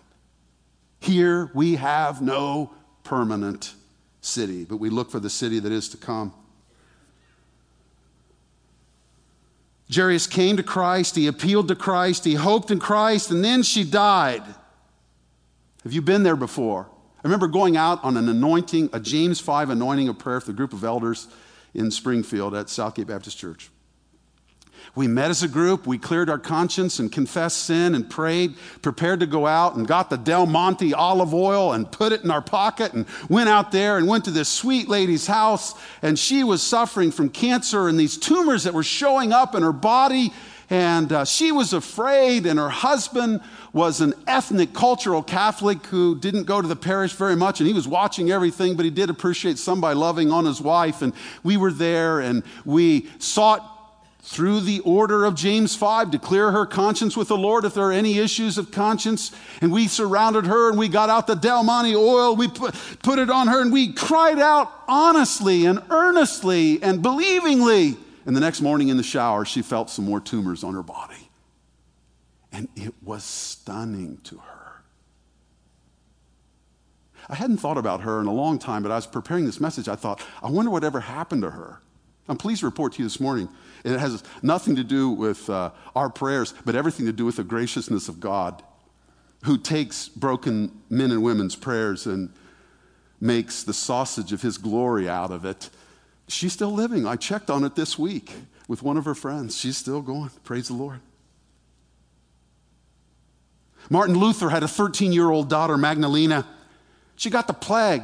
Here 1.01 1.51
we 1.55 1.77
have 1.77 2.21
no 2.21 2.73
permanent 3.05 3.75
city, 4.21 4.65
but 4.65 4.79
we 4.79 4.91
look 4.91 5.11
for 5.11 5.21
the 5.21 5.31
city 5.31 5.61
that 5.61 5.71
is 5.71 5.89
to 5.91 5.97
come. 5.97 6.35
Jairus 9.93 10.26
came 10.26 10.57
to 10.57 10.62
Christ, 10.62 11.16
he 11.16 11.26
appealed 11.26 11.68
to 11.68 11.74
Christ, 11.74 12.24
he 12.24 12.34
hoped 12.34 12.70
in 12.70 12.78
Christ, 12.78 13.30
and 13.30 13.45
then 13.45 13.62
she 13.62 13.84
died. 13.84 14.43
Have 15.82 15.93
you 15.93 16.03
been 16.03 16.22
there 16.22 16.36
before? 16.36 16.91
I 17.18 17.20
remember 17.22 17.49
going 17.49 17.76
out 17.76 18.03
on 18.05 18.16
an 18.16 18.28
anointing, 18.28 18.91
a 18.93 19.01
James 19.01 19.41
5 19.41 19.70
anointing 19.70 20.09
of 20.09 20.18
prayer 20.18 20.41
for 20.41 20.49
the 20.49 20.57
group 20.57 20.72
of 20.72 20.84
elders 20.84 21.28
in 21.74 21.91
Springfield 21.91 22.55
at 22.55 22.68
Southgate 22.68 23.07
Baptist 23.07 23.39
Church. 23.39 23.70
We 24.95 25.07
met 25.07 25.31
as 25.31 25.43
a 25.43 25.49
group, 25.49 25.87
we 25.87 25.99
cleared 25.99 26.29
our 26.29 26.39
conscience 26.39 26.99
and 26.99 27.11
confessed 27.11 27.64
sin 27.64 27.95
and 27.95 28.09
prayed, 28.09 28.57
prepared 28.83 29.20
to 29.20 29.26
go 29.26 29.47
out 29.47 29.76
and 29.76 29.87
got 29.87 30.11
the 30.11 30.16
Del 30.16 30.47
Monte 30.47 30.93
olive 30.95 31.35
oil 31.35 31.72
and 31.72 31.91
put 31.91 32.12
it 32.12 32.24
in 32.24 32.31
our 32.31 32.43
pocket 32.43 32.93
and 32.95 33.07
went 33.29 33.49
out 33.49 33.70
there 33.72 33.99
and 33.99 34.09
went 34.09 34.24
to 34.24 34.31
this 34.31 34.49
sweet 34.49 34.89
lady's 34.89 35.26
house. 35.26 35.74
And 36.03 36.18
she 36.18 36.45
was 36.45 36.62
suffering 36.62 37.11
from 37.11 37.29
cancer 37.29 37.89
and 37.89 37.99
these 37.99 38.16
tumors 38.16 38.64
that 38.64 38.74
were 38.74 38.83
showing 38.83 39.33
up 39.33 39.55
in 39.55 39.62
her 39.62 39.72
body. 39.72 40.33
And 40.70 41.11
uh, 41.12 41.24
she 41.24 41.51
was 41.51 41.72
afraid, 41.72 42.45
and 42.45 42.59
her 42.59 42.68
husband 42.68 43.41
was 43.72 44.03
an 44.03 44.12
ethnic, 44.26 44.74
cultural 44.74 45.22
Catholic 45.22 45.87
who 45.87 46.18
didn't 46.18 46.45
go 46.45 46.61
to 46.61 46.68
the 46.68 46.76
parish 46.76 47.12
very 47.12 47.37
much, 47.37 47.61
and 47.61 47.66
he 47.66 47.72
was 47.72 47.89
watching 47.89 48.31
everything, 48.31 48.76
but 48.76 48.85
he 48.85 48.91
did 48.91 49.09
appreciate 49.09 49.57
somebody 49.57 49.97
loving 49.97 50.31
on 50.31 50.45
his 50.45 50.61
wife. 50.61 51.01
And 51.01 51.14
we 51.43 51.57
were 51.57 51.72
there, 51.72 52.20
and 52.20 52.43
we 52.66 53.09
sought 53.18 53.78
through 54.21 54.61
the 54.61 54.81
order 54.81 55.25
of 55.25 55.35
James 55.35 55.75
5 55.77 56.11
to 56.11 56.19
clear 56.19 56.51
her 56.51 56.66
conscience 56.66 57.16
with 57.16 57.29
the 57.29 57.37
Lord 57.37 57.64
if 57.64 57.75
there 57.75 57.85
are 57.85 57.93
any 57.93 58.19
issues 58.19 58.59
of 58.59 58.71
conscience. 58.71 59.33
And 59.61 59.73
we 59.73 59.89
surrounded 59.89 60.47
her 60.47 60.69
and 60.69 60.79
we 60.79 60.89
got 60.89 61.09
out 61.09 61.27
the 61.27 61.35
Del 61.35 61.62
Monte 61.62 61.95
oil, 61.95 62.37
we 62.37 62.49
put, 62.49 62.75
put 63.03 63.19
it 63.19 63.31
on 63.31 63.49
her, 63.49 63.61
and 63.62 63.73
we 63.73 63.93
cried 63.93 64.39
out 64.39 64.71
honestly 64.87 65.66
and 65.66 65.83
earnestly 65.91 66.83
and 66.83 67.03
believingly. 67.03 67.97
And 68.27 68.37
the 68.37 68.41
next 68.41 68.61
morning 68.61 68.89
in 68.89 68.97
the 68.97 69.03
shower, 69.03 69.45
she 69.45 69.62
felt 69.62 69.89
some 69.89 70.05
more 70.05 70.21
tumors 70.21 70.62
on 70.62 70.75
her 70.75 70.83
body. 70.83 71.31
And 72.53 72.69
it 72.77 72.95
was 73.03 73.25
stunning 73.25 74.19
to 74.25 74.39
her. 74.39 74.83
I 77.31 77.35
hadn't 77.35 77.59
thought 77.59 77.79
about 77.79 78.03
her 78.03 78.21
in 78.21 78.27
a 78.27 78.33
long 78.33 78.59
time, 78.59 78.83
but 78.83 78.91
I 78.91 78.97
was 78.97 79.07
preparing 79.07 79.45
this 79.45 79.61
message. 79.61 79.89
I 79.89 79.97
thought, 79.97 80.23
I 80.43 80.51
wonder 80.51 80.71
whatever 80.71 81.01
happened 81.01 81.43
to 81.43 81.51
her. 81.51 81.81
I'm 82.29 82.37
pleased 82.37 82.61
to 82.61 82.66
report 82.66 82.95
to 82.95 82.99
you 82.99 83.07
this 83.07 83.21
morning. 83.21 83.49
It 83.85 83.99
has 83.99 84.22
nothing 84.43 84.76
to 84.76 84.85
do 84.85 85.11
with 85.11 85.49
uh, 85.49 85.70
our 85.95 86.11
prayers, 86.11 86.55
but 86.64 86.74
everything 86.74 87.07
to 87.07 87.12
do 87.12 87.24
with 87.24 87.37
the 87.37 87.45
graciousness 87.45 88.09
of 88.09 88.20
God, 88.20 88.62
who 89.45 89.59
takes 89.59 90.09
broken 90.09 90.83
men 90.91 91.11
and 91.11 91.22
women's 91.22 91.57
prayers 91.57 92.07
and 92.07 92.33
makes 93.20 93.62
the 93.62 93.74
sausage 93.74 94.33
of 94.33 94.43
his 94.43 94.59
glory 94.59 95.09
out 95.09 95.31
of 95.31 95.45
it 95.45 95.70
She's 96.29 96.53
still 96.53 96.72
living. 96.72 97.07
I 97.07 97.16
checked 97.16 97.51
on 97.51 97.64
it 97.64 97.74
this 97.74 97.99
week 97.99 98.33
with 98.68 98.83
one 98.83 98.99
of 98.99 99.07
her 99.07 99.14
friends. 99.14 99.59
She's 99.59 99.79
still 99.79 100.03
going. 100.03 100.31
Praise 100.45 100.68
the 100.68 100.74
Lord. 100.74 101.01
Martin 103.91 104.18
Luther 104.18 104.51
had 104.51 104.62
a 104.62 104.68
13 104.68 105.12
year 105.12 105.31
old 105.31 105.49
daughter, 105.49 105.79
Magdalena. 105.79 106.47
She 107.16 107.31
got 107.31 107.47
the 107.47 107.55
plague 107.55 108.03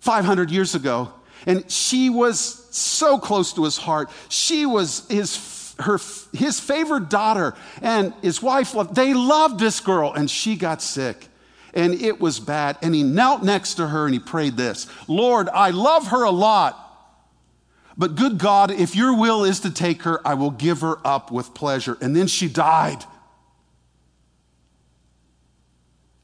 500 0.00 0.50
years 0.50 0.74
ago, 0.74 1.12
and 1.46 1.70
she 1.70 2.08
was 2.08 2.59
so 2.70 3.18
close 3.18 3.52
to 3.54 3.64
his 3.64 3.76
heart. 3.76 4.10
She 4.28 4.66
was 4.66 5.06
his, 5.08 5.74
her, 5.80 5.98
his 6.32 6.60
favorite 6.60 7.08
daughter, 7.08 7.54
and 7.82 8.14
his 8.22 8.42
wife 8.42 8.74
loved, 8.74 8.94
they 8.94 9.14
loved 9.14 9.58
this 9.58 9.80
girl, 9.80 10.12
and 10.12 10.30
she 10.30 10.56
got 10.56 10.82
sick. 10.82 11.28
And 11.72 11.94
it 11.94 12.20
was 12.20 12.40
bad. 12.40 12.78
And 12.82 12.94
he 12.94 13.04
knelt 13.04 13.44
next 13.44 13.74
to 13.74 13.86
her 13.86 14.04
and 14.04 14.12
he 14.12 14.18
prayed 14.18 14.56
this 14.56 14.88
Lord, 15.06 15.48
I 15.48 15.70
love 15.70 16.08
her 16.08 16.24
a 16.24 16.30
lot. 16.30 16.86
But 17.96 18.14
good 18.14 18.38
God, 18.38 18.70
if 18.70 18.96
your 18.96 19.16
will 19.16 19.44
is 19.44 19.60
to 19.60 19.70
take 19.70 20.02
her, 20.02 20.26
I 20.26 20.34
will 20.34 20.50
give 20.50 20.80
her 20.80 21.06
up 21.06 21.30
with 21.30 21.52
pleasure. 21.54 21.98
And 22.00 22.16
then 22.16 22.28
she 22.28 22.48
died. 22.48 23.04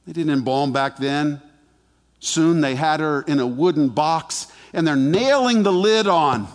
They 0.06 0.12
didn't 0.12 0.32
embalm 0.32 0.72
back 0.72 0.96
then. 0.96 1.42
Soon 2.18 2.60
they 2.60 2.76
had 2.76 3.00
her 3.00 3.22
in 3.22 3.40
a 3.40 3.46
wooden 3.46 3.90
box 3.90 4.46
and 4.76 4.86
they're 4.86 4.94
nailing 4.94 5.64
the 5.64 5.72
lid 5.72 6.06
on. 6.06 6.46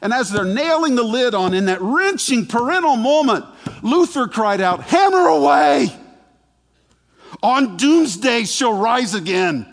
And 0.00 0.12
as 0.12 0.30
they're 0.30 0.44
nailing 0.44 0.94
the 0.94 1.02
lid 1.02 1.34
on, 1.34 1.52
in 1.52 1.66
that 1.66 1.82
wrenching 1.82 2.46
parental 2.46 2.96
moment, 2.96 3.44
Luther 3.82 4.28
cried 4.28 4.60
out, 4.60 4.84
Hammer 4.84 5.26
away! 5.26 5.88
On 7.42 7.76
doomsday 7.76 8.44
she'll 8.44 8.78
rise 8.78 9.14
again. 9.14 9.66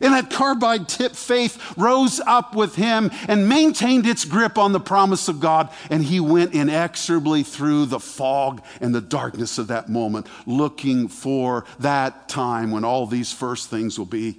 And 0.00 0.12
that 0.12 0.30
carbide 0.30 0.88
tip 0.88 1.16
faith 1.16 1.74
rose 1.76 2.20
up 2.20 2.54
with 2.54 2.76
him 2.76 3.10
and 3.28 3.48
maintained 3.48 4.06
its 4.06 4.26
grip 4.26 4.58
on 4.58 4.72
the 4.72 4.80
promise 4.80 5.28
of 5.28 5.40
God. 5.40 5.70
And 5.90 6.04
he 6.04 6.20
went 6.20 6.52
inexorably 6.52 7.42
through 7.42 7.86
the 7.86 7.98
fog 7.98 8.62
and 8.80 8.94
the 8.94 9.00
darkness 9.00 9.58
of 9.58 9.68
that 9.68 9.88
moment, 9.88 10.26
looking 10.46 11.08
for 11.08 11.64
that 11.78 12.28
time 12.28 12.70
when 12.70 12.84
all 12.84 13.06
these 13.06 13.32
first 13.32 13.70
things 13.70 13.98
will 13.98 14.06
be 14.06 14.38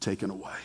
taken 0.00 0.30
away. 0.30 0.56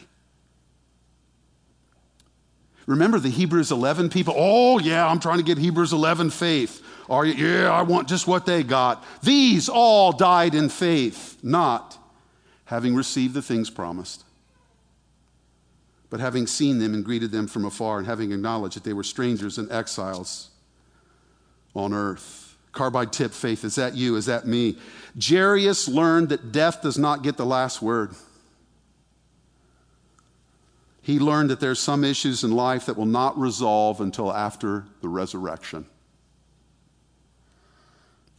Remember 2.88 3.20
the 3.20 3.30
Hebrews 3.30 3.72
11 3.72 4.10
people? 4.10 4.34
Oh, 4.36 4.80
yeah, 4.80 5.08
I'm 5.08 5.20
trying 5.20 5.38
to 5.38 5.44
get 5.44 5.58
Hebrews 5.58 5.94
11 5.94 6.30
faith. 6.32 6.84
Are 7.10 7.26
you? 7.26 7.34
Yeah, 7.34 7.72
I 7.72 7.82
want 7.82 8.08
just 8.08 8.28
what 8.28 8.46
they 8.46 8.64
got. 8.64 9.04
These 9.22 9.70
all 9.70 10.12
died 10.12 10.56
in 10.56 10.70
faith, 10.70 11.38
not 11.44 11.98
having 12.66 12.96
received 12.96 13.34
the 13.34 13.42
things 13.42 13.70
promised, 13.70 14.24
but 16.10 16.20
having 16.20 16.48
seen 16.48 16.80
them 16.80 16.94
and 16.94 17.04
greeted 17.04 17.32
them 17.32 17.48
from 17.48 17.66
afar, 17.66 17.98
and 17.98 18.08
having 18.08 18.32
acknowledged 18.32 18.78
that 18.78 18.84
they 18.84 18.94
were 18.94 19.04
strangers 19.04 19.58
and 19.58 19.72
exiles 19.72 20.50
on 21.76 21.94
earth. 21.94 22.56
Carbide 22.72 23.12
tip 23.12 23.34
faith, 23.34 23.66
is 23.66 23.76
that 23.76 23.96
you? 23.96 24.16
Is 24.16 24.28
that 24.28 24.48
me? 24.48 24.78
Jairus 25.22 25.90
learned 25.90 26.30
that 26.30 26.54
death 26.54 26.82
does 26.82 26.98
not 26.98 27.22
get 27.22 27.36
the 27.36 27.46
last 27.46 27.82
word. 27.82 28.12
He 31.02 31.18
learned 31.20 31.50
that 31.50 31.60
there's 31.60 31.80
some 31.80 32.04
issues 32.04 32.44
in 32.44 32.52
life 32.52 32.86
that 32.86 32.96
will 32.96 33.06
not 33.06 33.40
resolve 33.40 34.02
until 34.02 34.32
after 34.32 34.86
the 35.02 35.10
resurrection. 35.10 35.86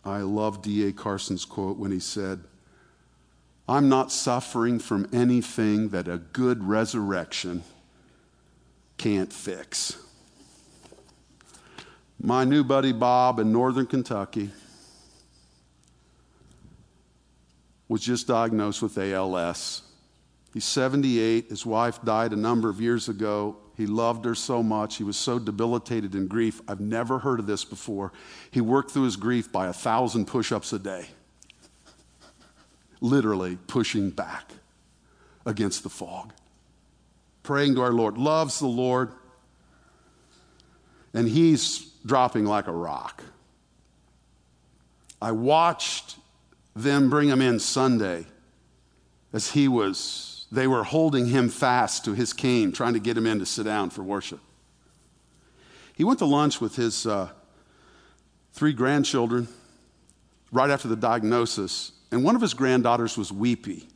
I 0.05 0.19
love 0.19 0.63
D.A. 0.63 0.93
Carson's 0.93 1.45
quote 1.45 1.77
when 1.77 1.91
he 1.91 2.01
said, 2.01 2.45
I'm 3.69 3.89
not 3.89 4.11
suffering 4.11 4.79
from 4.79 5.09
anything 5.13 5.91
that 5.91 6.09
a 6.09 6.19
good 6.19 6.65
resurrection 6.65 7.63
can't 8.99 9.33
fix. 9.33 9.97
My 12.21 12.45
new 12.45 12.63
buddy 12.63 12.93
Bob 12.93 13.39
in 13.39 13.53
northern 13.53 13.87
Kentucky 13.87 14.51
was 17.89 18.01
just 18.01 18.27
diagnosed 18.27 18.83
with 18.83 18.97
ALS. 18.99 19.83
He's 20.53 20.65
78. 20.65 21.49
His 21.49 21.65
wife 21.65 22.03
died 22.03 22.33
a 22.33 22.37
number 22.37 22.69
of 22.69 22.81
years 22.81 23.09
ago. 23.09 23.57
He 23.77 23.87
loved 23.87 24.25
her 24.27 24.35
so 24.35 24.63
much. 24.63 24.97
He 24.97 25.05
was 25.05 25.17
so 25.17 25.39
debilitated 25.39 26.15
in 26.15 26.27
grief. 26.27 26.61
I've 26.69 26.81
never 26.81 27.19
heard 27.19 27.41
of 27.41 27.47
this 27.47 27.65
before. 27.65 28.13
He 28.51 28.61
worked 28.61 28.91
through 28.91 29.05
his 29.05 29.17
grief 29.17 29.51
by 29.51 29.69
a 29.69 29.73
thousand 29.73 30.27
push 30.27 30.53
ups 30.53 30.73
a 30.73 30.79
day 30.79 31.07
literally 33.03 33.59
pushing 33.67 34.09
back 34.11 34.53
against 35.45 35.83
the 35.83 35.91
fog. 35.91 36.33
Praying 37.43 37.75
to 37.75 37.83
our 37.83 37.93
Lord, 37.93 38.17
loves 38.17 38.61
the 38.61 38.69
Lord, 38.69 39.11
and 41.13 41.29
he's 41.29 41.81
dropping 42.07 42.47
like 42.47 42.69
a 42.69 42.73
rock. 42.73 43.23
I 45.21 45.33
watched 45.33 46.17
them 46.75 47.11
bring 47.11 47.29
him 47.29 47.43
in 47.43 47.59
Sunday 47.59 48.25
as 49.33 49.51
he 49.51 49.67
was, 49.67 50.32
they 50.53 50.69
were 50.69 50.85
holding 50.85 51.27
him 51.27 51.49
fast 51.49 52.05
to 52.05 52.13
his 52.13 52.33
cane, 52.33 52.71
trying 52.71 52.93
to 52.93 53.01
get 53.01 53.17
him 53.17 53.27
in 53.27 53.41
to 53.41 53.47
sit 53.47 53.65
down 53.65 53.91
for 53.91 54.05
worship. 54.05 54.39
He 55.97 56.05
went 56.05 56.21
to 56.21 56.27
lunch 56.27 56.61
with 56.61 56.77
his 56.77 57.07
uh, 57.07 57.31
three 58.53 58.73
grandchildren 58.73 59.49
right 60.53 60.71
after 60.71 60.87
the 60.87 60.97
diagnosis 60.97 61.93
and 62.13 62.23
one 62.23 62.37
of 62.37 62.43
his 62.43 62.53
granddaughters 62.53 63.17
was 63.17 63.33
weepy. 63.33 63.89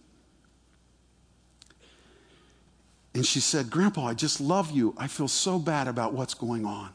And 3.15 3.25
she 3.25 3.41
said, 3.41 3.71
Grandpa, 3.71 4.07
I 4.07 4.15
just 4.15 4.41
love 4.41 4.71
you. 4.71 4.95
I 4.97 5.07
feel 5.07 5.29
so 5.29 5.59
bad 5.59 5.87
about 5.87 6.15
what's 6.15 6.35
going 6.35 6.65
on. 6.65 6.91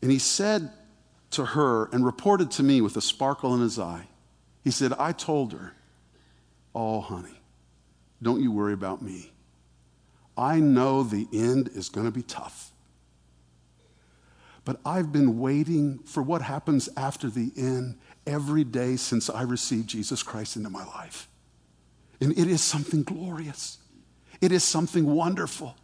And 0.00 0.10
he 0.10 0.20
said 0.20 0.70
to 1.32 1.44
her 1.44 1.86
and 1.86 2.04
reported 2.04 2.52
to 2.52 2.62
me 2.62 2.80
with 2.80 2.96
a 2.96 3.00
sparkle 3.00 3.54
in 3.54 3.60
his 3.60 3.78
eye, 3.78 4.06
he 4.62 4.70
said, 4.70 4.92
I 4.92 5.10
told 5.10 5.52
her, 5.52 5.74
Oh, 6.78 7.00
honey, 7.00 7.40
don't 8.22 8.42
you 8.42 8.52
worry 8.52 8.74
about 8.74 9.00
me. 9.00 9.32
I 10.36 10.60
know 10.60 11.02
the 11.02 11.26
end 11.32 11.70
is 11.74 11.88
going 11.88 12.04
to 12.04 12.12
be 12.12 12.22
tough. 12.22 12.70
But 14.66 14.78
I've 14.84 15.10
been 15.10 15.38
waiting 15.38 16.00
for 16.00 16.22
what 16.22 16.42
happens 16.42 16.90
after 16.94 17.30
the 17.30 17.50
end 17.56 17.96
every 18.26 18.62
day 18.62 18.96
since 18.96 19.30
I 19.30 19.42
received 19.42 19.88
Jesus 19.88 20.22
Christ 20.22 20.56
into 20.56 20.68
my 20.68 20.84
life. 20.84 21.28
And 22.20 22.38
it 22.38 22.46
is 22.46 22.60
something 22.60 23.04
glorious, 23.04 23.78
it 24.42 24.52
is 24.52 24.62
something 24.62 25.06
wonderful. 25.06 25.76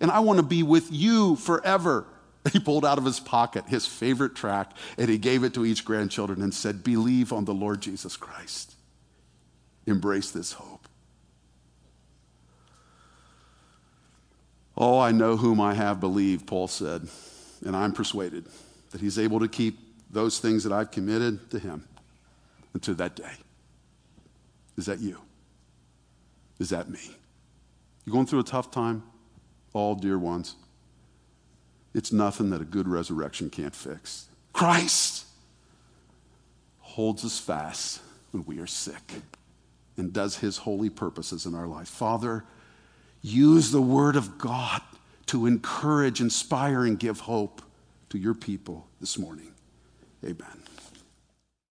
And 0.00 0.12
I 0.12 0.20
want 0.20 0.38
to 0.38 0.44
be 0.44 0.62
with 0.62 0.92
you 0.92 1.34
forever. 1.36 2.06
He 2.52 2.60
pulled 2.60 2.84
out 2.84 2.96
of 2.96 3.04
his 3.04 3.18
pocket 3.18 3.64
his 3.66 3.88
favorite 3.88 4.36
track 4.36 4.70
and 4.96 5.08
he 5.08 5.18
gave 5.18 5.42
it 5.42 5.52
to 5.54 5.66
each 5.66 5.84
grandchildren 5.84 6.42
and 6.42 6.54
said, 6.54 6.84
Believe 6.84 7.32
on 7.32 7.44
the 7.44 7.52
Lord 7.52 7.80
Jesus 7.82 8.16
Christ. 8.16 8.75
Embrace 9.86 10.30
this 10.30 10.52
hope. 10.52 10.88
Oh, 14.76 14.98
I 14.98 15.12
know 15.12 15.36
whom 15.36 15.60
I 15.60 15.74
have 15.74 16.00
believed, 16.00 16.46
Paul 16.46 16.68
said, 16.68 17.08
and 17.64 17.74
I'm 17.74 17.92
persuaded 17.92 18.46
that 18.90 19.00
he's 19.00 19.18
able 19.18 19.40
to 19.40 19.48
keep 19.48 19.78
those 20.10 20.38
things 20.38 20.64
that 20.64 20.72
I've 20.72 20.90
committed 20.90 21.50
to 21.50 21.58
him 21.58 21.86
until 22.74 22.94
that 22.96 23.16
day. 23.16 23.32
Is 24.76 24.86
that 24.86 25.00
you? 25.00 25.18
Is 26.58 26.70
that 26.70 26.90
me? 26.90 27.00
You 28.04 28.12
going 28.12 28.26
through 28.26 28.40
a 28.40 28.44
tough 28.44 28.70
time? 28.70 29.02
All 29.72 29.94
dear 29.94 30.18
ones. 30.18 30.56
It's 31.94 32.12
nothing 32.12 32.50
that 32.50 32.60
a 32.60 32.64
good 32.64 32.86
resurrection 32.86 33.48
can't 33.48 33.74
fix. 33.74 34.28
Christ 34.52 35.24
holds 36.80 37.24
us 37.24 37.38
fast 37.38 38.00
when 38.32 38.44
we 38.44 38.58
are 38.58 38.66
sick 38.66 39.14
and 39.96 40.12
does 40.12 40.38
his 40.38 40.58
holy 40.58 40.90
purposes 40.90 41.46
in 41.46 41.54
our 41.54 41.66
life. 41.66 41.88
Father, 41.88 42.44
use 43.22 43.70
the 43.70 43.82
word 43.82 44.16
of 44.16 44.38
God 44.38 44.82
to 45.26 45.46
encourage, 45.46 46.20
inspire, 46.20 46.84
and 46.84 46.98
give 46.98 47.20
hope 47.20 47.62
to 48.10 48.18
your 48.18 48.34
people 48.34 48.86
this 49.00 49.18
morning. 49.18 49.52
Amen. 50.24 50.65